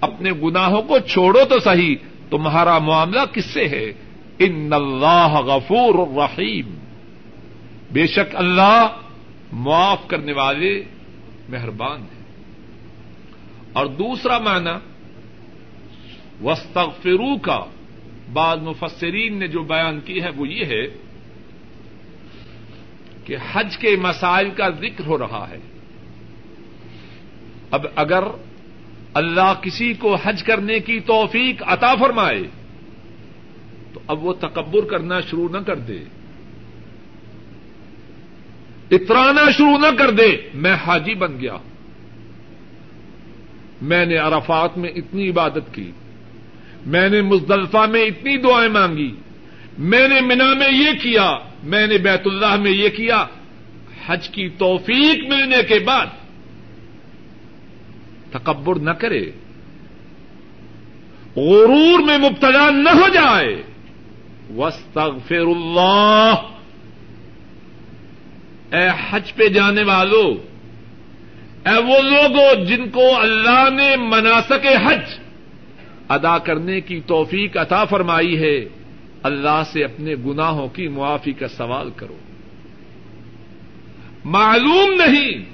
اپنے 0.00 0.32
گناہوں 0.32 0.82
کو 0.82 0.98
چھوڑو 0.98 1.44
تو 1.48 1.58
صحیح۔ 1.58 1.96
تمہارا 2.30 2.78
معاملہ 2.78 3.20
کس 3.32 3.44
سے 3.44 3.68
ہے؟ 3.68 3.92
ان 4.38 4.72
اللہ 4.72 5.28
غفور 5.28 5.94
الرحیم۔ 5.94 6.74
بے 7.90 8.06
شک 8.06 8.36
اللہ 8.36 8.86
معاف 9.52 10.08
کرنے 10.08 10.32
والے 10.32 10.82
مہربان 11.48 12.00
ہیں۔ 12.00 12.15
اور 13.76 13.86
دوسرا 13.86 14.38
معنی 14.38 14.70
وسطرو 16.44 17.38
کا 17.38 17.64
بعض 18.32 18.58
مفسرین 18.58 19.38
نے 19.38 19.48
جو 19.48 19.62
بیان 19.62 20.00
کی 20.00 20.22
ہے 20.22 20.28
وہ 20.36 20.48
یہ 20.48 20.64
ہے 20.64 20.86
کہ 23.24 23.36
حج 23.52 23.78
کے 23.78 23.96
مسائل 23.96 24.50
کا 24.50 24.68
ذکر 24.68 25.06
ہو 25.06 25.18
رہا 25.18 25.46
ہے۔ 25.50 25.58
اب 27.70 27.86
اگر 27.96 28.24
اللہ 29.14 29.54
کسی 29.62 29.94
کو 29.94 30.14
حج 30.14 30.42
کرنے 30.42 30.80
کی 30.80 31.00
توفیق 31.00 31.62
عطا 31.66 31.94
فرمائے، 31.94 32.42
تو 33.92 34.00
اب 34.06 34.24
وہ 34.24 34.32
تکبر 34.32 34.84
کرنا 34.84 35.20
شروع 35.20 35.48
نہ 35.48 35.58
کر 35.58 35.76
دے۔ 35.76 35.98
اترانا 38.90 39.50
شروع 39.50 39.78
نہ 39.78 39.96
کر 39.98 40.10
دے، 40.10 40.36
میں 40.54 40.74
حاجی 40.74 41.14
بن 41.14 41.40
گیا۔ 41.40 41.54
ہوں 41.54 41.75
میں 43.82 44.06
نے 44.06 44.16
عرفات 44.16 44.78
میں 44.78 44.90
اتنی 44.90 45.30
عبادت 45.30 45.74
کی، 45.74 45.90
میں 46.86 47.08
نے 47.08 47.22
مزدلفہ 47.22 47.86
میں 47.90 48.02
اتنی 48.02 48.36
دعائیں 48.36 48.68
مانگی، 48.68 49.14
میں 49.78 50.08
نے 50.08 50.20
مینا 50.20 50.54
میں 50.54 50.70
یہ 50.72 50.92
کیا، 51.02 51.36
میں 51.62 51.86
نے 51.86 51.98
بیت 51.98 52.26
اللہ 52.26 52.56
میں 52.56 52.70
یہ 52.70 52.88
کیا، 52.88 53.26
حج 54.06 54.28
کی 54.28 54.48
توفیق 54.48 55.32
ملنے 55.32 55.62
کے 55.62 55.78
بعد 55.78 56.06
تکبر 58.30 58.76
نہ 58.76 58.90
کرے، 58.90 59.30
غرور 61.36 61.98
میں 61.98 62.18
مبتلا 62.18 62.70
نہ 62.70 62.90
ہو 62.90 63.08
جائے۔ 63.08 63.62
وسطر 64.56 65.36
اللہ 65.36 66.34
اے 68.72 68.88
حج 69.10 69.34
پہ 69.34 69.48
جانے 69.48 69.82
والوں 69.82 70.34
اے 71.66 71.82
وہ 71.82 72.02
لوگ 72.02 72.64
جن 72.64 72.90
کو 72.90 73.20
اللہ 73.20 73.68
نے 73.72 73.96
مناسک 73.96 74.66
حج، 74.84 75.20
ادا 76.08 76.38
کرنے 76.38 76.80
کی 76.80 77.00
توفیق 77.06 77.56
عطا 77.56 77.84
فرمائی 77.84 78.38
ہے، 78.38 78.64
اللہ 79.22 79.62
سے 79.72 79.84
اپنے 79.84 80.14
گناہوں 80.26 80.68
کی 80.68 80.88
معافی 80.88 81.32
کا 81.32 81.48
سوال 81.48 81.90
کرو۔ 81.96 82.16
معلوم 84.24 84.92
نہیں 84.92 85.44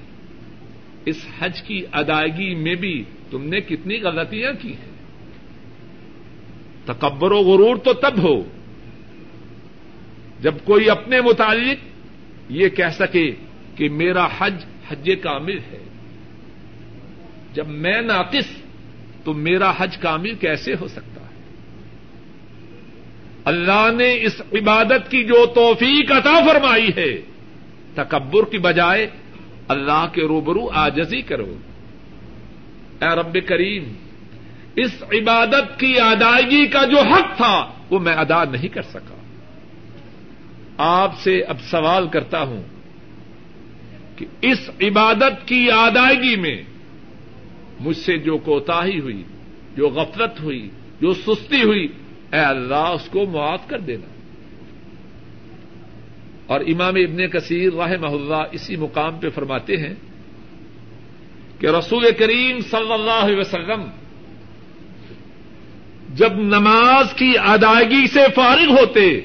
اس 1.05 1.27
حج 1.39 1.63
کی 1.63 1.83
ادائیگی 1.93 2.55
میں 2.55 2.75
بھی 2.75 3.05
تم 3.31 3.43
نے 3.49 3.61
کتنی 3.61 4.01
غلطیاں 4.01 4.53
کی 4.61 4.73
ہیں۔ 4.73 4.93
تکبر 6.85 7.33
و 7.33 7.39
غرور 7.39 7.77
تو 7.77 7.93
تب 7.93 8.23
ہو 8.23 8.43
جب 10.41 10.55
کوئی 10.65 10.91
اپنے 10.91 11.21
متعلق 11.21 11.77
یہ 12.49 12.69
کہہ 12.69 12.93
سکے 12.93 13.31
کہ 13.77 13.89
میرا 13.89 14.29
حج 14.39 14.55
حج 14.89 15.11
کامل 15.23 15.59
ہے۔ 15.59 15.91
جب 17.53 17.68
میں 17.68 18.03
ناقص 18.03 18.62
تو 19.24 19.32
میرا 19.32 19.72
حج 19.78 19.96
کامل 19.96 20.34
کیسے 20.34 20.74
ہو 20.80 20.88
سکتا 20.88 21.20
ہے؟ 21.20 21.40
اللہ 23.44 23.88
نے 23.96 24.14
اس 24.14 24.40
عبادت 24.53 25.11
کی 25.11 25.24
جو 25.24 25.46
توفیق 25.46 26.12
عطا 26.12 26.40
فرمائی 26.46 26.88
ہے، 26.96 27.20
تکبر 27.94 28.50
کی 28.50 28.59
بجائے 28.59 29.07
اللہ 29.68 30.07
کے 30.12 30.22
روبرو 30.22 30.68
آجزی 30.70 31.22
کرو۔ 31.22 31.57
اے 33.00 33.09
رب 33.09 33.36
کریم، 33.46 33.92
اس 34.76 35.03
عبادت 35.03 35.78
کی 35.78 36.00
ادائیگی 36.00 36.66
کا 36.66 36.84
جو 36.84 36.98
حق 36.98 37.36
تھا، 37.36 37.72
وہ 37.90 37.98
میں 37.98 38.14
ادا 38.14 38.44
نہیں 38.44 38.68
کر 38.68 38.82
سکا۔ 38.82 39.16
آپ 40.78 41.18
سے 41.18 41.42
اب 41.42 41.57
سوال 41.61 42.09
کرتا 42.09 42.42
ہوں 42.42 42.62
کہ 44.16 44.26
اس 44.40 44.70
عبادت 44.80 45.48
کی 45.48 45.70
ادائیگی 45.70 46.36
میں 46.36 46.62
مجھ 47.83 47.97
سے 47.97 48.16
جو 48.16 48.39
کوتاہی 48.39 49.01
ہوئی، 49.01 49.22
جو 49.76 49.89
غفلت 49.89 50.41
ہوئی، 50.41 50.70
جو 51.01 51.14
سستی 51.14 51.62
ہوئی، 51.62 51.89
اے 52.33 52.39
اللہ، 52.39 52.74
اس 52.74 53.09
کو 53.11 53.26
معاف 53.26 53.68
کر 53.68 53.78
دینا۔ 53.78 54.12
اور 56.47 56.61
امام 56.61 56.95
ابن 56.95 57.28
کثیر 57.28 57.72
راہ 57.72 57.93
محلہ 58.01 58.43
اسی 58.53 58.76
مقام 58.76 59.18
پہ 59.18 59.28
فرماتے 59.28 59.76
ہیں 59.76 59.95
کہ 61.59 61.66
رسول 61.66 62.05
کریم 62.18 62.61
صلی 62.61 62.93
اللہ 62.93 63.24
علیہ 63.24 63.37
وسلم 63.37 63.83
جب 66.14 66.33
نماز 66.33 67.14
کی 67.14 67.33
ادائیگی 67.45 68.07
سے 68.07 68.20
فارغ 68.35 68.70
ہوتے، 68.70 69.20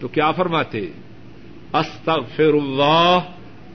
تو 0.00 0.08
کیا 0.08 0.30
فرماتے؟ 0.30 0.80
استغفر 1.72 2.54
اللہ 2.54 3.18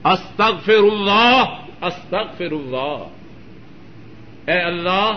استغفر 0.04 0.82
اللہ 0.92 1.44
استغفر 1.80 2.52
اللہ۔ 2.52 3.19
اے 4.50 4.60
اللہ، 4.60 5.10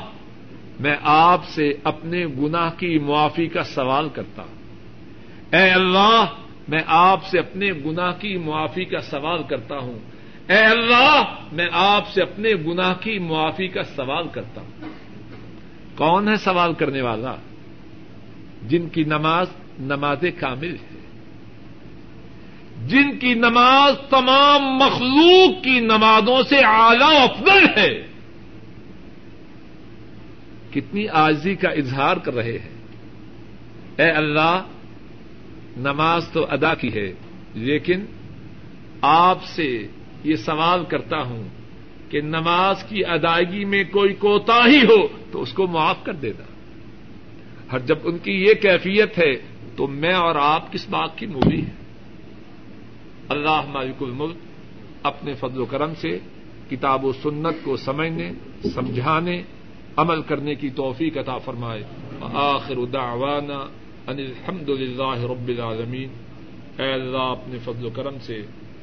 میں 0.79 0.95
آپ 1.03 1.45
سے 1.45 1.73
اپنے 1.83 2.25
گناہ 2.25 2.69
کی 2.77 2.99
معافی 2.99 3.47
کا 3.47 3.63
سوال 3.63 4.09
کرتا 4.09 4.41
ہوں۔ 4.41 4.55
اے 5.55 5.69
اللہ، 5.69 6.25
میں 6.67 6.81
آپ 6.87 7.25
سے 7.25 7.39
اپنے 7.39 7.71
گناہ 7.71 8.11
کی 8.19 8.37
معافی 8.37 8.85
کا 8.85 8.99
سوال 8.99 9.43
کرتا 9.43 9.77
ہوں۔ 9.77 9.99
اے 10.49 10.57
اللہ، 10.57 11.21
میں 11.51 11.67
آپ 11.71 12.09
سے 12.09 12.21
اپنے 12.21 12.49
گناہ 12.67 12.93
کی 12.93 13.19
معافی 13.19 13.67
کا 13.67 13.83
سوال 13.83 14.27
کرتا 14.27 14.61
ہوں۔ 14.61 14.87
کون 15.95 16.27
ہے 16.27 16.35
سوال 16.35 16.73
کرنے 16.73 17.01
والا؟ 17.01 17.35
جن 18.67 18.89
کی 18.89 19.03
نماز 19.03 19.47
نماز 19.79 20.17
کامل 20.39 20.75
ہے۔ 20.75 20.99
جن 22.87 23.19
کی 23.19 23.33
نماز 23.33 23.93
تمام 24.09 24.61
مخلوق 24.61 25.63
کی 25.63 25.79
نمازوں 25.79 26.43
سے 26.49 26.57
اعلی 26.57 27.17
افضل 27.17 27.79
ہے۔ 27.79 28.12
کتنی 30.73 31.07
آجزی 31.07 31.55
کا 31.55 31.69
اظہار 31.69 32.17
کر 32.17 32.33
رہے 32.33 32.57
ہیں۔ 32.59 32.73
اے 33.97 34.09
اللہ، 34.09 34.63
نماز 35.77 36.29
تو 36.29 36.45
ادا 36.49 36.73
کی 36.73 36.93
ہے، 36.93 37.13
لیکن 37.53 38.05
آپ 39.01 39.43
سے 39.43 39.87
یہ 40.23 40.35
سوال 40.35 40.83
کرتا 40.83 41.21
ہوں 41.21 41.43
کہ 42.09 42.21
نماز 42.21 42.83
کی 42.83 43.05
ادائیگی 43.05 43.65
میں 43.65 43.83
کوئی 43.83 44.13
کوتا 44.13 44.65
ہی 44.67 44.81
ہو 44.83 45.07
تو 45.31 45.41
اس 45.41 45.53
کو 45.53 45.67
معاف 45.67 46.03
کر 46.03 46.13
دینا۔ 46.13 46.43
ہر 47.71 47.79
جب 47.79 47.97
ان 48.03 48.17
کی 48.17 48.31
یہ 48.31 48.53
کیفیت 48.53 49.17
ہے 49.17 49.31
تو 49.75 49.87
میں 49.87 50.13
اور 50.13 50.35
آپ 50.35 50.73
کس 50.73 50.89
بات 50.89 51.17
کی 51.17 51.25
مووی 51.25 51.61
ہے 51.61 51.71
اللہ 53.29 53.61
مالک 53.67 54.03
الملک 54.03 54.35
اپنے 55.03 55.33
فضل 55.33 55.61
و 55.61 55.65
کرم 55.65 55.93
سے 55.95 56.19
کتاب 56.69 57.05
و 57.05 57.11
سنت 57.13 57.63
کو 57.63 57.77
سمجھنے، 57.77 58.31
سمجھانے 58.73 59.43
عمل 59.97 60.21
کرنے 60.21 60.55
کی 60.55 60.69
توفیق 60.69 61.17
عطا 61.17 61.37
فرمائے۔ 61.37 61.83
آخر 62.33 62.85
دعوانا 62.85 63.57
ان 64.07 64.17
الحمد 64.17 64.69
للہ 64.69 65.19
رب 65.23 65.47
العالمین۔ 65.47 66.09
اے 66.81 66.93
اللہ، 66.93 67.17
اپنے 67.17 67.57
فضل 67.63 67.85
و 67.85 67.89
کرم 67.89 68.19
سے 68.21 68.41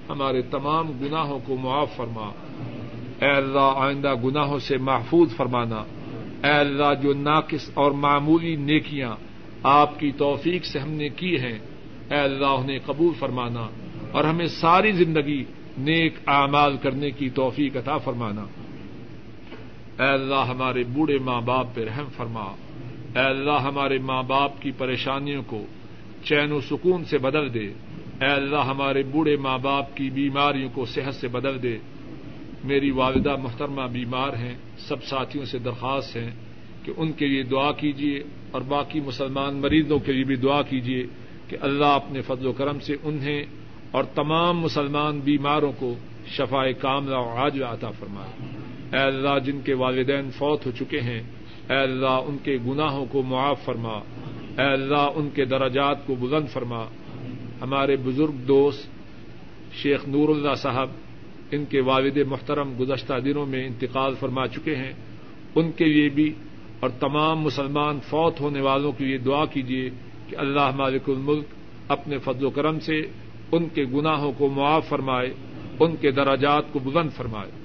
ہمارے 0.08 0.42
تمام 0.42 0.90
گناہوں 1.00 1.38
کو 1.44 1.56
معاف 1.56 1.96
فرما۔ 1.96 2.30
اے 3.22 3.30
اللہ، 3.30 3.72
آئندہ 3.76 4.14
گناہوں 4.24 4.58
سے 4.58 4.76
محفوظ 4.76 5.36
فرمانا۔ 5.36 5.84
اے 6.44 6.50
اللہ، 6.50 7.02
جو 7.02 7.12
ناقص 7.12 7.70
اور 7.74 7.90
معمولی 7.90 8.56
نیکیاں 8.56 9.16
آپ 9.62 10.00
کی 10.00 10.12
توفیق 10.12 10.64
سے 10.64 10.78
ہم 10.78 10.90
نے 10.90 11.08
کی 11.08 11.40
ہیں، 11.40 11.58
اے 12.10 12.18
اللہ، 12.18 12.46
انہیں 12.46 12.78
قبول 12.86 13.14
فرمانا۔ 13.18 13.68
اور 14.12 14.24
ہمیں 14.24 14.46
ساری 14.46 14.92
زندگی 14.92 15.44
نیک 15.78 16.14
اعمال 16.26 16.76
کرنے 16.76 17.10
کی 17.10 17.30
توفیق 17.30 17.76
عطا 17.76 17.98
فرمانا۔ 17.98 18.44
اے 20.00 20.06
اللہ 20.06 20.44
ہمارے 20.48 20.84
بوڑھے 20.84 21.18
ماں 21.18 21.40
باپ 21.40 21.74
پہ 21.74 21.84
رحم 21.84 22.04
فرما۔ 22.16 22.44
اے 23.16 23.26
اللہ 23.26 23.60
ہمارے 23.62 23.98
ماں 23.98 24.22
باپ 24.22 24.62
کی 24.62 24.70
پریشانیوں 24.70 25.42
کو 25.46 25.64
چین 26.24 26.52
و 26.52 26.60
سکون 26.60 27.04
سے 27.04 27.18
بدل 27.18 27.54
دے۔ 27.54 27.66
اے 28.20 28.26
اللہ 28.26 28.56
ہمارے 28.56 29.02
بوڑھے 29.02 29.36
ماں 29.36 29.58
باپ 29.58 29.96
کی 29.96 30.10
بیماریوں 30.10 30.68
کو 30.74 30.84
صحت 30.84 31.14
سے 31.14 31.28
بدل 31.28 31.62
دے۔ 31.62 31.78
میری 32.64 32.90
والدہ 32.90 33.36
محترمہ 33.36 33.82
بیمار 33.92 34.28
ہیں، 34.28 34.54
سب 34.78 35.04
ساتھیوں 35.04 35.44
سے 35.44 35.58
درخواست 35.58 36.16
ہے 36.16 36.30
کہ 36.84 36.92
ان 36.96 37.12
کے 37.12 37.26
لیے 37.26 37.42
دعا 37.42 37.72
کیجیے 37.72 38.22
اور 38.50 38.60
باقی 38.60 39.00
مسلمان 39.00 39.54
مریضوں 39.54 39.98
کے 39.98 40.12
لیے 40.12 40.24
بھی 40.24 40.36
دعا 40.36 40.62
کیجیے 40.62 41.06
کہ 41.48 41.56
اللہ 41.60 41.86
اپنے 41.86 42.20
فضل 42.20 42.46
و 42.46 42.52
کرم 42.52 42.78
سے 42.78 42.96
انہیں 43.02 43.42
اور 43.90 44.04
تمام 44.04 44.60
مسلمان 44.60 45.20
بیماروں 45.20 45.72
کو 45.78 45.94
شفا 46.26 46.72
کاملہ 46.72 47.14
اور 47.14 47.38
عاج 47.38 47.62
عطا 47.62 47.90
فرمائے۔ 47.90 48.59
اے 48.92 48.98
اللہ 48.98 49.38
جن 49.38 49.60
کے 49.60 49.74
والدین 49.74 50.30
فوت 50.30 50.66
ہو 50.66 50.70
چکے 50.70 51.00
ہیں، 51.00 51.22
اے 51.70 51.76
اللہ 51.76 52.20
ان 52.26 52.36
کے 52.42 52.58
گناہوں 52.66 53.06
کو 53.10 53.22
معاف 53.22 53.64
فرما۔ 53.64 53.98
اے 54.58 54.72
اللہ 54.72 55.08
ان 55.14 55.30
کے 55.34 55.44
درجات 55.44 56.06
کو 56.06 56.14
بلند 56.14 56.48
فرما۔ 56.48 56.84
ہمارے 57.62 57.96
بزرگ 57.96 58.32
دوست 58.32 58.88
شیخ 59.72 60.08
نور 60.08 60.28
اللہ 60.28 60.54
صاحب، 60.54 60.88
ان 61.50 61.64
کے 61.64 61.80
والد 61.80 62.18
محترم 62.26 62.72
گزشتہ 62.80 63.14
دنوں 63.14 63.46
میں 63.46 63.66
انتقال 63.66 64.14
فرما 64.14 64.46
چکے 64.46 64.76
ہیں۔ 64.76 64.92
ان 65.54 65.72
کے 65.72 65.84
لیے 65.84 66.08
بھی 66.08 66.32
اور 66.80 66.90
تمام 66.90 67.40
مسلمان 67.40 68.00
فوت 68.00 68.40
ہونے 68.40 68.60
والوں 68.60 68.92
کے 68.92 69.04
لیے 69.04 69.18
دعا 69.18 69.44
کیجیے 69.44 69.90
کہ 70.28 70.36
اللہ 70.36 70.70
مالک 70.76 71.10
الملک 71.10 71.44
اپنے 71.88 72.18
فضل 72.18 72.44
و 72.44 72.50
کرم 72.50 72.80
سے 72.80 73.00
ان 73.52 73.68
کے 73.68 73.84
گناہوں 73.84 74.32
کو 74.32 74.48
معاف 74.48 74.88
فرمائے، 74.88 75.34
ان 75.80 75.96
کے 75.96 76.10
دراجات 76.10 76.72
کو 76.72 76.78
بلند 76.78 77.10
فرمائے۔ 77.10 77.59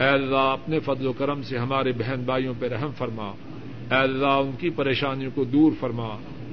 اے 0.00 0.06
اللہ 0.06 0.36
اپنے 0.36 0.80
فضل 0.80 1.06
و 1.06 1.12
کرم 1.12 1.42
سے 1.42 1.58
ہمارے 1.58 1.92
بہن 1.92 2.22
بھائیوں 2.24 2.54
پہ 2.58 2.68
رحم 2.68 2.90
فرما۔ 2.98 3.26
اے 3.90 3.96
اللہ 3.96 4.26
ان 4.26 4.50
کی 4.58 4.70
پریشانیوں 4.70 5.30
کو 5.34 5.44
دور 5.44 5.72
فرما۔ 5.80 6.08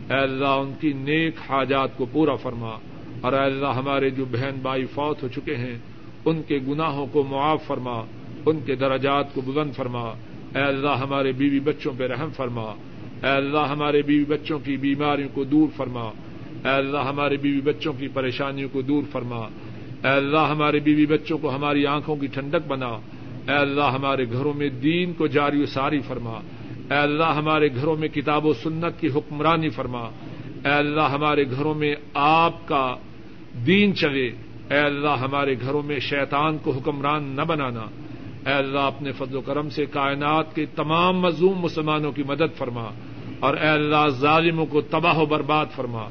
اے 0.09 0.17
اللہ 0.17 0.47
ان 0.47 0.73
کی 0.79 0.93
نیک 0.93 1.35
حاجات 1.49 1.97
کو 1.97 2.05
پورا 2.11 2.35
فرما۔ 2.35 2.77
اور 3.21 3.33
اے 3.33 3.39
اللہ 3.39 3.67
ہمارے 3.67 4.09
جو 4.09 4.25
بہن 4.31 4.59
بھائی 4.61 4.85
فوت 4.85 5.23
ہو 5.23 5.27
چکے 5.27 5.55
ہیں، 5.55 5.77
ان 6.25 6.41
کے 6.47 6.59
گناہوں 6.67 7.07
کو 7.11 7.23
معاف 7.23 7.63
فرما۔ 7.67 8.01
ان 8.45 8.59
کے 8.65 8.75
درجات 8.75 9.33
کو 9.33 9.41
بلند 9.41 9.73
فرما۔ 9.73 10.03
اے 10.55 10.61
اللہ 10.61 10.89
ہمارے 10.89 11.31
بیوی 11.31 11.59
بچوں 11.59 11.93
پہ 11.97 12.07
رحم 12.07 12.29
فرما۔ 12.35 12.73
اے 13.23 13.29
اللہ 13.29 13.59
ہمارے 13.59 14.01
بیوی 14.01 14.25
بچوں 14.25 14.59
کی 14.59 14.77
بیماریوں 14.77 15.29
کو 15.33 15.43
دور 15.43 15.67
فرما۔ 15.75 16.03
اے 16.63 16.69
اللہ 16.69 16.97
ہمارے 16.97 17.37
بیوی 17.37 17.61
بچوں 17.61 17.93
کی 17.93 18.07
پریشانیوں 18.07 18.69
کو 18.71 18.81
دور 18.81 19.03
فرما۔ 19.11 19.39
اے 20.03 20.07
اللہ 20.07 20.47
ہمارے 20.51 20.79
بیوی 20.79 21.05
بچوں 21.05 21.37
کو 21.37 21.55
ہماری 21.55 21.85
آنکھوں 21.85 22.15
کی 22.15 22.27
ٹھنڈک 22.27 22.67
بنا۔ 22.67 22.99
اے 23.47 23.55
اللہ 23.55 23.83
ہمارے 23.83 24.25
گھروں 24.31 24.53
میں 24.53 24.69
دین 24.69 25.13
کو 25.13 25.27
جاری 25.27 25.61
و 25.61 25.65
ساری 25.65 25.99
فرما۔ 25.99 26.39
اے 26.91 26.97
اللہ 26.97 27.23
ہمارے 27.23 27.67
گھروں 27.75 27.95
میں 27.95 28.07
کتاب 28.07 28.45
و 28.45 28.53
سنت 28.53 29.01
کی 29.01 29.07
حکمرانی 29.07 29.69
فرما۔ 29.69 30.09
اے 30.65 30.69
اللہ 30.69 31.01
ہمارے 31.01 31.51
گھروں 31.51 31.73
میں 31.73 31.95
آپ 32.13 32.67
کا 32.67 32.95
دین 33.67 33.95
چلے۔ 33.95 34.27
اے 34.71 34.77
اللہ 34.77 35.09
ہمارے 35.09 35.55
گھروں 35.61 35.83
میں 35.83 35.99
شیطان 35.99 36.57
کو 36.57 36.71
حکمران 36.71 37.23
نہ 37.23 37.41
بنانا۔ 37.41 37.85
اے 38.45 38.53
اللہ 38.53 38.79
اپنے 38.79 39.11
فضل 39.11 39.35
و 39.35 39.41
کرم 39.41 39.69
سے 39.69 39.85
کائنات 39.85 40.55
کے 40.55 40.65
تمام 40.65 41.19
مظلوم 41.19 41.59
مسلمانوں 41.59 42.11
کی 42.11 42.23
مدد 42.23 42.57
فرما۔ 42.57 42.89
اور 43.39 43.57
اے 43.57 43.67
اللہ 43.67 44.07
ظالموں 44.07 44.65
کو 44.65 44.81
تباہ 44.81 45.17
و 45.17 45.25
برباد 45.25 45.65
فرما۔ 45.75 46.03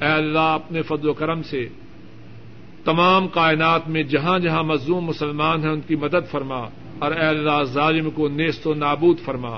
اے 0.00 0.12
اللہ 0.12 0.38
اپنے 0.38 0.82
فضل 0.82 1.08
و 1.08 1.12
کرم 1.12 1.42
سے 1.42 1.68
تمام 2.84 3.28
کائنات 3.28 3.88
میں 3.88 4.02
جہاں 4.02 4.38
جہاں 4.38 4.62
مظلوم 4.62 5.04
مسلمان 5.04 5.62
ہیں، 5.62 5.70
ان 5.70 5.80
کی 5.80 5.96
مدد 5.96 6.30
فرما 6.30 6.58
اور 6.98 7.12
اے 7.12 7.26
اللہ 7.26 7.62
ظالم 7.62 8.10
کو 8.10 8.28
نیست 8.28 8.66
و 8.66 8.74
نابود 8.74 9.18
فرما۔ 9.20 9.48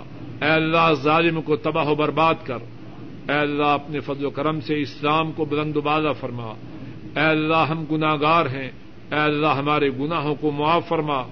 اے 0.42 0.48
اللہ 0.48 0.92
ظالم 0.92 1.42
کو 1.42 1.56
تباہ 1.56 1.86
و 1.86 1.94
برباد 1.94 2.34
کر۔ 2.44 2.58
اے 3.28 3.38
اللہ 3.38 3.66
اپنے 3.66 4.00
فضل 4.00 4.24
و 4.24 4.30
کرم 4.30 4.60
سے 4.60 4.80
اسلام 4.80 5.32
کو 5.32 5.44
بلند 5.44 5.76
و 5.76 5.80
بالا 5.80 6.12
فرما۔ 6.12 6.44
اے 7.16 7.26
اللہ 7.26 7.56
ہم 7.56 7.84
گناگار 7.92 8.46
ہیں۔ 8.46 8.70
اے 9.12 9.18
اللہ 9.18 9.46
ہمارے 9.46 9.90
گناہوں 9.90 10.34
کو 10.34 10.50
معاف 10.50 10.88
فرما 10.88 11.22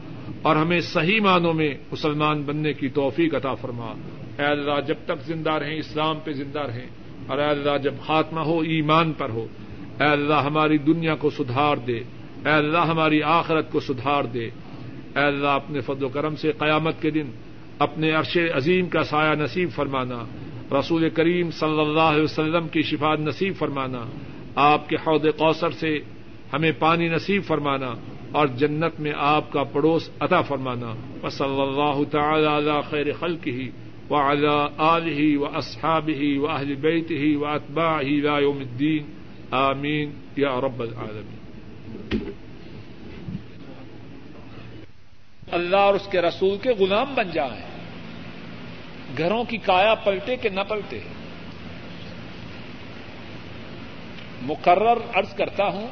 اور 0.42 0.56
ہمیں 0.56 0.80
صحیح 0.80 1.20
معنوں 1.20 1.54
میں 1.54 1.74
مسلمان 1.92 2.42
بننے 2.42 2.72
کی 2.72 2.88
توفیق 2.88 3.34
عطا 3.34 3.54
فرما۔ 3.54 3.94
اے 4.38 4.44
اللہ 4.44 4.80
جب 4.86 4.94
تک 5.04 5.26
زندہ 5.26 5.52
رہیں، 5.52 5.78
اسلام 5.78 6.16
پہ 6.24 6.32
زندہ 6.32 6.60
رہیں۔ 6.60 6.86
اور 7.26 7.38
اے 7.38 7.44
اللہ 7.44 7.78
جب 7.82 7.94
خاتمہ 8.06 8.40
ہو، 8.40 8.60
ایمان 8.60 9.12
پر 9.12 9.28
ہو۔ 9.30 9.46
اے 10.00 10.06
اللہ 10.06 10.34
ہماری 10.34 10.78
دنیا 10.78 11.14
کو 11.14 11.30
سدھار 11.30 11.76
دے، 11.76 11.98
اے 12.46 12.50
اللہ 12.50 12.78
ہماری 12.78 13.22
آخرت 13.22 13.72
کو 13.72 13.80
سدھار 13.80 14.24
دے۔ 14.24 14.44
اے 15.16 15.22
اللہ 15.22 15.48
اپنے 15.48 15.80
فضل 15.80 16.04
و 16.04 16.08
کرم 16.08 16.36
سے 16.36 16.52
قیامت 16.52 17.02
کے 17.02 17.10
دن 17.10 17.30
اپنے 17.78 18.10
عرش 18.10 18.38
عظیم 18.54 18.88
کا 18.88 19.02
سایہ 19.02 19.34
نصیب 19.34 19.68
فرمانا۔ 19.70 20.24
رسول 20.78 21.08
کریم 21.08 21.50
صلی 21.50 21.80
اللہ 21.80 22.00
علیہ 22.00 22.22
وسلم 22.22 22.68
کی 22.68 22.82
شفات 22.82 23.20
نصیب 23.20 23.54
فرمانا۔ 23.58 24.04
آپ 24.54 24.88
کے 24.88 24.96
حوض 24.96 25.22
کوثر 25.22 25.70
سے 25.70 25.98
ہمیں 26.52 26.72
پانی 26.78 27.08
نصیب 27.08 27.44
فرمانا۔ 27.44 27.94
اور 28.32 28.46
جنت 28.46 29.00
میں 29.00 29.12
آپ 29.16 29.52
کا 29.52 29.62
پڑوس 29.64 30.10
عطا 30.20 30.40
فرمانا۔ 30.40 30.94
صلی 31.30 31.60
اللہ 31.60 32.04
تعالی 32.10 32.46
علی 32.46 32.80
خیر 32.90 33.12
خلق 33.12 33.46
ہی 33.46 33.68
و 34.10 34.16
اعلی 34.16 35.14
ہی 35.14 35.36
و 35.36 35.44
اصحاب 35.44 36.08
ہی 36.08 36.38
و 36.38 36.48
اہل 36.48 36.74
بیت 36.74 37.10
ہی 37.10 37.34
و 37.34 37.46
اطبا 37.46 38.00
ہی 38.00 38.14
یوم 38.14 38.58
الدین۔ 38.58 39.19
آمین. 39.50 40.12
یا 40.36 40.60
رب 40.60 40.80
العالمین. 40.80 41.40
اللہ 45.52 45.76
اور 45.76 45.94
اس 45.94 46.08
کے 46.10 46.20
رسول 46.20 46.58
کے 46.58 46.70
غلام 46.70 47.14
بن 47.14 47.30
جائیں. 47.30 47.62
گھروں 49.18 49.44
کی 49.44 49.56
کایا 49.56 49.94
پلٹے 49.94 50.36
کہ 50.36 50.48
نہ 50.48 50.60
پلٹے. 50.60 51.00
مقرر 54.42 54.96
ارض 55.14 55.34
کرتا 55.34 55.64
ہوں، 55.64 55.86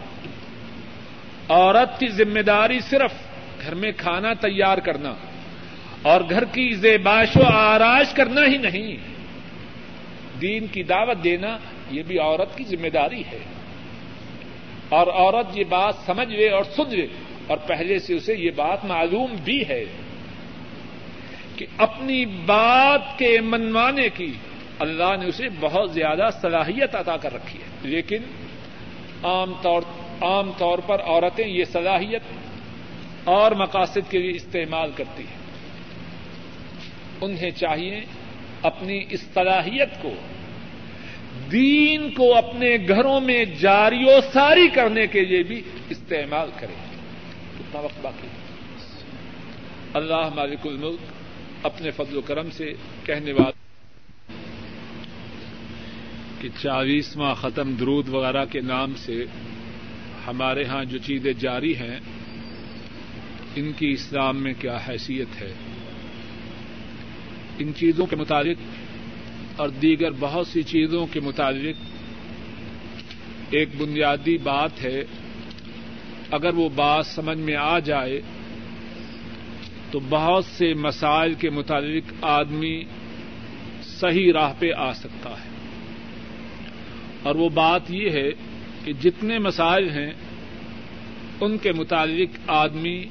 عورت 1.49 2.01
کی 2.01 2.09
ذمہ 2.09 2.41
داری 2.41 2.81
صرف 2.81 3.13
گھر 3.63 3.75
میں 3.75 3.93
کھانا 3.97 4.33
تیار 4.33 4.79
کرنا 4.79 5.15
اور 6.03 6.21
گھر 6.31 6.45
کی 6.45 6.75
زیباش 6.75 7.37
و 7.37 7.43
آراش 7.45 8.15
کرنا 8.15 8.41
ہی 8.47 8.59
نہیں 8.59 9.18
دین 10.41 10.67
کی 10.67 10.83
دعوت 10.83 11.25
دینا 11.25 11.59
یہ 11.91 12.03
بھی 12.03 12.19
عورت 12.19 12.59
کی 12.59 12.65
ذمہ 12.65 12.89
داری 12.89 13.21
ہے۔ 13.21 13.39
اور 14.89 15.07
عورت 15.07 15.59
یہ 15.59 15.65
بات 15.65 15.95
سمجھ 16.07 16.29
لے 16.29 16.51
اور 16.51 16.65
سن 16.65 16.89
لے۔ 16.89 17.07
اور 17.47 17.57
پہلے 17.57 17.99
سے 17.99 18.15
اسے 18.15 18.35
یہ 18.35 18.51
بات 18.57 18.85
معلوم 18.85 19.37
بھی 19.45 19.69
ہے 19.69 19.85
کہ 21.57 21.67
اپنی 21.79 22.27
بات 22.27 23.19
کے 23.19 23.41
منوانے 23.41 24.09
کی 24.09 24.33
اللہ 24.79 25.17
نے 25.21 25.27
اسے 25.27 25.45
بہت 25.61 25.93
زیادہ 25.93 26.29
صلاحیت 26.43 26.95
ادا 26.95 27.17
کر 27.17 27.35
رکھی 27.35 27.59
ہے۔ 27.59 27.89
لیکن 27.89 28.19
عام 29.23 29.53
طور 29.63 29.83
عام 30.21 30.51
طور 30.59 30.79
پر 30.79 31.01
عورتیں 31.01 31.49
یہ 31.49 31.65
صلاحیت 31.65 32.23
اور 33.25 33.51
مقاصد 33.53 34.11
کے 34.11 34.19
لیے 34.19 34.31
استعمال 34.31 34.91
کرتی 34.95 35.23
ہیں۔ 35.23 35.39
انہیں 37.21 37.51
چاہیے 37.51 38.01
اپنی 38.63 39.05
اس 39.11 39.25
کو، 40.03 40.15
دین 41.53 42.11
کو 42.11 42.35
اپنے 42.37 42.77
گھروں 42.89 43.21
میں 43.21 43.45
جاری 43.45 44.05
و 44.05 44.21
ساری 44.33 44.69
کرنے 44.69 45.07
کے 45.07 45.25
لیے 45.25 45.43
بھی 45.43 45.63
استعمال 45.91 46.51
کریں 46.61 46.75
کتنا 47.59 47.81
وقت 47.81 48.01
باقی 48.03 48.29
اللہ 49.95 50.29
مالک 50.35 50.67
الملک 50.67 51.67
اپنے 51.67 51.91
فضل 51.91 52.17
و 52.17 52.21
کرم 52.21 52.51
سے 52.51 52.73
کہنے 53.05 53.33
والا 53.33 53.51
کہ 56.41 56.49
چالیسواں 56.63 57.35
ختم 57.35 57.75
درود 57.75 58.09
وغیرہ 58.09 58.45
کے 58.45 58.61
نام 58.61 58.95
سے 58.97 59.25
ہمارے 60.27 60.65
ہاں 60.65 60.85
جو 60.85 60.99
چیزیں 60.99 61.33
جاری 61.33 61.77
ہیں، 61.77 62.01
ان 63.57 63.73
کی 63.73 63.93
اسلام 63.93 64.43
میں 64.43 64.53
کیا 64.59 64.79
حیثیت 64.89 65.43
ہے؟ 65.43 65.53
ان 67.59 67.73
چیزوں 67.75 68.07
کے 68.07 68.17
متعلق 68.17 68.57
اور 69.61 69.69
دیگر 69.69 70.11
بہت 70.21 70.47
سی 70.47 70.63
چیزوں 70.63 71.07
کے 71.07 71.21
متعلق 71.21 71.85
ایک 73.51 73.69
بنیادی 73.79 74.39
بات 74.39 74.71
ہے۔ 74.83 75.05
اگر 76.31 76.55
وہ 76.55 76.69
بات 76.69 77.07
سمجھ 77.07 77.39
میں 77.39 77.57
آ 77.57 77.79
جائے 77.79 78.21
تو 79.91 80.01
بہت 80.09 80.45
سے 80.45 80.75
مسائل 80.75 81.35
کے 81.35 81.51
متعلق 81.51 82.13
آدمی 82.23 82.85
صحیح 83.83 84.33
راہ 84.33 84.53
پہ 84.59 84.73
آ 84.73 84.93
سکتا 84.93 85.31
ہے۔ 85.31 85.49
اور 87.23 87.35
وہ 87.35 87.49
بات 87.49 87.91
یہ 87.91 88.11
ہے 88.11 88.31
کہ 88.85 88.93
جتنے 88.93 89.39
مسائل 89.39 89.91
ہیں 89.91 90.13
ان 91.41 91.59
کے 91.59 91.73
متعلق 91.73 92.39
آدمی 92.47 93.05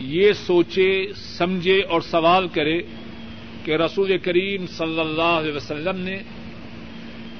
یہ 0.00 0.32
سوچے، 0.32 1.12
سمجھے 1.14 1.82
اور 1.82 2.00
سوال 2.00 2.48
کرے 2.48 2.82
کہ 3.64 3.76
رسول 3.76 4.18
کریم 4.18 4.66
صلی 4.66 5.00
اللہ 5.00 5.22
علیہ 5.22 5.52
وسلم 5.52 5.96
نے 5.96 6.18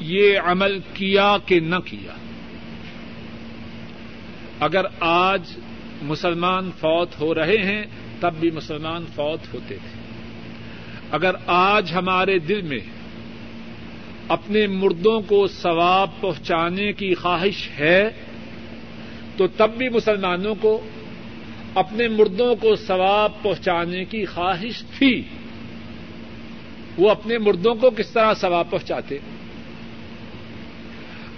یہ 0.01 0.39
عمل 0.39 0.79
کیا 0.95 1.37
کہ 1.47 1.61
نہ 1.61 1.77
کیا۔ 1.85 2.13
اگر 4.61 4.85
آج 5.01 5.43
مسلمان 6.03 6.71
فوت 6.81 7.21
ہو 7.21 7.35
رہے 7.35 7.59
ہیں، 7.59 7.85
تب 8.21 8.35
بھی 8.41 8.51
مسلمان 8.51 9.05
فوت 9.15 9.55
ہوتے 9.55 9.75
تھے 9.75 10.01
اگر 11.11 11.35
آج 11.47 11.93
ہمارے 11.95 12.39
دل 12.39 12.63
میں 12.63 12.81
اپنے 14.29 14.67
مردوں 14.67 15.21
کو 15.21 15.47
ثواب 15.47 16.11
پہنچانے 16.21 16.93
کی 16.93 17.15
خواہش 17.15 17.69
ہے، 17.79 18.11
تو 19.37 19.47
تب 19.47 19.71
بھی 19.71 19.89
مسلمانوں 19.89 20.55
کو 20.55 20.81
اپنے 21.79 22.09
مردوں 22.09 22.57
کو 22.57 22.77
ثواب 22.77 23.43
پہنچانے 23.43 24.05
کی 24.05 24.25
خواہش 24.25 24.85
تھی۔ 24.99 25.23
وہ 26.99 27.11
اپنے 27.11 27.39
مردوں 27.39 27.75
کو 27.75 27.91
کس 27.91 28.11
طرح 28.11 28.35
ثواب 28.35 28.71
پہنچاتے؟ 28.71 29.19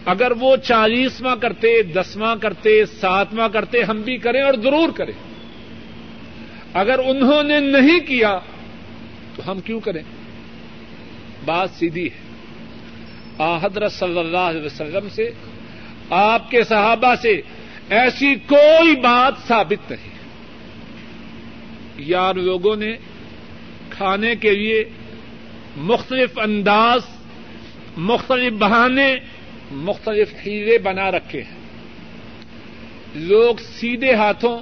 اگر 0.04 0.32
وہ 0.40 0.56
چالیسواں 0.56 1.36
کرتے، 1.36 1.82
دسواں 1.82 2.36
کرتے، 2.36 2.86
ساتواں 2.86 3.48
کرتے، 3.48 3.82
ہم 3.82 4.00
بھی 4.00 4.16
کریں 4.16 4.42
اور 4.42 4.54
ضرور 4.54 4.88
کریں۔ 4.88 5.12
اگر 6.74 6.98
انہوں 6.98 7.42
نے 7.42 7.60
نہیں 7.60 8.00
کیا، 8.00 8.38
تو 9.36 9.50
ہم 9.50 9.60
کیوں 9.60 9.80
کریں؟ 9.80 10.02
بات 11.44 11.70
سیدھی 11.70 12.06
ہے۔ 12.06 12.30
حضرت 13.62 13.92
صلی 13.92 14.18
اللہ 14.18 14.38
علیہ 14.38 14.62
وسلم 14.62 15.08
سے، 15.08 15.30
آپ 16.10 16.50
کے 16.50 16.64
صحابہ 16.64 17.14
سے 17.22 17.40
ایسی 17.90 18.34
کوئی 18.34 19.00
بات 19.00 19.48
ثابت 19.48 19.90
نہیں۔ 19.90 20.09
یار 22.00 22.34
لوگوں 22.34 22.76
نے 22.76 22.96
کھانے 23.90 24.34
کے 24.36 24.50
لیے 24.50 24.84
مختلف 25.76 26.38
انداز، 26.38 27.00
مختلف 27.96 28.52
بہانے، 28.52 29.16
مختلف 29.70 30.34
ہیرے 30.46 30.78
بنا 30.78 31.10
رکھے 31.10 31.42
ہیں۔ 31.42 31.60
لوگ 33.14 33.54
سیدھے 33.56 34.14
ہاتھوں 34.14 34.58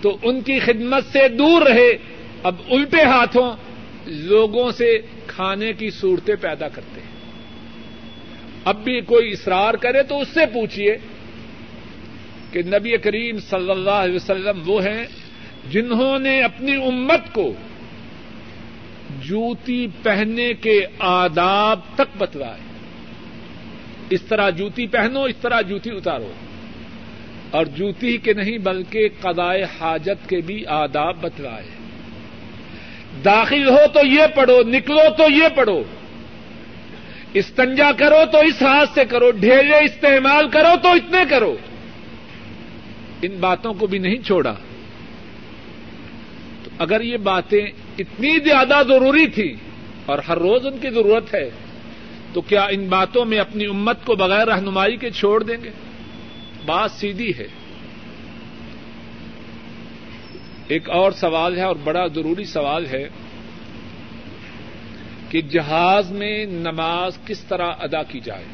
تو 0.00 0.18
ان 0.22 0.40
کی 0.40 0.58
خدمت 0.58 1.04
سے 1.12 1.28
دور 1.28 1.62
رہے، 1.62 1.92
اب 2.42 2.54
الٹے 2.70 3.02
ہاتھوں 3.02 3.52
لوگوں 4.06 4.70
سے 4.70 4.98
کھانے 5.26 5.72
کی 5.72 5.90
صورتیں 5.90 6.34
پیدا 6.40 6.68
کرتے 6.68 7.00
ہیں۔ 7.00 7.16
اب 8.64 8.84
بھی 8.84 9.00
کوئی 9.00 9.32
اصرار 9.32 9.74
کرے 9.74 10.02
تو 10.02 10.20
اس 10.20 10.28
سے 10.28 10.46
پوچھیے 10.46 10.96
کہ 12.52 12.62
نبی 12.62 12.96
کریم 12.96 13.38
صلی 13.38 13.70
اللہ 13.70 13.90
علیہ 13.90 14.14
وسلم 14.14 14.62
وہ 14.66 14.82
ہیں 14.82 15.04
جنہوں 15.70 16.18
نے 16.18 16.42
اپنی 16.42 16.76
امت 16.76 17.32
کو 17.32 17.52
جوتی 19.22 19.86
پہننے 20.02 20.54
کے 20.54 20.86
آداب 20.98 21.80
تک 21.94 22.16
بتلائے۔ 22.18 22.60
اس 24.10 24.22
طرح 24.22 24.50
جوتی 24.50 24.86
پہنو، 24.86 25.22
اس 25.22 25.36
طرح 25.36 25.60
جوتی 25.60 25.90
اتارو۔ 25.90 26.32
اور 27.50 27.64
جوتی 27.64 28.16
کے 28.16 28.32
نہیں 28.32 28.58
بلکہ 28.58 29.08
قدائے 29.20 29.66
حاجت 29.80 30.28
کے 30.28 30.40
بھی 30.40 30.66
آداب 30.66 31.16
بتلائے۔ 31.20 31.66
داخل 33.24 33.68
ہو 33.68 33.86
تو 33.92 34.06
یہ 34.06 34.26
پڑھو، 34.34 34.62
نکلو 34.62 35.14
تو 35.16 35.22
یہ 35.22 35.48
پڑھو۔ 35.54 35.82
استنجا 37.34 37.92
کرو 37.92 38.24
تو 38.32 38.38
اس 38.38 38.62
ہاتھ 38.62 38.90
سے 38.94 39.04
کرو 39.04 39.30
ڈھیلے 39.30 39.84
استعمال 39.84 40.48
کرو 40.48 40.76
تو 40.82 40.88
اتنے 40.88 41.18
کرو۔ 41.30 41.56
ان 43.22 43.36
باتوں 43.40 43.74
کو 43.74 43.86
بھی 43.86 43.98
نہیں 43.98 44.16
چھوڑا۔ 44.16 44.54
اگر 46.78 47.00
یہ 47.00 47.16
باتیں 47.16 47.66
اتنی 47.98 48.38
زیادہ 48.44 48.82
ضروری 48.88 49.26
تھی 49.26 49.56
اور 50.06 50.18
ہر 50.18 50.38
روز 50.38 50.66
ان 50.66 50.78
کی 50.78 50.90
ضرورت 50.90 51.34
ہے، 51.34 51.50
تو 52.32 52.40
کیا 52.40 52.62
ان 52.62 52.88
باتوں 52.88 53.24
میں 53.24 53.38
اپنی 53.38 53.66
امت 53.66 54.06
کو 54.06 54.14
بغیر 54.14 54.46
رہنمائی 54.48 54.96
کے 54.96 55.10
چھوڑ 55.10 55.42
دیں 55.42 55.56
گے؟ 55.64 55.70
بات 56.66 56.90
سیدھی 56.90 57.32
ہے۔ 57.38 57.46
ایک 60.68 60.90
اور 60.90 61.12
سوال 61.12 61.56
ہے 61.56 61.62
اور 61.62 61.76
بڑا 61.84 62.06
ضروری 62.06 62.44
سوال 62.44 62.86
ہے 62.86 63.08
کہ 65.30 65.40
جہاز 65.40 66.12
میں 66.12 66.44
نماز 66.44 67.18
کس 67.26 67.40
طرح 67.40 67.72
ادا 67.80 68.02
کی 68.02 68.20
جائے؟ 68.20 68.44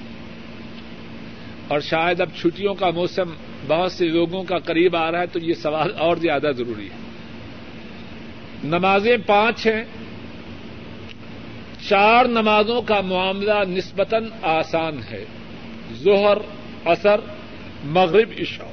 اور 1.69 1.81
شاید 1.81 2.21
اب 2.21 2.29
چھٹیوں 2.41 2.75
کا 2.75 2.91
موسم 2.91 3.31
بہت 3.67 3.93
سے 3.93 4.07
لوگوں 4.07 4.43
کا 4.43 4.59
قریب 4.59 4.97
آ 4.97 5.13
رہا 5.13 5.21
ہے، 5.21 5.27
تو 5.27 5.39
یہ 5.39 5.55
سوال 5.55 5.93
اور 5.99 6.17
زیادہ 6.17 6.51
ضروری 6.57 6.87
ہے۔ 6.87 7.12
نمازیں 8.65 9.17
پانچ 9.27 9.67
ہیں۔ 9.67 9.85
چار 11.89 12.25
نمازوں 12.25 12.83
کا 12.83 13.01
معاملہ 13.01 13.65
نسبتاً 13.69 14.25
آسان 14.43 15.01
ہے۔ 15.11 15.25
ظہر 15.95 16.39
اثر 16.85 17.21
مغرب، 17.85 18.33
عشاء۔ 18.39 18.67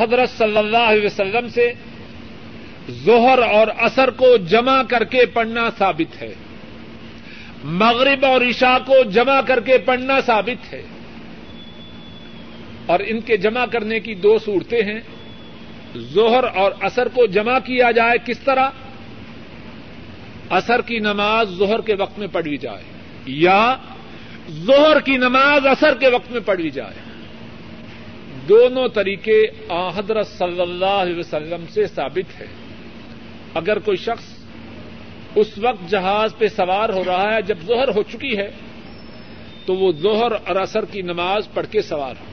حضرت 0.00 0.30
صلی 0.30 0.56
اللہ 0.56 0.78
علیہ 0.78 1.06
وسلم 1.06 1.48
سے 1.48 1.72
ظہر 2.90 3.38
اور 3.38 3.66
اثر 3.78 4.10
کو 4.10 4.36
جمع 4.36 4.82
کر 4.82 5.04
کے 5.04 5.26
پڑھنا 5.26 5.70
ثابت 5.78 6.22
ہے۔ 6.22 6.34
مغرب 7.64 8.24
اور 8.24 8.40
عشاء 8.40 8.78
کو 8.86 9.10
جمع 9.10 9.40
کر 9.40 9.60
کے 9.60 9.78
پڑھنا 9.78 10.20
ثابت 10.20 10.72
ہے۔ 10.72 10.82
اور 12.86 13.00
ان 13.06 13.20
کے 13.20 13.36
جمع 13.36 13.66
کرنے 13.66 14.00
کی 14.00 14.14
دو 14.14 14.38
صورتیں 14.38 14.82
ہیں۔ 14.82 15.00
ظہر 15.96 16.56
اور 16.56 16.72
اثر 16.80 17.08
کو 17.08 17.26
جمع 17.26 17.58
کیا 17.58 17.90
جائے 17.90 18.18
کس 18.26 18.38
طرح؟ 18.38 18.70
اثر 20.50 20.80
کی 20.80 20.98
نماز 20.98 21.50
ظہر 21.58 21.80
کے 21.80 21.94
وقت 21.94 22.18
میں 22.18 22.26
پڑھی 22.32 22.56
جائے 22.56 22.82
یا 23.26 23.76
ظہر 24.50 25.00
کی 25.00 25.16
نماز 25.16 25.66
اثر 25.66 25.94
کے 25.94 26.08
وقت 26.08 26.32
میں 26.32 26.40
پڑھی 26.40 26.70
جائے۔ 26.70 26.94
دونوں 28.48 28.88
طریقے 28.88 29.42
حضرت 29.96 30.26
صلی 30.26 30.60
اللہ 30.60 30.86
علیہ 30.86 31.18
وسلم 31.18 31.64
سے 31.70 31.86
ثابت 31.86 32.40
ہے 32.40 32.46
اگر 33.54 33.78
کوئی 33.78 33.96
شخص 33.96 34.24
اس 35.34 35.58
وقت 35.58 35.90
جہاز 35.90 36.36
پہ 36.38 36.46
سوار 36.48 36.88
ہو 36.88 37.04
رہا 37.04 37.34
ہے 37.34 37.42
جب 37.42 37.58
ظہر 37.66 37.88
ہو 37.88 38.02
چکی 38.02 38.36
ہے، 38.36 38.50
تو 39.66 39.74
وہ 39.74 39.92
ظہر 39.92 40.32
اور 40.32 40.56
اثر 40.56 40.84
کی 40.84 41.02
نماز 41.02 41.48
پڑھ 41.54 41.66
کے 41.70 41.82
سوار 41.82 42.14
ہو۔ 42.20 42.24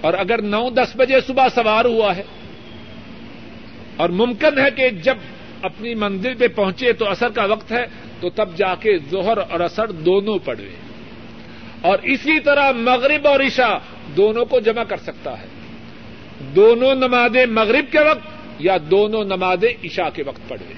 اور 0.00 0.14
اگر 0.14 0.42
نو 0.42 0.70
دس 0.70 0.96
بجے 0.96 1.20
صبح 1.26 1.48
سوار 1.54 1.84
ہوا 1.84 2.16
ہے 2.16 2.22
اور 3.96 4.08
ممکن 4.08 4.58
ہے 4.58 4.70
کہ 4.70 4.90
جب 4.90 5.16
اپنی 5.62 5.94
منزل 5.94 6.34
پہ 6.34 6.48
پہنچے 6.48 6.92
تو 6.92 7.08
اثر 7.08 7.28
کا 7.28 7.44
وقت 7.44 7.72
ہے، 7.72 7.86
تو 8.20 8.30
تب 8.30 8.56
جا 8.56 8.74
کے 8.74 8.98
ظہر 9.10 9.38
اور 9.38 9.60
اثر 9.60 9.90
دونوں 9.90 10.38
پڑھے 10.44 10.68
اور 11.80 11.98
اسی 12.02 12.40
طرح 12.40 12.72
مغرب 12.72 13.28
اور 13.28 13.40
عشاء 13.40 13.74
دونوں 14.16 14.44
کو 14.44 14.60
جمع 14.60 14.84
کر 14.84 14.96
سکتا 14.96 15.40
ہے۔ 15.40 15.46
دونوں 16.54 16.94
نمازیں 16.94 17.46
مغرب 17.46 17.92
کے 17.92 17.98
وقت 17.98 18.28
یا 18.58 18.76
دونوں 18.90 19.24
نمازیں 19.24 19.72
عشاء 19.84 20.08
کے 20.14 20.22
وقت 20.22 20.48
پڑھے 20.48 20.72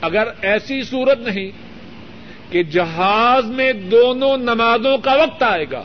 اگر 0.00 0.28
ایسی 0.42 0.82
صورت 0.82 1.18
نہیں 1.18 1.50
کہ 2.52 2.62
جہاز 2.62 3.44
میں 3.44 3.72
دونوں 3.72 4.36
نمازوں 4.36 4.98
کا 4.98 5.14
وقت 5.14 5.42
آئے 5.42 5.64
گا، 5.70 5.82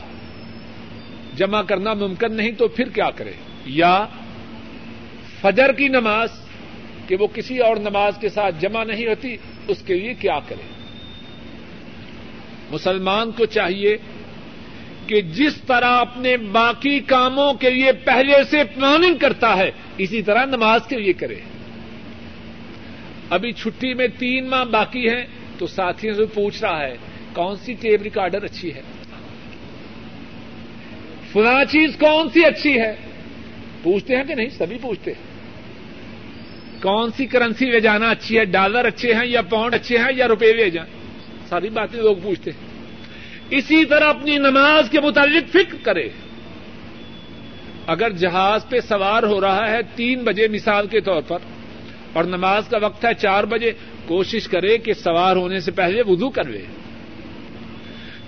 جمع 1.36 1.62
کرنا 1.62 1.94
ممکن 1.94 2.32
نہیں 2.32 2.52
تو 2.52 2.68
پھر 2.68 2.88
کیا 2.88 3.10
کرے؟ 3.10 3.32
یا 3.66 4.06
فجر 5.42 5.72
کی 5.72 5.88
نماز 5.88 6.28
کہ 7.06 7.16
وہ 7.16 7.26
کسی 7.26 7.58
اور 7.58 7.76
نماز 7.76 8.12
کے 8.20 8.28
ساتھ 8.28 8.54
جمع 8.60 8.84
نہیں 8.84 9.06
ہوتی، 9.06 9.36
اس 9.68 9.82
کے 9.86 9.94
لیے 9.94 10.14
کیا 10.14 10.38
کرے؟ 10.48 10.62
مسلمان 12.70 13.30
کو 13.30 13.46
چاہیے 13.46 13.96
کہ 15.06 15.20
جس 15.20 15.54
طرح 15.66 16.00
اپنے 16.00 16.36
باقی 16.36 17.00
کاموں 17.00 17.54
کے 17.54 17.70
لیے 17.70 17.92
پہلے 17.92 18.44
سے 18.50 18.64
پلاننگ 18.64 19.14
کرتا 19.14 19.56
ہے، 19.56 19.70
اسی 19.98 20.22
طرح 20.22 20.44
نماز 20.44 20.80
کے 20.88 20.96
لیے 20.96 21.12
کرے۔ 21.12 21.34
ابھی 23.30 23.52
چھٹی 23.52 23.94
میں 23.94 24.08
تین 24.18 24.48
ماہ 24.48 24.64
باقی 24.64 25.08
ہیں، 25.08 25.26
تو 25.58 25.66
ساتھیوں 25.66 26.14
سے 26.14 26.24
پوچھ 26.24 26.62
رہا 26.62 26.80
ہے، 26.80 26.96
کون 27.32 27.56
سی 27.56 27.74
ٹیپ 27.80 28.02
ریکارڈر 28.02 28.42
اچھی 28.42 28.74
ہے؟ 28.74 28.82
فلاں 31.32 31.64
چیز 31.64 31.96
کون 32.00 32.28
سی 32.28 32.44
اچھی 32.44 32.80
ہے؟ 32.80 32.96
پوچھتے 33.82 34.16
ہیں 34.16 34.24
کہ 34.24 34.34
نہیں؟ 34.34 34.48
سبھی 34.48 34.78
پوچھتے 34.80 35.12
ہیں۔ 35.12 35.31
کون 36.82 37.10
سی 37.16 37.26
کرنسی 37.26 37.70
لے 37.70 37.80
جانا 37.80 38.10
اچھی 38.10 38.38
ہے؟ 38.38 38.44
ڈالر 38.44 38.84
اچھے 38.84 39.14
ہیں 39.14 39.26
یا 39.26 39.42
پاؤنڈ 39.42 39.74
اچھے 39.74 39.98
ہیں 39.98 40.12
یا 40.16 40.28
روپے 40.28 40.52
لے 40.52 40.70
جائیں 40.70 40.92
ساری 41.48 41.68
باتیں 41.68 42.00
لوگ 42.00 42.16
پوچھتے 42.22 42.50
ہیں۔ 42.50 42.72
اسی 43.50 43.84
طرح 43.84 44.08
اپنی 44.08 44.38
نماز 44.38 44.90
کے 44.90 45.00
متعلق 45.00 45.50
فکر 45.50 45.76
کرے۔ 45.82 46.08
اگر 47.86 48.10
جہاز 48.10 48.68
پہ 48.68 48.80
سوار 48.80 49.22
ہو 49.22 49.40
رہا 49.40 49.70
ہے 49.70 49.78
تین 49.96 50.24
بجے 50.24 50.48
مثال 50.48 50.86
کے 50.86 51.00
طور 51.00 51.22
پر، 51.28 51.38
اور 52.12 52.24
نماز 52.24 52.68
کا 52.68 52.78
وقت 52.82 53.04
ہے 53.04 53.14
چار 53.14 53.44
بجے، 53.44 53.72
کوشش 54.06 54.48
کرے 54.48 54.78
کہ 54.78 54.92
سوار 54.92 55.36
ہونے 55.36 55.60
سے 55.60 55.70
پہلے 55.70 56.02
وضو 56.06 56.30
کروے۔ 56.30 56.62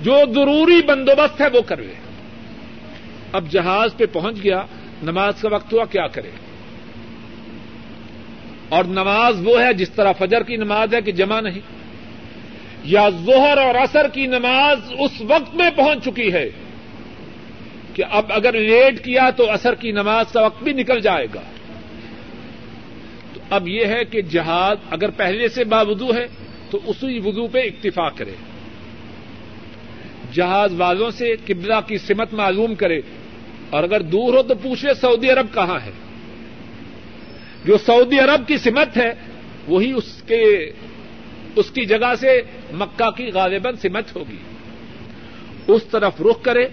جو 0.01 0.21
ضروری 0.35 0.83
بندوبست 0.87 1.41
ہے 1.41 1.47
وہ 1.53 1.61
کروے۔ 1.61 1.95
اب 3.33 3.51
جہاز 3.51 3.97
پہ 3.97 4.05
پہنچ 4.13 4.37
گیا، 4.45 4.63
نماز 5.03 5.41
کا 5.41 5.49
وقت 5.53 5.73
ہوا، 5.73 5.85
کیا 5.85 6.07
کرے؟ 6.07 6.31
اور 8.75 8.85
نماز 8.85 9.47
وہ 9.47 9.63
ہے 9.63 9.73
جس 9.73 9.91
طرح 9.91 10.13
فجر 10.13 10.43
کی 10.43 10.57
نماز 10.57 10.95
ہے 10.95 11.03
کہ 11.03 11.13
جمع 11.13 11.41
نہیں۔ 11.41 11.61
یا 12.85 13.09
ظہر 13.09 13.59
اور 13.59 13.75
اثر 13.75 14.09
کی 14.09 14.27
نماز 14.27 14.79
اس 14.99 15.11
وقت 15.21 15.55
میں 15.55 15.71
پہنچ 15.77 16.05
چکی 16.05 16.33
ہے 16.33 16.51
کہ 17.95 18.05
اب 18.11 18.25
اگر 18.29 18.53
لیٹ 18.53 19.05
کیا 19.05 19.31
تو 19.31 19.51
اثر 19.51 19.75
کی 19.75 19.93
نماز 19.93 20.27
کا 20.33 20.41
وقت 20.41 20.63
بھی 20.63 20.73
نکل 20.73 21.01
جائے 21.01 21.27
گا۔ 21.35 21.41
تو 23.35 23.41
اب 23.51 23.69
یہ 23.69 23.85
ہے 23.85 24.05
کہ 24.05 24.23
جہاد 24.23 24.77
اگر 24.91 25.11
پہلے 25.11 25.49
سے 25.49 25.65
باوضو 25.65 26.15
ہے 26.15 26.27
تو 26.71 26.81
اسی 26.87 27.21
وضو 27.25 27.47
پہ 27.47 27.59
اکتفا 27.59 28.09
کرے۔ 28.09 28.35
جہاز 30.33 30.75
والوں 30.81 31.11
سے 31.11 31.37
قبلہ 31.47 31.75
کی 31.87 31.99
سمت 31.99 32.35
معلوم 32.35 32.75
کرے۔ 32.75 33.01
اور 33.71 33.83
اگر 33.83 34.01
دور 34.01 34.35
ہو 34.35 34.43
تو 34.43 34.55
پوچھے 34.55 34.95
سعودی 34.95 35.31
عرب 35.31 35.47
کہاں 35.55 35.79
ہے۔ 35.87 35.91
جو 37.65 37.79
سعودی 37.79 38.19
عرب 38.19 38.49
کی 38.49 38.57
سمت 38.57 38.97
ہے، 38.97 39.13
وہی 39.67 39.93
اس 39.93 40.23
کے، 40.27 40.71
اس 41.57 41.71
کی 41.71 41.85
جگہ 41.85 42.15
سے 42.21 42.43
مکہ 42.73 43.11
کی 43.11 43.31
غالباً 43.35 43.75
سمت 43.77 44.17
ہوگی۔ 44.17 44.37
اس 45.67 45.85
طرف 45.85 46.21
رخ 46.21 46.43
کرے 46.43 46.67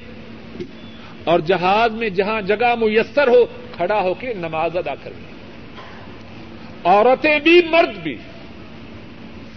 اور 1.24 1.40
جہاز 1.40 1.92
میں 1.92 2.10
جہاں 2.10 2.42
جگہ 2.42 2.76
میسر 2.76 3.28
ہو، 3.28 3.46
کھڑا 3.76 4.02
ہو 4.02 4.14
کے 4.14 4.34
نماز 4.34 4.78
ادا 4.78 4.96
کرے 4.96 5.32
عورتیں 6.84 7.40
بھی، 7.40 7.62
مرد 7.70 7.98
بھی۔ 8.04 8.16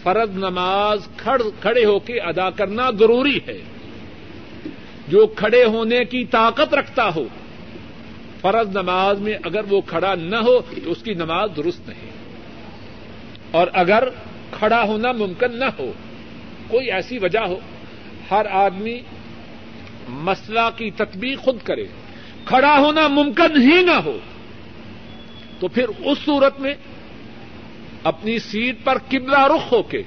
فرض 0.02 0.36
نماز 0.36 1.08
کھڑے 1.60 1.84
ہو 1.84 1.98
کے 1.98 2.20
ادا 2.20 2.50
کرنا 2.50 2.90
ضروری 2.98 3.38
ہے۔ 3.48 3.58
جو 5.08 5.26
کھڑے 5.26 5.64
ہونے 5.64 6.04
کی 6.04 6.24
طاقت 6.24 6.74
رکھتا 6.74 7.14
ہو 7.14 7.24
فرض 8.44 8.76
نماز 8.76 9.20
میں 9.20 9.34
اگر 9.44 9.60
وہ 9.68 9.80
کھڑا 9.80 10.14
نہ 10.14 10.36
ہو 10.36 10.60
تو 10.60 10.90
اس 10.90 11.02
کی 11.02 11.14
نماز 11.14 11.50
درست 11.56 11.88
نہیں۔ 11.88 12.10
اور 13.50 13.66
اگر 13.72 14.04
کھڑا 14.50 14.82
ہونا 14.82 15.12
ممکن 15.12 15.58
نہ 15.58 15.64
ہو، 15.78 15.92
کوئی 16.68 16.92
ایسی 16.92 17.18
وجہ 17.18 17.38
ہو، 17.38 17.58
ہر 18.30 18.46
آدمی 18.50 19.00
مسئلہ 20.08 20.70
کی 20.76 20.90
تطبیق 20.90 21.38
خود 21.38 21.56
کرے۔ 21.64 21.84
کھڑا 22.44 22.78
ہونا 22.78 23.08
ممکن 23.08 23.62
ہی 23.62 23.82
نہ 23.82 23.98
ہو، 24.04 24.18
تو 25.60 25.68
پھر 25.68 25.88
اس 25.98 26.18
صورت 26.24 26.60
میں 26.60 26.74
اپنی 28.02 28.38
سیٹ 28.38 28.76
پر 28.84 28.98
قبلہ 29.08 29.46
رخ 29.46 29.72
ہو 29.72 29.82
کے 29.82 30.02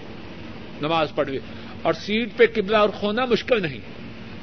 نماز 0.82 1.16
پڑھے 1.16 1.40
اور 1.82 1.94
سیٹ 1.94 2.30
پہ 2.38 2.46
قبلہ 2.56 2.78
رخ 2.78 3.04
ہونا 3.04 3.26
مشکل 3.26 3.62
نہیں۔ 3.62 3.80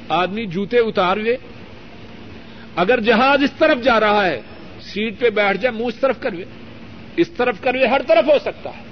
آدمی 0.09 0.45
جوتے 0.45 0.79
اتار 0.79 1.17
لے 1.17 1.37
اگر 2.75 2.99
جہاز 2.99 3.43
اس 3.43 3.51
طرف 3.59 3.83
جا 3.83 3.99
رہا 3.99 4.25
ہے، 4.25 4.41
سیٹ 4.81 5.19
پہ 5.19 5.29
بیٹھ 5.29 5.57
جائے، 5.57 5.77
منہ 5.77 5.87
اس 5.87 5.95
طرف 5.95 6.19
کروے 6.19 6.43
اس 7.17 7.29
طرف 7.29 7.61
کروے 7.61 7.87
ہر 7.87 8.01
طرف 8.07 8.25
ہو 8.25 8.39
سکتا 8.39 8.69
ہے۔ 8.69 8.83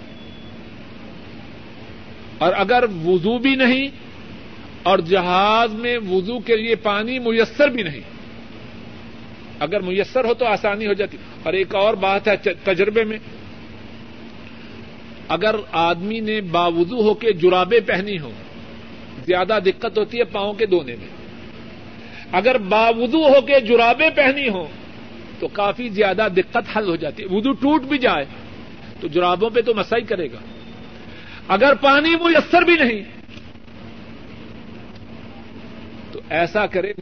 اور 2.37 2.53
اگر 2.57 2.83
وضو 3.05 3.37
بھی 3.37 3.55
نہیں، 3.55 3.87
اور 4.83 4.99
جہاز 4.99 5.73
میں 5.73 5.97
وضو 6.11 6.39
کے 6.39 6.55
لیے 6.55 6.75
پانی 6.75 7.19
میسر 7.19 7.67
بھی 7.67 7.83
نہیں۔ 7.83 8.01
اگر 9.59 9.79
میسر 9.79 10.25
ہو 10.25 10.33
تو 10.33 10.45
آسانی 10.45 10.87
ہو 10.87 10.93
جاتی۔ 10.93 11.17
اور 11.43 11.53
ایک 11.53 11.75
اور 11.75 11.93
بات 11.93 12.27
ہے 12.27 12.35
تجربے 12.63 13.03
میں۔ 13.03 13.17
اگر 15.27 15.55
آدمی 15.71 16.19
نے 16.19 16.41
باوضو 16.41 17.01
ہو 17.01 17.13
کے 17.13 17.33
جرابے 17.33 17.79
پہنی 17.79 18.19
ہو 18.19 18.31
زیادہ 19.25 19.59
دقت 19.65 19.97
ہوتی 19.97 20.17
ہے 20.17 20.23
پاؤں 20.23 20.53
کے 20.53 20.65
دھونے 20.65 20.95
میں۔ 20.95 21.22
اگر 22.33 22.57
باوضو 22.57 23.27
ہو 23.27 23.41
کے 23.41 23.59
جرابے 23.59 24.09
پہنی 24.15 24.49
ہوں، 24.49 24.67
تو 25.39 25.47
کافی 25.47 25.89
زیادہ 25.89 26.27
دقت 26.35 26.77
حل 26.77 26.89
ہو 26.89 26.95
جاتی 26.95 27.23
ہے۔ 27.23 27.27
وضو 27.27 27.51
ٹوٹ 27.51 27.81
بھی 27.81 27.97
جائے، 27.97 28.25
تو 28.99 29.07
جرابوں 29.07 29.49
پہ 29.49 29.61
تو 29.61 29.73
مسا 29.73 29.97
ہی 29.97 30.01
کرے 30.01 30.31
گا۔ 30.31 30.37
اگر 31.47 31.73
پانی 31.75 32.15
میسر 32.15 32.61
بھی 32.61 32.75
نہیں، 32.75 33.03
تو 36.11 36.19
ایسا 36.29 36.65
کرے 36.65 36.93